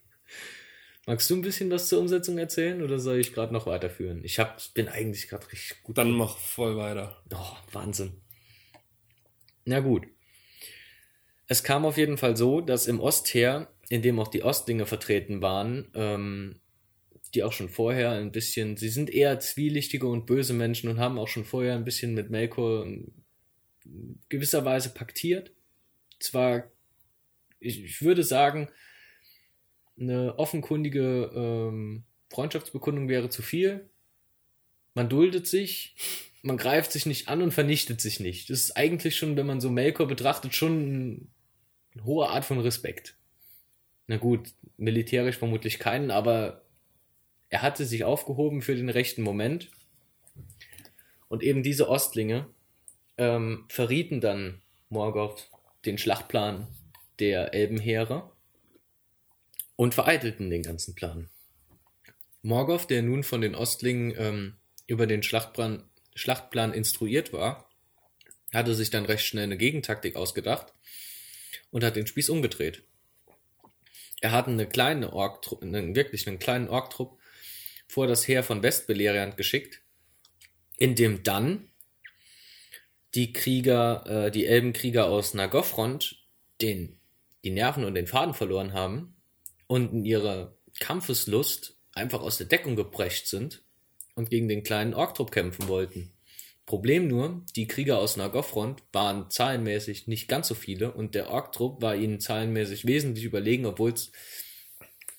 Magst 1.07 1.31
du 1.31 1.37
ein 1.37 1.41
bisschen 1.41 1.71
was 1.71 1.89
zur 1.89 2.01
Umsetzung 2.01 2.37
erzählen 2.37 2.83
oder 2.83 2.99
soll 2.99 3.17
ich 3.17 3.33
gerade 3.33 3.55
noch 3.55 3.65
weiterführen? 3.65 4.23
Ich 4.23 4.39
hab, 4.39 4.61
bin 4.75 4.89
eigentlich 4.89 5.29
gerade 5.29 5.51
richtig 5.51 5.83
gut. 5.83 5.97
Dann 5.97 6.11
mach 6.11 6.37
voll 6.37 6.77
weiter. 6.77 7.23
Oh, 7.33 7.57
Wahnsinn. 7.73 8.21
Na 9.65 9.81
gut. 9.81 10.03
Es 11.47 11.65
kam 11.65 11.87
auf 11.87 11.97
jeden 11.97 12.19
Fall 12.19 12.37
so, 12.37 12.61
dass 12.61 12.87
im 12.87 13.01
Ostheer, 13.01 13.73
in 13.89 14.03
dem 14.03 14.21
auch 14.21 14.29
die 14.29 14.43
Ostlinge 14.43 14.85
vertreten 14.85 15.41
waren, 15.41 15.91
ähm, 15.95 16.61
die 17.35 17.43
auch 17.43 17.53
schon 17.53 17.69
vorher 17.69 18.11
ein 18.11 18.33
bisschen, 18.33 18.77
sie 18.77 18.89
sind 18.89 19.11
eher 19.11 19.41
zwielichtige 19.41 20.07
und 20.07 20.27
böse 20.27 20.53
Menschen 20.53 20.91
und 20.91 20.99
haben 20.99 21.19
auch 21.19 21.29
schon 21.29 21.45
vorher 21.45 21.75
ein 21.75 21.85
bisschen 21.85 22.15
mit 22.15 22.31
Melkor 22.31 22.85
in 22.85 23.13
gewisser 24.29 24.65
Weise 24.65 24.91
paktiert. 24.91 25.53
Zwar, 26.21 26.71
ich, 27.59 27.83
ich 27.83 28.03
würde 28.03 28.23
sagen, 28.23 28.69
eine 29.99 30.39
offenkundige 30.39 31.31
ähm, 31.35 32.05
Freundschaftsbekundung 32.31 33.09
wäre 33.09 33.31
zu 33.31 33.43
viel. 33.43 33.89
Man 34.95 35.09
duldet 35.09 35.47
sich, 35.47 35.95
man 36.43 36.57
greift 36.57 36.93
sich 36.93 37.07
nicht 37.07 37.29
an 37.29 37.43
und 37.43 37.53
vernichtet 37.53 38.01
sich 38.01 38.21
nicht. 38.21 38.51
Das 38.51 38.61
ist 38.61 38.77
eigentlich 38.77 39.17
schon, 39.17 39.37
wenn 39.37 39.47
man 39.47 39.61
so 39.61 39.71
Melkor 39.71 40.07
betrachtet, 40.07 40.55
schon 40.55 41.29
eine 41.95 42.05
hohe 42.05 42.29
Art 42.29 42.45
von 42.45 42.61
Respekt. 42.61 43.17
Na 44.07 44.17
gut, 44.17 44.51
militärisch 44.77 45.39
vermutlich 45.39 45.79
keinen, 45.79 46.11
aber 46.11 46.65
er 47.53 47.61
hatte 47.61 47.85
sich 47.85 48.03
aufgehoben 48.03 48.63
für 48.63 48.75
den 48.75 48.89
rechten 48.89 49.21
Moment. 49.21 49.71
Und 51.29 51.43
eben 51.43 51.63
diese 51.63 51.87
Ostlinge 51.87 52.49
ähm, 53.19 53.67
verrieten 53.69 54.23
dann 54.23 54.63
Morgoth 54.89 55.51
den 55.85 55.99
Schlachtplan 55.99 56.67
der 57.19 57.53
Elbenheere 57.53 58.33
und 59.77 59.93
vereitelten 59.93 60.49
den 60.49 60.63
ganzen 60.63 60.95
Plan. 60.95 61.29
Morgoth, 62.41 62.89
der 62.89 63.03
nun 63.03 63.23
von 63.23 63.43
den 63.43 63.55
Ostlingen 63.55 64.15
ähm, 64.17 64.57
über 64.87 65.07
den 65.07 65.23
Schlachtplan, 65.23 65.85
Schlachtplan 66.15 66.73
instruiert 66.73 67.35
war, 67.35 67.69
hatte 68.51 68.75
sich 68.75 68.89
dann 68.89 69.05
recht 69.05 69.27
schnell 69.27 69.45
eine 69.45 69.59
Gegentaktik 69.59 70.17
ausgedacht 70.17 70.73
und 71.71 71.85
hat 71.85 71.97
den 71.97 72.07
Spieß 72.07 72.31
umgedreht. 72.31 72.83
Er 74.23 74.33
hat 74.33 74.49
eine 74.49 74.67
kleine 74.67 75.13
Ork, 75.13 75.47
einen, 75.61 75.95
wirklich 75.95 76.27
einen 76.27 76.39
kleinen 76.39 76.69
Orktrupp 76.69 77.19
vor 77.93 78.07
das 78.07 78.27
Heer 78.27 78.43
von 78.43 78.63
Westbeleriand 78.63 79.37
geschickt, 79.37 79.83
in 80.79 80.95
dem 80.95 81.23
dann 81.25 81.69
die 83.15 83.35
Krieger, 83.35 84.07
äh, 84.07 84.31
die 84.31 84.47
Elbenkrieger 84.47 85.05
aus 85.11 85.35
Nagofront 85.35 86.17
den, 86.63 86.99
die 87.45 87.51
Nerven 87.51 87.85
und 87.85 87.95
den 87.95 88.07
Faden 88.07 88.33
verloren 88.33 88.73
haben 88.73 89.15
und 89.67 89.93
in 89.93 90.05
ihrer 90.07 90.57
Kampfeslust 90.81 91.77
einfach 91.93 92.23
aus 92.23 92.39
der 92.39 92.47
Deckung 92.47 92.77
gebrecht 92.77 93.29
sind 93.29 93.63
und 94.15 94.31
gegen 94.31 94.49
den 94.49 94.63
kleinen 94.63 94.95
Orktrupp 94.95 95.31
kämpfen 95.31 95.69
wollten. 95.69 96.15
Problem 96.65 97.09
nur, 97.09 97.45
die 97.57 97.67
Krieger 97.67 97.99
aus 97.99 98.17
Nagofront 98.17 98.83
waren 98.93 99.29
zahlenmäßig 99.29 100.07
nicht 100.07 100.29
ganz 100.29 100.49
so 100.49 100.55
viele 100.55 100.93
und 100.93 101.15
der 101.15 101.29
Orktrupp 101.29 101.83
war 101.83 101.95
ihnen 101.95 102.21
zahlenmäßig 102.21 102.87
wesentlich 102.87 103.27
überlegen, 103.27 103.67
obwohl 103.67 103.93
es, 103.93 104.13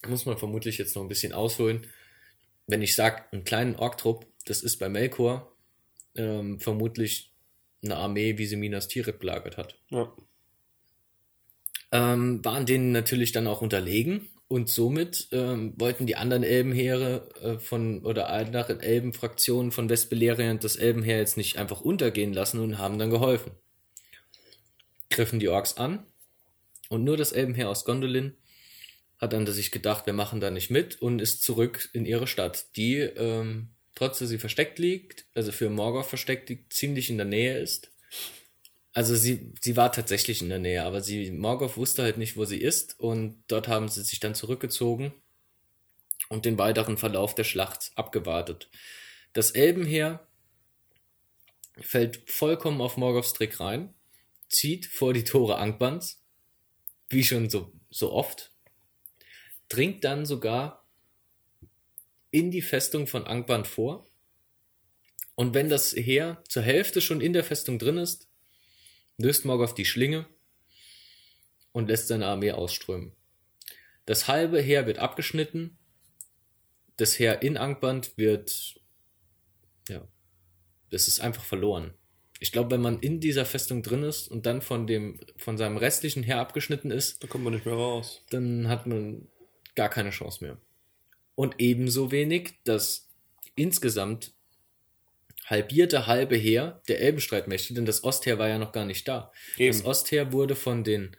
muss 0.08 0.26
man 0.26 0.40
vermutlich 0.40 0.80
jetzt 0.80 0.96
noch 0.96 1.04
ein 1.04 1.10
bisschen 1.10 1.34
ausholen, 1.34 1.86
wenn 2.68 2.82
ich 2.82 2.96
sage, 2.96 3.24
einen 3.32 3.44
kleinen 3.44 3.76
Orktrupp, 3.76 4.26
das 4.46 4.62
ist 4.62 4.78
bei 4.78 4.90
Melkor 4.90 5.56
ähm, 6.16 6.60
vermutlich 6.60 7.34
eine 7.84 7.98
Armee, 7.98 8.38
wie 8.38 8.46
sie 8.46 8.56
Minas 8.56 8.88
Tirith 8.88 9.20
belagert 9.20 9.58
hat. 9.58 9.78
Ja. 9.90 10.14
Ähm, 11.92 12.44
waren 12.44 12.66
denen 12.66 12.92
natürlich 12.92 13.32
dann 13.32 13.48
auch 13.48 13.62
unterlegen 13.62 14.30
und 14.48 14.70
somit 14.70 15.30
ähm, 15.32 15.74
wollten 15.78 16.06
die 16.06 16.16
anderen 16.16 16.44
Elbenheere 16.44 17.30
äh, 17.42 17.60
von 17.60 18.04
oder 18.04 18.30
anderen 18.30 18.80
Elbenfraktionen 18.80 19.72
von 19.72 19.90
Westbeleriand 19.90 20.64
das 20.64 20.76
Elbenheer 20.76 21.18
jetzt 21.18 21.38
nicht 21.38 21.58
einfach 21.58 21.82
untergehen 21.82 22.34
lassen 22.34 22.60
und 22.60 22.78
haben 22.78 22.98
dann 22.98 23.10
geholfen. 23.10 23.52
Griffen 25.10 25.40
die 25.40 25.50
Orks 25.50 25.78
an 25.78 26.06
und 26.90 27.04
nur 27.04 27.18
das 27.18 27.32
Elbenheer 27.32 27.70
aus 27.70 27.86
Gondolin 27.86 28.36
hat 29.24 29.32
dann 29.34 29.48
sich 29.48 29.72
gedacht, 29.72 30.06
wir 30.06 30.14
machen 30.14 30.42
da 30.42 30.52
nicht 30.52 30.70
mit 30.70 31.02
und 31.02 31.22
ist 31.22 31.44
zurück 31.44 31.90
in 31.94 32.06
ihre 32.06 32.28
Stadt, 32.28 32.76
die 32.76 32.98
ähm, 32.98 33.70
trotz 33.96 34.20
dass 34.20 34.28
sie 34.28 34.38
versteckt 34.38 34.80
liegt, 34.80 35.26
also 35.34 35.54
für 35.54 35.70
Morgoth 35.70 36.08
versteckt 36.08 36.50
liegt, 36.50 36.74
ziemlich 36.74 37.10
in 37.10 37.18
der 37.18 37.26
Nähe 37.26 37.58
ist. 37.58 37.92
Also 38.92 39.16
sie, 39.16 39.54
sie 39.62 39.78
war 39.78 39.94
tatsächlich 39.94 40.42
in 40.42 40.50
der 40.50 40.60
Nähe, 40.60 40.84
aber 40.84 41.02
sie, 41.02 41.32
Morgoth 41.32 41.78
wusste 41.78 42.04
halt 42.04 42.18
nicht, 42.18 42.36
wo 42.36 42.44
sie 42.44 42.60
ist 42.60 43.00
und 43.00 43.42
dort 43.48 43.70
haben 43.70 43.88
sie 43.88 44.04
sich 44.04 44.20
dann 44.20 44.36
zurückgezogen 44.36 45.14
und 46.28 46.44
den 46.44 46.58
weiteren 46.58 46.98
Verlauf 46.98 47.34
der 47.34 47.46
Schlacht 47.46 47.92
abgewartet. 47.96 48.70
Das 49.32 49.52
Elbenheer 49.52 50.28
fällt 51.80 52.30
vollkommen 52.30 52.82
auf 52.82 52.98
Morgoths 52.98 53.34
Trick 53.34 53.60
rein, 53.62 53.94
zieht 54.50 54.86
vor 54.86 55.14
die 55.14 55.24
Tore 55.24 55.58
Angbans, 55.58 56.22
wie 57.10 57.24
schon 57.24 57.50
so, 57.50 57.72
so 57.90 58.12
oft, 58.12 58.53
dringt 59.70 60.04
dann 60.04 60.26
sogar 60.26 60.88
in 62.32 62.52
die 62.52 62.62
Festung 62.62 63.08
von 63.08 63.26
Angband 63.26 63.68
vor. 63.68 64.10
Und 65.36 65.54
wenn 65.54 65.70
das 65.70 65.94
Heer 65.94 66.44
zur 66.48 66.64
Hälfte 66.64 67.02
schon 67.02 67.22
in 67.22 67.34
der 67.34 67.44
Festung 67.44 67.80
drin 67.80 67.98
ist, 67.98 68.28
löst 69.18 69.46
Morgoth 69.46 69.78
die 69.78 69.86
Schlinge 69.86 70.26
und 71.72 71.88
lässt 71.88 72.08
seine 72.08 72.28
Armee 72.28 72.52
ausströmen. 72.52 73.14
Das 74.06 74.28
halbe 74.28 74.62
Heer 74.62 74.86
wird 74.86 75.00
abgeschnitten, 75.00 75.78
das 76.98 77.18
Heer 77.20 77.42
in 77.42 77.58
Angband 77.58 78.18
wird, 78.18 78.80
ja, 79.88 80.08
das 80.90 81.08
ist 81.08 81.20
einfach 81.20 81.44
verloren. 81.44 81.94
Ich 82.40 82.52
glaube, 82.52 82.72
wenn 82.72 82.82
man 82.82 83.00
in 83.00 83.20
dieser 83.20 83.46
Festung 83.46 83.84
drin 83.84 84.04
ist 84.04 84.28
und 84.28 84.46
dann 84.46 84.62
von 84.62 84.86
dem, 84.86 85.20
von 85.38 85.58
seinem 85.58 85.78
restlichen 85.78 86.24
Heer 86.24 86.40
abgeschnitten 86.40 86.92
ist, 86.92 87.24
da 87.24 87.28
kommt 87.28 87.44
man 87.44 87.54
nicht 87.54 87.66
mehr 87.66 87.76
raus. 87.76 88.24
Dann 88.32 88.68
hat 88.68 88.86
man 88.86 89.28
gar 89.76 89.90
keine 89.90 90.12
Chance 90.12 90.44
mehr 90.44 90.58
und 91.36 91.56
ebenso 91.60 92.12
wenig 92.12 92.56
das 92.64 93.10
insgesamt 93.56 94.34
halbierte 95.46 96.08
halbe 96.08 96.36
Heer 96.36 96.82
der 96.88 97.02
Elbenstreitmächte, 97.02 97.74
denn 97.74 97.86
das 97.86 98.04
Ostheer 98.04 98.40
war 98.40 98.48
ja 98.48 98.58
noch 98.58 98.72
gar 98.72 98.86
nicht 98.86 99.08
da. 99.08 99.32
Eben. 99.58 99.78
Das 99.78 99.86
Ostheer 99.86 100.32
wurde 100.32 100.56
von 100.56 100.84
den 100.84 101.16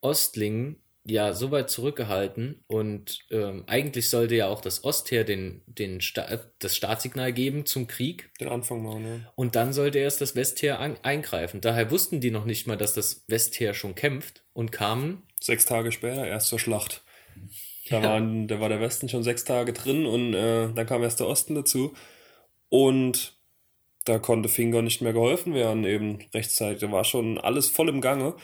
Ostlingen 0.00 0.80
ja 1.06 1.34
so 1.34 1.50
weit 1.50 1.70
zurückgehalten 1.70 2.64
und 2.66 3.20
ähm, 3.30 3.64
eigentlich 3.66 4.08
sollte 4.08 4.34
ja 4.34 4.48
auch 4.48 4.62
das 4.62 4.84
Ostheer 4.84 5.24
den, 5.24 5.62
den 5.66 6.00
Sta 6.00 6.40
das 6.58 6.74
Startsignal 6.74 7.32
geben 7.32 7.66
zum 7.66 7.86
Krieg. 7.86 8.30
Den 8.40 8.48
Anfang 8.48 8.82
machen, 8.82 9.06
ja. 9.06 9.32
Und 9.34 9.54
dann 9.54 9.74
sollte 9.74 9.98
erst 9.98 10.22
das 10.22 10.34
Westheer 10.34 10.80
eingreifen. 10.80 11.60
Daher 11.60 11.90
wussten 11.90 12.20
die 12.20 12.30
noch 12.30 12.46
nicht 12.46 12.66
mal, 12.66 12.76
dass 12.76 12.94
das 12.94 13.24
Westheer 13.28 13.74
schon 13.74 13.94
kämpft 13.94 14.44
und 14.54 14.72
kamen. 14.72 15.22
Sechs 15.40 15.66
Tage 15.66 15.92
später 15.92 16.26
erst 16.26 16.48
zur 16.48 16.58
Schlacht. 16.58 17.04
Da, 17.90 18.02
waren, 18.02 18.48
da 18.48 18.60
war 18.60 18.68
der 18.68 18.80
Westen 18.80 19.08
schon 19.08 19.22
sechs 19.22 19.44
Tage 19.44 19.72
drin 19.72 20.06
und 20.06 20.34
äh, 20.34 20.72
dann 20.72 20.86
kam 20.86 21.02
erst 21.02 21.20
der 21.20 21.28
Osten 21.28 21.54
dazu. 21.54 21.92
Und 22.70 23.36
da 24.04 24.18
konnte 24.18 24.48
Finger 24.48 24.82
nicht 24.82 25.00
mehr 25.00 25.12
geholfen 25.12 25.54
werden, 25.54 25.84
eben 25.84 26.18
rechtzeitig. 26.32 26.80
Da 26.80 26.92
war 26.92 27.04
schon 27.04 27.38
alles 27.38 27.68
voll 27.68 27.88
im 27.88 28.00
Gange. 28.00 28.34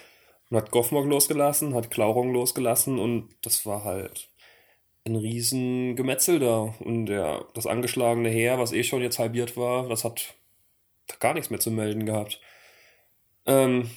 Und 0.50 0.56
hat 0.56 0.70
Goffmog 0.70 1.06
losgelassen, 1.06 1.74
hat 1.74 1.90
Claurung 1.90 2.32
losgelassen 2.32 2.98
und 2.98 3.28
das 3.42 3.66
war 3.66 3.84
halt 3.84 4.28
ein 5.06 5.16
riesen 5.16 5.96
Gemetzel 5.96 6.38
da. 6.40 6.74
Und 6.80 7.06
der, 7.06 7.46
das 7.54 7.66
angeschlagene 7.66 8.28
Heer, 8.28 8.58
was 8.58 8.72
eh 8.72 8.82
schon 8.82 9.02
jetzt 9.02 9.18
halbiert 9.18 9.56
war, 9.56 9.88
das 9.88 10.04
hat 10.04 10.34
gar 11.20 11.34
nichts 11.34 11.50
mehr 11.50 11.60
zu 11.60 11.70
melden 11.70 12.04
gehabt. 12.04 12.40
Ähm, 13.46 13.90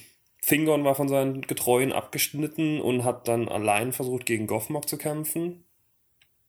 Fingon 0.44 0.84
war 0.84 0.94
von 0.94 1.08
seinen 1.08 1.40
Getreuen 1.40 1.90
abgeschnitten 1.90 2.78
und 2.78 3.02
hat 3.02 3.28
dann 3.28 3.48
allein 3.48 3.94
versucht, 3.94 4.26
gegen 4.26 4.46
Goffmog 4.46 4.86
zu 4.86 4.98
kämpfen. 4.98 5.64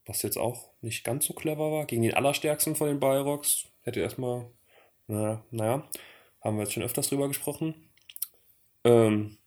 Was 0.06 0.22
jetzt 0.22 0.38
auch 0.38 0.68
nicht 0.82 1.06
ganz 1.06 1.26
so 1.26 1.34
clever 1.34 1.72
war. 1.72 1.86
Gegen 1.86 2.02
den 2.02 2.14
allerstärksten 2.14 2.76
von 2.76 2.88
den 2.88 3.00
Balrogs. 3.00 3.68
Hätte 3.84 4.02
erstmal, 4.02 4.48
naja, 5.08 5.46
naja, 5.50 5.90
haben 6.42 6.58
wir 6.58 6.64
jetzt 6.64 6.74
schon 6.74 6.84
öfters 6.84 7.08
drüber 7.08 7.30
gesprochen. 7.30 7.74
Ähm, 8.84 9.38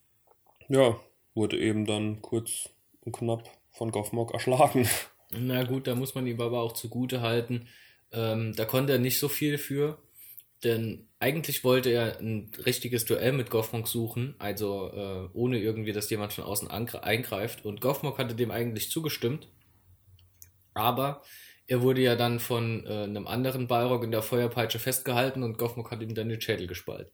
ja, 0.69 0.99
wurde 1.35 1.59
eben 1.59 1.85
dann 1.85 2.23
kurz 2.23 2.71
und 3.03 3.13
knapp 3.13 3.51
von 3.73 3.93
Goffmog 3.93 4.33
erschlagen. 4.33 4.89
Na 5.31 5.65
gut, 5.65 5.87
da 5.87 5.95
muss 5.95 6.15
man 6.15 6.27
ihm 6.27 6.41
aber 6.41 6.63
auch 6.63 6.73
zugute 6.73 7.21
halten. 7.21 7.69
Ähm, 8.13 8.55
da 8.57 8.65
konnte 8.65 8.95
er 8.95 8.99
nicht 8.99 9.19
so 9.19 9.29
viel 9.29 9.59
für. 9.59 9.99
Denn 10.65 11.09
eigentlich 11.21 11.63
wollte 11.63 11.91
er 11.91 12.19
ein 12.19 12.51
richtiges 12.65 13.05
Duell 13.05 13.33
mit 13.33 13.51
Goffmog 13.51 13.87
suchen, 13.87 14.35
also 14.39 14.91
äh, 14.93 15.29
ohne 15.33 15.59
irgendwie, 15.59 15.93
dass 15.93 16.11
jemand 16.11 16.33
von 16.33 16.45
außen 16.45 16.69
eingreift. 16.69 17.65
Und 17.65 17.81
Goffmog 17.81 18.19
hatte 18.19 18.35
dem 18.35 18.51
eigentlich 18.51 18.91
zugestimmt. 18.91 19.49
Aber 20.75 21.23
er 21.67 21.83
wurde 21.83 22.01
ja 22.01 22.17
dann 22.17 22.41
von 22.41 22.87
äh, 22.87 23.05
einem 23.05 23.27
anderen 23.27 23.69
Balrog 23.69 24.03
in 24.03 24.11
der 24.11 24.23
Feuerpeitsche 24.23 24.79
festgehalten 24.79 25.43
und 25.43 25.59
Goffmog 25.59 25.91
hat 25.91 26.03
ihm 26.03 26.15
dann 26.15 26.29
den 26.29 26.41
Schädel 26.41 26.67
gespalten. 26.67 27.13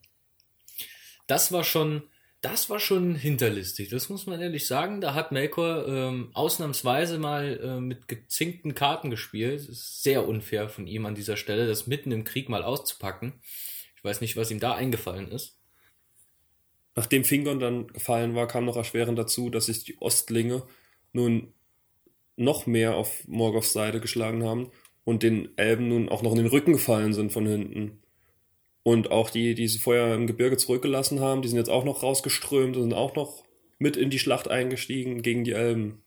Das 1.27 1.51
war 1.51 1.63
schon 1.63 2.03
das 2.41 2.69
war 2.69 2.79
schon 2.79 3.15
hinterlistig, 3.15 3.89
das 3.89 4.09
muss 4.09 4.27
man 4.27 4.39
ehrlich 4.39 4.67
sagen. 4.67 5.01
Da 5.01 5.13
hat 5.13 5.31
Melkor 5.31 5.87
ähm, 5.87 6.29
ausnahmsweise 6.33 7.17
mal 7.17 7.59
äh, 7.59 7.81
mit 7.81 8.07
gezinkten 8.07 8.75
Karten 8.75 9.09
gespielt. 9.09 9.61
Das 9.61 9.69
ist 9.69 10.03
sehr 10.03 10.27
unfair 10.27 10.69
von 10.69 10.85
ihm 10.85 11.05
an 11.05 11.15
dieser 11.15 11.37
Stelle, 11.37 11.67
das 11.67 11.87
mitten 11.87 12.11
im 12.11 12.23
Krieg 12.23 12.49
mal 12.49 12.63
auszupacken. 12.63 13.33
Ich 13.95 14.03
weiß 14.03 14.21
nicht, 14.21 14.37
was 14.37 14.51
ihm 14.51 14.59
da 14.59 14.75
eingefallen 14.75 15.31
ist. 15.31 15.57
Nachdem 16.95 17.23
Fingon 17.23 17.59
dann 17.59 17.87
gefallen 17.87 18.35
war, 18.35 18.47
kam 18.47 18.65
noch 18.65 18.77
erschwerend 18.77 19.19
dazu, 19.19 19.49
dass 19.49 19.65
sich 19.65 19.83
die 19.83 20.01
Ostlinge 20.01 20.63
nun 21.11 21.53
noch 22.37 22.67
mehr 22.67 22.95
auf 22.95 23.27
Morgoths 23.27 23.73
Seite 23.73 23.99
geschlagen 23.99 24.43
haben 24.43 24.71
und 25.03 25.23
den 25.23 25.57
Elben 25.57 25.87
nun 25.87 26.09
auch 26.09 26.21
noch 26.21 26.31
in 26.31 26.37
den 26.37 26.47
Rücken 26.47 26.73
gefallen 26.73 27.13
sind 27.13 27.31
von 27.31 27.45
hinten. 27.45 28.01
Und 28.87 29.09
auch 29.09 29.31
die, 29.31 29.55
die 29.55 29.67
sie 29.67 29.79
vorher 29.79 30.13
im 30.13 30.27
Gebirge 30.27 30.57
zurückgelassen 30.57 31.19
haben, 31.19 31.41
die 31.41 31.47
sind 31.47 31.57
jetzt 31.57 31.71
auch 31.71 31.85
noch 31.85 32.03
rausgeströmt 32.03 32.75
und 32.77 32.83
sind 32.83 32.93
auch 32.93 33.15
noch 33.15 33.43
mit 33.79 33.97
in 33.97 34.11
die 34.11 34.19
Schlacht 34.19 34.47
eingestiegen 34.47 35.23
gegen 35.23 35.43
die 35.43 35.53
Elben. 35.53 36.03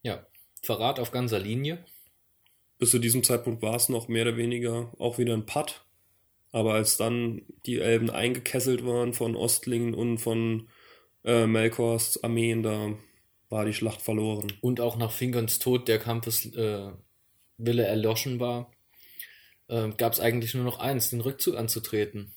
Ja, 0.00 0.26
Verrat 0.62 0.98
auf 0.98 1.10
ganzer 1.10 1.38
Linie. 1.38 1.84
Bis 2.78 2.92
zu 2.92 2.98
diesem 2.98 3.22
Zeitpunkt 3.22 3.60
war 3.60 3.74
es 3.74 3.90
noch 3.90 4.08
mehr 4.08 4.22
oder 4.22 4.38
weniger 4.38 4.90
auch 4.98 5.18
wieder 5.18 5.34
ein 5.34 5.44
Putt. 5.44 5.84
Aber 6.50 6.72
als 6.72 6.96
dann 6.96 7.42
die 7.66 7.78
Elben 7.78 8.08
eingekesselt 8.08 8.86
waren 8.86 9.12
von 9.12 9.36
Ostlingen 9.36 9.92
und 9.92 10.16
von 10.16 10.70
äh, 11.24 11.46
Melkors 11.46 12.24
Armeen, 12.24 12.62
da 12.62 12.94
war 13.50 13.66
die 13.66 13.74
Schlacht 13.74 14.00
verloren. 14.00 14.50
Und 14.62 14.80
auch 14.80 14.96
nach 14.96 15.12
Fingerns 15.12 15.58
Tod 15.58 15.88
der 15.88 15.98
Kampfeswille 15.98 16.88
äh, 17.58 17.86
erloschen 17.86 18.40
war, 18.40 18.70
äh, 19.68 19.90
gab 19.90 20.12
es 20.12 20.20
eigentlich 20.20 20.54
nur 20.54 20.64
noch 20.64 20.78
eins, 20.78 21.10
den 21.10 21.20
Rückzug 21.20 21.56
anzutreten. 21.56 22.32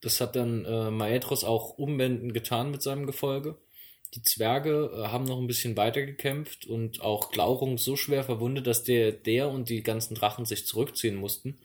Das 0.00 0.20
hat 0.20 0.36
dann 0.36 0.64
äh, 0.64 0.90
Maedros 0.90 1.44
auch 1.44 1.78
umwendend 1.78 2.34
getan 2.34 2.70
mit 2.70 2.82
seinem 2.82 3.06
Gefolge. 3.06 3.58
Die 4.14 4.22
Zwerge 4.22 4.90
äh, 4.92 5.06
haben 5.08 5.24
noch 5.24 5.38
ein 5.38 5.46
bisschen 5.46 5.76
weiter 5.76 6.04
gekämpft 6.04 6.66
und 6.66 7.00
auch 7.00 7.30
Glaurung 7.30 7.78
so 7.78 7.96
schwer 7.96 8.24
verwundet, 8.24 8.66
dass 8.66 8.82
der, 8.82 9.12
der 9.12 9.48
und 9.48 9.68
die 9.68 9.82
ganzen 9.82 10.14
Drachen 10.14 10.44
sich 10.44 10.66
zurückziehen 10.66 11.16
mussten. 11.16 11.58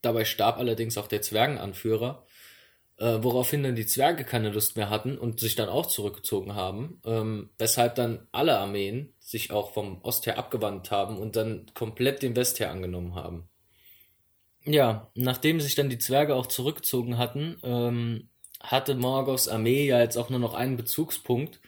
Dabei 0.00 0.24
starb 0.24 0.58
allerdings 0.58 0.96
auch 0.96 1.08
der 1.08 1.22
Zwergenanführer, 1.22 2.24
äh, 2.98 3.18
woraufhin 3.22 3.62
dann 3.62 3.76
die 3.76 3.86
Zwerge 3.86 4.24
keine 4.24 4.50
Lust 4.50 4.76
mehr 4.76 4.90
hatten 4.90 5.18
und 5.18 5.40
sich 5.40 5.54
dann 5.54 5.68
auch 5.68 5.86
zurückgezogen 5.86 6.54
haben, 6.54 7.00
ähm, 7.04 7.50
weshalb 7.58 7.94
dann 7.94 8.26
alle 8.32 8.58
Armeen 8.58 9.12
sich 9.18 9.50
auch 9.50 9.72
vom 9.72 10.02
Osther 10.02 10.38
abgewandt 10.38 10.90
haben 10.90 11.18
und 11.18 11.36
dann 11.36 11.66
komplett 11.74 12.22
den 12.22 12.36
Westher 12.36 12.70
angenommen 12.70 13.14
haben. 13.14 13.48
Ja, 14.64 15.10
nachdem 15.14 15.60
sich 15.60 15.74
dann 15.74 15.88
die 15.88 15.98
Zwerge 15.98 16.34
auch 16.34 16.46
zurückgezogen 16.46 17.18
hatten, 17.18 17.58
ähm, 17.62 18.28
hatte 18.60 18.94
Morgoths 18.94 19.48
Armee 19.48 19.86
ja 19.86 20.00
jetzt 20.00 20.16
auch 20.16 20.30
nur 20.30 20.40
noch 20.40 20.54
einen 20.54 20.76
Bezugspunkt 20.76 21.60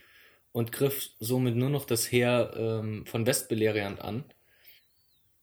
und 0.52 0.72
griff 0.72 1.10
somit 1.20 1.54
nur 1.54 1.70
noch 1.70 1.84
das 1.84 2.10
Heer 2.10 2.52
ähm, 2.56 3.06
von 3.06 3.26
Westbeleriand 3.26 4.00
an 4.00 4.24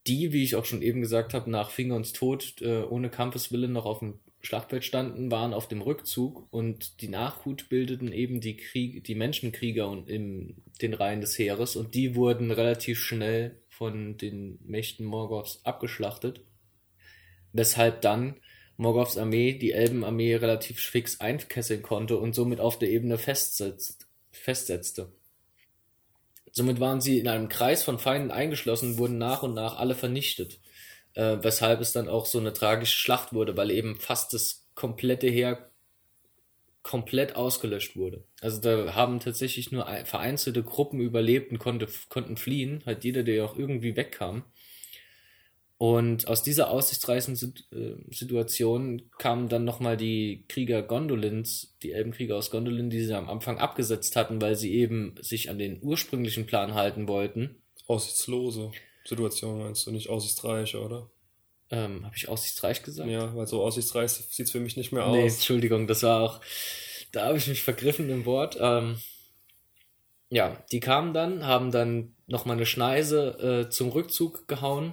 die, 0.08 0.32
wie 0.32 0.42
ich 0.42 0.56
auch 0.56 0.64
schon 0.64 0.82
eben 0.82 1.00
gesagt 1.00 1.34
habe, 1.34 1.50
nach 1.50 1.70
Fingons 1.70 2.12
Tod 2.12 2.60
äh, 2.62 2.82
ohne 2.82 3.10
Kampfeswille 3.10 3.68
noch 3.68 3.84
auf 3.84 4.00
dem 4.00 4.18
Schlachtfeld 4.48 4.82
standen, 4.82 5.30
waren 5.30 5.52
auf 5.52 5.68
dem 5.68 5.82
Rückzug 5.82 6.46
und 6.50 7.02
die 7.02 7.08
Nachhut 7.08 7.68
bildeten 7.68 8.10
eben 8.10 8.40
die, 8.40 8.56
Krieg 8.56 9.04
die 9.04 9.14
Menschenkrieger 9.14 9.86
und 9.86 10.08
in 10.08 10.62
den 10.80 10.94
Reihen 10.94 11.20
des 11.20 11.38
Heeres 11.38 11.76
und 11.76 11.94
die 11.94 12.14
wurden 12.14 12.50
relativ 12.50 12.98
schnell 12.98 13.60
von 13.68 14.16
den 14.16 14.58
Mächten 14.64 15.04
Morgoths 15.04 15.60
abgeschlachtet, 15.64 16.40
weshalb 17.52 18.00
dann 18.00 18.36
Morgoths 18.78 19.18
Armee 19.18 19.52
die 19.52 19.72
Elbenarmee 19.72 20.36
relativ 20.36 20.80
fix 20.80 21.20
einkesseln 21.20 21.82
konnte 21.82 22.16
und 22.16 22.34
somit 22.34 22.58
auf 22.58 22.78
der 22.78 22.88
Ebene 22.88 23.18
festsetzt, 23.18 24.06
festsetzte. 24.30 25.12
Somit 26.52 26.80
waren 26.80 27.02
sie 27.02 27.18
in 27.18 27.28
einem 27.28 27.50
Kreis 27.50 27.82
von 27.82 27.98
Feinden 27.98 28.30
eingeschlossen, 28.30 28.96
wurden 28.96 29.18
nach 29.18 29.42
und 29.42 29.52
nach 29.52 29.76
alle 29.76 29.94
vernichtet. 29.94 30.58
Äh, 31.18 31.42
weshalb 31.42 31.80
es 31.80 31.90
dann 31.90 32.08
auch 32.08 32.26
so 32.26 32.38
eine 32.38 32.52
tragische 32.52 32.96
Schlacht 32.96 33.32
wurde, 33.32 33.56
weil 33.56 33.72
eben 33.72 33.96
fast 33.96 34.32
das 34.34 34.68
komplette 34.76 35.26
Heer 35.26 35.68
komplett 36.84 37.34
ausgelöscht 37.34 37.96
wurde. 37.96 38.22
Also 38.40 38.60
da 38.60 38.94
haben 38.94 39.18
tatsächlich 39.18 39.72
nur 39.72 39.84
vereinzelte 40.04 40.62
Gruppen 40.62 41.00
überlebt 41.00 41.50
und 41.50 41.58
konnte, 41.58 41.88
konnten 42.08 42.36
fliehen, 42.36 42.84
halt 42.86 43.02
jeder, 43.02 43.24
der 43.24 43.44
auch 43.44 43.58
irgendwie 43.58 43.96
wegkam. 43.96 44.44
Und 45.76 46.28
aus 46.28 46.44
dieser 46.44 46.70
aussichtsreichen 46.70 47.34
äh, 47.72 48.14
Situation 48.14 49.10
kamen 49.18 49.48
dann 49.48 49.64
nochmal 49.64 49.96
die 49.96 50.44
Krieger 50.46 50.82
Gondolins, 50.82 51.76
die 51.82 51.90
Elbenkrieger 51.90 52.36
aus 52.36 52.52
Gondolin, 52.52 52.90
die 52.90 53.04
sie 53.04 53.14
am 53.14 53.28
Anfang 53.28 53.58
abgesetzt 53.58 54.14
hatten, 54.14 54.40
weil 54.40 54.54
sie 54.54 54.72
eben 54.72 55.16
sich 55.20 55.50
an 55.50 55.58
den 55.58 55.82
ursprünglichen 55.82 56.46
Plan 56.46 56.74
halten 56.74 57.08
wollten. 57.08 57.56
Aussichtslose 57.88 58.70
Situation 59.08 59.58
meinst 59.58 59.86
du, 59.86 59.90
nicht 59.90 60.08
aussichtsreiche, 60.08 60.80
oder? 60.80 61.10
Ähm, 61.70 62.04
Habe 62.04 62.16
ich 62.16 62.28
aussichtsreich 62.28 62.82
gesagt? 62.82 63.10
Ja, 63.10 63.34
weil 63.34 63.46
so 63.46 63.62
aussichtsreich 63.62 64.10
sieht 64.10 64.46
es 64.46 64.52
für 64.52 64.60
mich 64.60 64.76
nicht 64.76 64.92
mehr 64.92 65.06
aus. 65.06 65.16
Nee, 65.16 65.26
Entschuldigung, 65.26 65.86
das 65.86 66.02
war 66.02 66.22
auch, 66.22 66.40
da 67.12 67.26
habe 67.26 67.38
ich 67.38 67.46
mich 67.46 67.62
vergriffen 67.62 68.08
im 68.10 68.24
Wort. 68.24 68.56
Ähm, 68.60 68.98
ja, 70.30 70.62
die 70.72 70.80
kamen 70.80 71.14
dann, 71.14 71.46
haben 71.46 71.70
dann 71.70 72.14
nochmal 72.26 72.56
eine 72.56 72.66
Schneise 72.66 73.66
äh, 73.66 73.70
zum 73.70 73.88
Rückzug 73.90 74.48
gehauen 74.48 74.92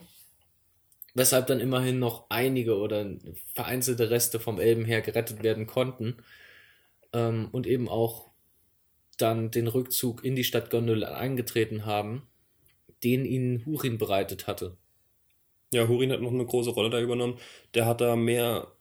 weshalb 1.16 1.48
dann 1.48 1.62
immerhin 1.62 1.98
noch 1.98 2.26
einige 2.30 2.78
oder 2.78 3.10
vereinzelte 3.56 4.12
Reste 4.12 4.40
vom 4.40 4.60
Elbenheer 4.60 5.02
gerettet 5.02 5.42
werden 5.42 5.66
konnten 5.66 6.18
ähm, 7.14 7.48
und 7.52 7.66
eben 7.66 7.90
auch 7.90 8.30
dann 9.18 9.50
den 9.50 9.68
Rückzug 9.68 10.24
in 10.24 10.36
die 10.36 10.44
Stadt 10.44 10.70
Gondel 10.70 11.06
eingetreten 11.06 11.86
haben, 11.86 12.28
den 13.04 13.26
ihnen 13.26 13.66
Hurin 13.66 13.98
bereitet 13.98 14.48
hatte. 14.48 14.78
Ja, 15.74 15.88
Hurin 15.88 16.12
hat 16.12 16.22
noch 16.22 16.32
eine 16.32 16.46
große 16.46 16.70
Rolle 16.70 16.90
da 16.90 17.02
übernommen. 17.02 17.38
Der 17.74 17.86
hat 17.86 18.02
da 18.02 18.16
mehr 18.16 18.72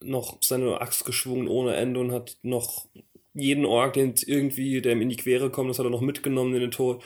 noch 0.00 0.38
seine 0.42 0.80
Axt 0.80 1.04
geschwungen 1.04 1.48
ohne 1.48 1.74
Ende 1.74 2.00
und 2.00 2.12
hat 2.12 2.36
noch 2.42 2.86
jeden 3.34 3.64
Ork, 3.64 3.94
den 3.94 4.14
irgendwie, 4.26 4.80
der 4.80 4.92
ihm 4.92 5.02
in 5.02 5.08
die 5.08 5.16
Quere 5.16 5.50
kommt, 5.50 5.70
das 5.70 5.78
hat 5.78 5.86
er 5.86 5.90
noch 5.90 6.00
mitgenommen 6.00 6.54
in 6.54 6.60
den 6.60 6.70
Tod. 6.70 7.02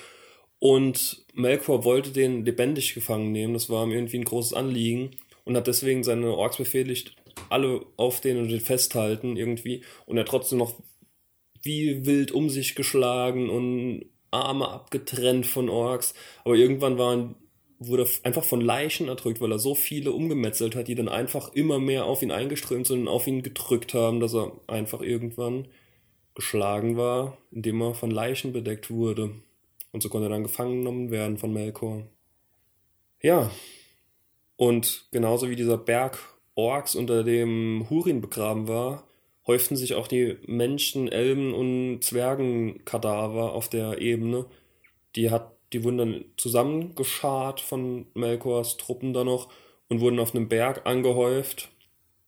Und 0.58 1.26
Melkor 1.34 1.84
wollte 1.84 2.10
den 2.10 2.44
lebendig 2.44 2.94
gefangen 2.94 3.32
nehmen, 3.32 3.52
das 3.52 3.68
war 3.68 3.84
ihm 3.84 3.92
irgendwie 3.92 4.18
ein 4.18 4.24
großes 4.24 4.52
Anliegen 4.52 5.10
und 5.44 5.56
hat 5.56 5.66
deswegen 5.66 6.04
seine 6.04 6.36
Orks 6.36 6.56
befehligt, 6.56 7.16
alle 7.48 7.84
auf 7.96 8.20
den 8.20 8.38
und 8.38 8.48
den 8.48 8.60
festhalten 8.60 9.36
irgendwie. 9.36 9.82
Und 10.06 10.16
er 10.16 10.20
hat 10.20 10.28
trotzdem 10.28 10.58
noch 10.58 10.80
wie 11.62 12.06
wild 12.06 12.32
um 12.32 12.48
sich 12.48 12.74
geschlagen 12.74 13.50
und 13.50 14.06
Arme 14.32 14.68
abgetrennt 14.68 15.46
von 15.46 15.68
Orks. 15.68 16.14
Aber 16.44 16.54
irgendwann 16.54 16.98
waren, 16.98 17.34
wurde 17.78 18.04
er 18.04 18.26
einfach 18.26 18.44
von 18.44 18.60
Leichen 18.60 19.08
erdrückt, 19.08 19.40
weil 19.40 19.52
er 19.52 19.58
so 19.58 19.74
viele 19.74 20.12
umgemetzelt 20.12 20.74
hat, 20.74 20.88
die 20.88 20.94
dann 20.94 21.08
einfach 21.08 21.52
immer 21.52 21.78
mehr 21.78 22.04
auf 22.06 22.22
ihn 22.22 22.30
eingeströmt 22.30 22.86
sind 22.86 23.02
und 23.02 23.08
auf 23.08 23.26
ihn 23.26 23.42
gedrückt 23.42 23.94
haben, 23.94 24.20
dass 24.20 24.34
er 24.34 24.52
einfach 24.66 25.00
irgendwann 25.00 25.68
geschlagen 26.34 26.96
war, 26.96 27.36
indem 27.50 27.82
er 27.82 27.94
von 27.94 28.10
Leichen 28.10 28.52
bedeckt 28.52 28.90
wurde. 28.90 29.30
Und 29.92 30.02
so 30.02 30.08
konnte 30.08 30.26
er 30.26 30.30
dann 30.30 30.42
gefangen 30.42 30.78
genommen 30.78 31.10
werden 31.10 31.36
von 31.36 31.52
Melkor. 31.52 32.02
Ja. 33.20 33.50
Und 34.56 35.06
genauso 35.10 35.50
wie 35.50 35.56
dieser 35.56 35.76
Berg 35.76 36.18
Orks 36.54 36.94
unter 36.94 37.24
dem 37.24 37.86
Hurin 37.88 38.20
begraben 38.20 38.68
war, 38.68 39.04
häuften 39.46 39.76
sich 39.76 39.94
auch 39.94 40.08
die 40.08 40.38
Menschen, 40.46 41.08
Elben 41.08 41.52
und 41.54 42.02
Zwergenkadaver 42.02 43.52
auf 43.52 43.68
der 43.68 44.00
Ebene. 44.00 44.46
Die 45.16 45.30
hat, 45.30 45.52
die 45.72 45.84
wurden 45.84 45.98
dann 45.98 46.24
zusammengeschart 46.36 47.60
von 47.60 48.06
Melkors 48.14 48.76
Truppen 48.76 49.12
da 49.12 49.24
noch 49.24 49.52
und 49.88 50.00
wurden 50.00 50.20
auf 50.20 50.34
einem 50.34 50.48
Berg 50.48 50.86
angehäuft. 50.86 51.70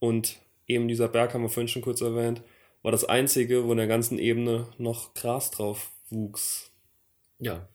Und 0.01 0.39
eben 0.67 0.89
dieser 0.89 1.09
Berg, 1.09 1.35
haben 1.35 1.43
wir 1.43 1.49
vorhin 1.49 1.69
schon 1.69 1.83
kurz 1.83 2.01
erwähnt, 2.01 2.43
war 2.83 2.93
das 2.93 3.05
einzige, 3.05 3.65
wo 3.65 3.73
in 3.73 3.79
der 3.79 3.87
ganzen 3.87 4.19
Ebene 4.19 4.69
noch 4.79 5.15
Gras 5.15 5.51
drauf 5.51 5.91
wuchs 6.11 6.75
ja, 7.39 7.69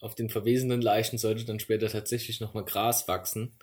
auf 0.00 0.14
den 0.14 0.30
verwesenen 0.30 0.80
Leichen 0.80 1.18
sollte 1.18 1.44
dann 1.44 1.60
später 1.60 1.88
tatsächlich 1.88 2.40
nochmal 2.40 2.64
Gras 2.64 3.08
wachsen. 3.08 3.56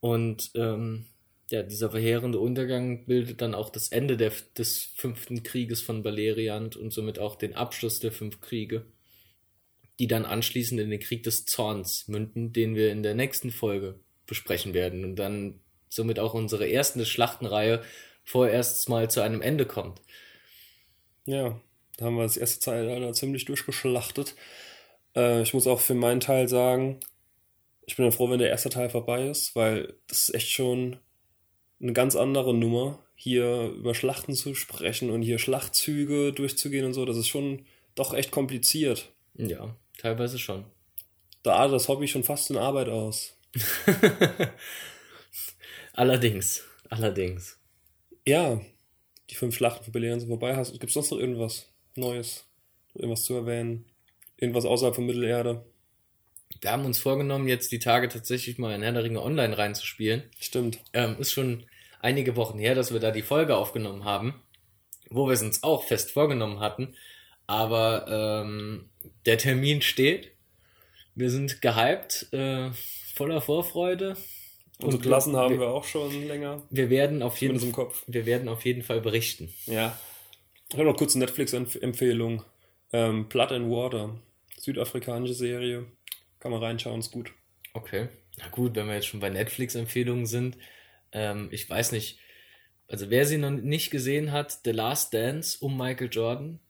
Und 0.00 0.50
ähm, 0.54 1.06
ja, 1.50 1.62
dieser 1.62 1.90
verheerende 1.90 2.38
Untergang 2.38 3.06
bildet 3.06 3.40
dann 3.40 3.54
auch 3.54 3.70
das 3.70 3.88
Ende 3.88 4.16
der, 4.16 4.32
des 4.56 4.84
fünften 4.96 5.42
Krieges 5.42 5.80
von 5.80 6.04
Valeriant 6.04 6.76
und 6.76 6.92
somit 6.92 7.18
auch 7.18 7.36
den 7.36 7.54
Abschluss 7.54 8.00
der 8.00 8.12
fünf 8.12 8.40
Kriege, 8.40 8.84
die 9.98 10.08
dann 10.08 10.26
anschließend 10.26 10.80
in 10.80 10.90
den 10.90 11.00
Krieg 11.00 11.22
des 11.22 11.46
Zorns 11.46 12.06
münden, 12.06 12.52
den 12.52 12.74
wir 12.74 12.92
in 12.92 13.02
der 13.02 13.14
nächsten 13.14 13.50
Folge 13.50 13.98
besprechen 14.26 14.74
werden 14.74 15.04
und 15.04 15.16
dann 15.16 15.60
somit 15.88 16.18
auch 16.18 16.34
unsere 16.34 16.66
erste 16.66 17.06
Schlachtenreihe 17.06 17.82
vorerst 18.24 18.86
mal 18.90 19.10
zu 19.10 19.22
einem 19.22 19.40
Ende 19.40 19.64
kommt. 19.64 20.02
Ja, 21.24 21.58
da 21.96 22.04
haben 22.04 22.16
wir 22.16 22.24
das 22.24 22.36
erste 22.36 22.60
Teil 22.60 23.14
ziemlich 23.14 23.46
durchgeschlachtet. 23.46 24.34
Äh, 25.16 25.42
ich 25.42 25.54
muss 25.54 25.66
auch 25.66 25.80
für 25.80 25.94
meinen 25.94 26.20
Teil 26.20 26.46
sagen, 26.46 27.00
ich 27.86 27.96
bin 27.96 28.04
ja 28.04 28.10
froh, 28.10 28.28
wenn 28.28 28.38
der 28.38 28.50
erste 28.50 28.68
Teil 28.68 28.90
vorbei 28.90 29.28
ist, 29.28 29.56
weil 29.56 29.94
das 30.08 30.28
ist 30.28 30.34
echt 30.34 30.50
schon 30.50 30.98
eine 31.80 31.92
ganz 31.92 32.16
andere 32.16 32.54
Nummer, 32.54 32.98
hier 33.14 33.72
über 33.76 33.94
Schlachten 33.94 34.34
zu 34.34 34.54
sprechen 34.54 35.10
und 35.10 35.22
hier 35.22 35.38
Schlachtzüge 35.38 36.32
durchzugehen 36.32 36.84
und 36.84 36.94
so. 36.94 37.04
Das 37.04 37.16
ist 37.16 37.28
schon 37.28 37.64
doch 37.94 38.14
echt 38.14 38.30
kompliziert. 38.30 39.12
Ja, 39.34 39.76
teilweise 39.98 40.38
schon. 40.38 40.64
Da 41.42 41.54
artet 41.54 41.74
das 41.74 41.88
Hobby 41.88 42.08
schon 42.08 42.24
fast 42.24 42.50
in 42.50 42.56
Arbeit 42.56 42.88
aus. 42.88 43.36
allerdings, 45.92 46.64
allerdings. 46.90 47.58
Ja, 48.26 48.60
die 49.30 49.34
fünf 49.34 49.54
Schlachten 49.54 49.84
für 49.84 49.90
Beleriand 49.90 50.20
sind 50.20 50.28
vorbei. 50.28 50.52
Gibt 50.54 50.84
es 50.84 50.94
sonst 50.94 51.10
noch 51.10 51.18
irgendwas 51.18 51.72
Neues? 51.94 52.46
Irgendwas 52.94 53.24
zu 53.24 53.34
erwähnen? 53.34 53.86
Irgendwas 54.36 54.64
außerhalb 54.64 54.94
von 54.94 55.06
Mittelerde? 55.06 55.64
Wir 56.60 56.72
haben 56.72 56.84
uns 56.84 56.98
vorgenommen, 56.98 57.46
jetzt 57.48 57.70
die 57.72 57.78
Tage 57.78 58.08
tatsächlich 58.08 58.58
mal 58.58 58.74
in 58.74 58.82
Herr 58.82 58.92
der 58.92 59.04
Ringe 59.04 59.22
online 59.22 59.56
reinzuspielen. 59.56 60.24
Stimmt. 60.40 60.80
Ähm, 60.92 61.16
ist 61.18 61.32
schon 61.32 61.64
einige 62.00 62.36
Wochen 62.36 62.58
her, 62.58 62.74
dass 62.74 62.92
wir 62.92 63.00
da 63.00 63.10
die 63.10 63.22
Folge 63.22 63.56
aufgenommen 63.56 64.04
haben, 64.04 64.34
wo 65.08 65.26
wir 65.26 65.34
es 65.34 65.42
uns 65.42 65.62
auch 65.62 65.84
fest 65.84 66.10
vorgenommen 66.10 66.60
hatten. 66.60 66.94
Aber 67.46 68.44
ähm, 68.44 68.88
der 69.26 69.38
Termin 69.38 69.82
steht. 69.82 70.32
Wir 71.14 71.30
sind 71.30 71.60
gehypt, 71.62 72.32
äh, 72.32 72.70
voller 73.14 73.40
Vorfreude. 73.40 74.16
Unsere 74.80 75.02
Klassen 75.02 75.36
haben 75.36 75.58
wir, 75.58 75.68
auch 75.68 75.84
schon 75.84 76.26
länger. 76.28 76.62
Wir 76.70 76.88
werden 76.90 77.22
auf 77.22 77.38
jeden 77.38 77.58
Fall, 77.58 77.88
wir 78.06 78.26
werden 78.26 78.48
auf 78.48 78.64
jeden 78.64 78.82
Fall 78.82 79.00
berichten. 79.00 79.52
Ja. 79.66 79.98
Ich 80.68 80.76
habe 80.76 80.84
noch 80.84 80.96
kurz 80.96 81.16
eine 81.16 81.24
Netflix-Empfehlung. 81.24 82.44
Ähm, 82.92 83.28
Blood 83.28 83.52
and 83.52 83.70
Water. 83.70 84.16
Südafrikanische 84.56 85.34
Serie. 85.34 85.86
Kann 86.40 86.52
man 86.52 86.62
reinschauen, 86.62 87.00
ist 87.00 87.10
gut. 87.10 87.32
Okay. 87.74 88.08
Na 88.38 88.48
gut, 88.48 88.76
wenn 88.76 88.86
wir 88.86 88.94
jetzt 88.94 89.06
schon 89.06 89.20
bei 89.20 89.30
Netflix-Empfehlungen 89.30 90.26
sind. 90.26 90.56
Ähm, 91.12 91.48
ich 91.50 91.68
weiß 91.68 91.92
nicht, 91.92 92.18
also 92.86 93.10
wer 93.10 93.26
sie 93.26 93.38
noch 93.38 93.50
nicht 93.50 93.90
gesehen 93.90 94.32
hat, 94.32 94.60
The 94.64 94.70
Last 94.70 95.12
Dance 95.12 95.58
um 95.60 95.76
Michael 95.76 96.08
Jordan. 96.10 96.60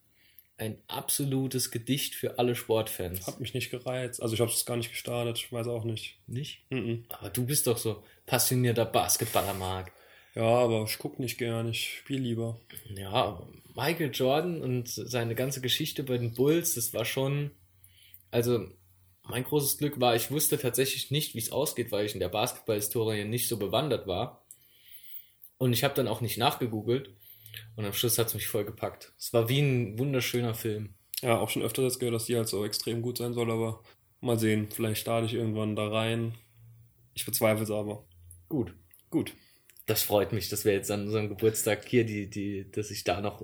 Ein 0.57 0.77
absolutes 0.87 1.71
Gedicht 1.71 2.15
für 2.15 2.37
alle 2.37 2.53
Sportfans. 2.53 3.25
Hat 3.25 3.39
mich 3.39 3.53
nicht 3.53 3.69
gereizt. 3.69 4.21
Also 4.21 4.33
ich 4.33 4.41
habe 4.41 4.51
es 4.51 4.65
gar 4.65 4.75
nicht 4.75 4.89
gestartet, 4.89 5.37
ich 5.37 5.53
weiß 5.53 5.67
auch 5.67 5.85
nicht. 5.85 6.17
Nicht? 6.27 6.65
Mm 6.69 6.75
-mm. 6.75 7.03
Aber 7.09 7.29
du 7.29 7.45
bist 7.45 7.65
doch 7.67 7.77
so 7.77 8.03
passionierter 8.25 8.83
Basketballer, 8.85 9.53
Marc. 9.53 9.93
Ja, 10.35 10.43
aber 10.43 10.83
ich 10.83 10.97
gucke 10.97 11.21
nicht 11.21 11.37
gern, 11.37 11.69
ich 11.69 11.99
spiele 11.99 12.21
lieber. 12.21 12.59
Ja, 12.93 13.41
Michael 13.73 14.11
Jordan 14.13 14.61
und 14.61 14.89
seine 14.89 15.35
ganze 15.35 15.61
Geschichte 15.61 16.03
bei 16.03 16.17
den 16.17 16.33
Bulls, 16.33 16.75
das 16.75 16.93
war 16.93 17.05
schon, 17.05 17.51
also 18.29 18.67
mein 19.29 19.43
großes 19.43 19.77
Glück 19.77 19.99
war, 19.99 20.15
ich 20.15 20.31
wusste 20.31 20.57
tatsächlich 20.57 21.11
nicht, 21.11 21.35
wie 21.35 21.39
es 21.39 21.51
ausgeht, 21.51 21.91
weil 21.91 22.05
ich 22.05 22.13
in 22.13 22.19
der 22.19 22.29
Basketballhistorie 22.29 23.25
nicht 23.25 23.47
so 23.47 23.57
bewandert 23.57 24.07
war. 24.07 24.43
Und 25.57 25.73
ich 25.73 25.83
habe 25.83 25.93
dann 25.93 26.07
auch 26.07 26.21
nicht 26.21 26.37
nachgegoogelt. 26.37 27.11
Und 27.75 27.85
am 27.85 27.93
Schluss 27.93 28.17
hat 28.17 28.27
es 28.27 28.33
mich 28.33 28.47
voll 28.47 28.65
gepackt. 28.65 29.13
Es 29.17 29.33
war 29.33 29.49
wie 29.49 29.59
ein 29.59 29.99
wunderschöner 29.99 30.53
Film. 30.53 30.93
Ja, 31.21 31.39
auch 31.39 31.49
schon 31.49 31.63
öfter 31.63 31.81
das 31.81 31.99
gehört, 31.99 32.15
dass 32.15 32.25
die 32.25 32.37
halt 32.37 32.47
so 32.47 32.65
extrem 32.65 33.01
gut 33.01 33.17
sein 33.17 33.33
soll, 33.33 33.51
aber 33.51 33.83
mal 34.21 34.39
sehen. 34.39 34.69
Vielleicht 34.71 35.01
starte 35.01 35.25
ich 35.25 35.33
irgendwann 35.33 35.75
da 35.75 35.87
rein. 35.87 36.33
Ich 37.13 37.25
bezweifle 37.25 37.63
es 37.63 37.71
aber. 37.71 38.05
Gut. 38.47 38.73
Gut. 39.09 39.33
Das 39.85 40.03
freut 40.03 40.33
mich, 40.33 40.49
dass 40.49 40.65
wir 40.65 40.73
jetzt 40.73 40.91
an 40.91 41.05
unserem 41.05 41.29
Geburtstag 41.29 41.87
hier 41.87 42.05
die, 42.05 42.29
die, 42.29 42.69
dass 42.71 42.91
ich 42.91 43.03
da 43.03 43.21
noch 43.21 43.41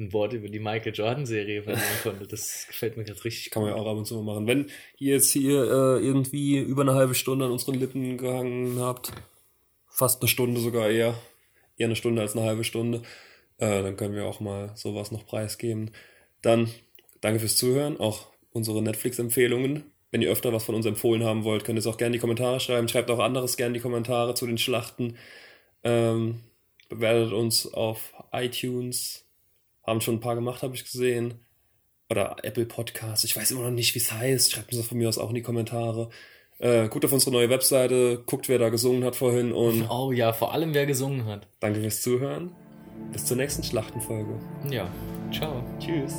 ein 0.00 0.12
Wort 0.12 0.32
über 0.32 0.48
die 0.48 0.58
Michael 0.58 0.94
Jordan-Serie 0.94 1.62
verlieren 1.62 1.84
konnte. 2.02 2.26
Das 2.26 2.66
gefällt 2.66 2.96
mir 2.96 3.04
gerade 3.04 3.24
richtig. 3.24 3.50
Kann 3.50 3.62
man 3.62 3.72
ja 3.72 3.76
auch 3.76 3.86
ab 3.86 3.96
und 3.96 4.06
zu 4.06 4.14
mal 4.14 4.34
machen. 4.34 4.46
Wenn 4.46 4.70
ihr 4.98 5.14
jetzt 5.14 5.30
hier 5.30 5.62
äh, 5.62 6.04
irgendwie 6.04 6.58
über 6.58 6.82
eine 6.82 6.94
halbe 6.94 7.14
Stunde 7.14 7.44
an 7.44 7.52
unseren 7.52 7.74
Lippen 7.74 8.16
gehangen 8.16 8.80
habt, 8.80 9.12
fast 9.88 10.22
eine 10.22 10.28
Stunde 10.28 10.60
sogar 10.60 10.88
eher, 10.88 11.14
eher 11.76 11.86
eine 11.86 11.96
Stunde 11.96 12.22
als 12.22 12.36
eine 12.36 12.46
halbe 12.46 12.64
Stunde, 12.64 13.02
äh, 13.58 13.82
dann 13.82 13.96
können 13.96 14.14
wir 14.14 14.26
auch 14.26 14.40
mal 14.40 14.72
sowas 14.74 15.12
noch 15.12 15.26
preisgeben. 15.26 15.90
Dann 16.42 16.70
danke 17.20 17.40
fürs 17.40 17.56
Zuhören, 17.56 18.00
auch 18.00 18.28
unsere 18.52 18.82
Netflix-Empfehlungen. 18.82 19.84
Wenn 20.10 20.22
ihr 20.22 20.30
öfter 20.30 20.52
was 20.52 20.64
von 20.64 20.74
uns 20.74 20.86
empfohlen 20.86 21.22
haben 21.22 21.44
wollt, 21.44 21.64
könnt 21.64 21.76
ihr 21.76 21.80
es 21.80 21.86
auch 21.86 21.98
gerne 21.98 22.08
in 22.08 22.12
die 22.14 22.18
Kommentare 22.18 22.58
schreiben. 22.58 22.88
Schreibt 22.88 23.10
auch 23.10 23.20
anderes 23.20 23.56
gerne 23.56 23.68
in 23.68 23.74
die 23.74 23.80
Kommentare 23.80 24.34
zu 24.34 24.46
den 24.46 24.58
Schlachten. 24.58 25.16
Ähm, 25.84 26.40
bewertet 26.88 27.32
uns 27.32 27.72
auf 27.72 28.12
iTunes, 28.32 29.29
haben 29.82 30.00
schon 30.00 30.16
ein 30.16 30.20
paar 30.20 30.34
gemacht, 30.34 30.62
habe 30.62 30.74
ich 30.74 30.84
gesehen. 30.84 31.34
Oder 32.10 32.36
Apple 32.42 32.66
Podcasts. 32.66 33.24
Ich 33.24 33.36
weiß 33.36 33.52
immer 33.52 33.62
noch 33.62 33.70
nicht, 33.70 33.94
wie 33.94 34.00
es 34.00 34.12
heißt. 34.12 34.50
Schreibt 34.50 34.72
uns 34.72 34.78
das 34.78 34.88
von 34.88 34.98
mir 34.98 35.08
aus 35.08 35.18
auch 35.18 35.28
in 35.28 35.36
die 35.36 35.42
Kommentare. 35.42 36.10
Äh, 36.58 36.88
guckt 36.88 37.04
auf 37.04 37.12
unsere 37.12 37.30
neue 37.30 37.48
Webseite, 37.48 38.22
guckt, 38.26 38.48
wer 38.48 38.58
da 38.58 38.68
gesungen 38.68 39.04
hat 39.04 39.16
vorhin 39.16 39.52
und. 39.52 39.88
Oh 39.88 40.12
ja, 40.12 40.32
vor 40.32 40.52
allem 40.52 40.74
wer 40.74 40.86
gesungen 40.86 41.24
hat. 41.24 41.46
Danke 41.60 41.80
fürs 41.80 42.02
Zuhören. 42.02 42.54
Bis 43.12 43.24
zur 43.24 43.36
nächsten 43.38 43.62
Schlachtenfolge. 43.62 44.38
Ja. 44.70 44.90
Ciao. 45.32 45.64
Tschüss. 45.78 46.14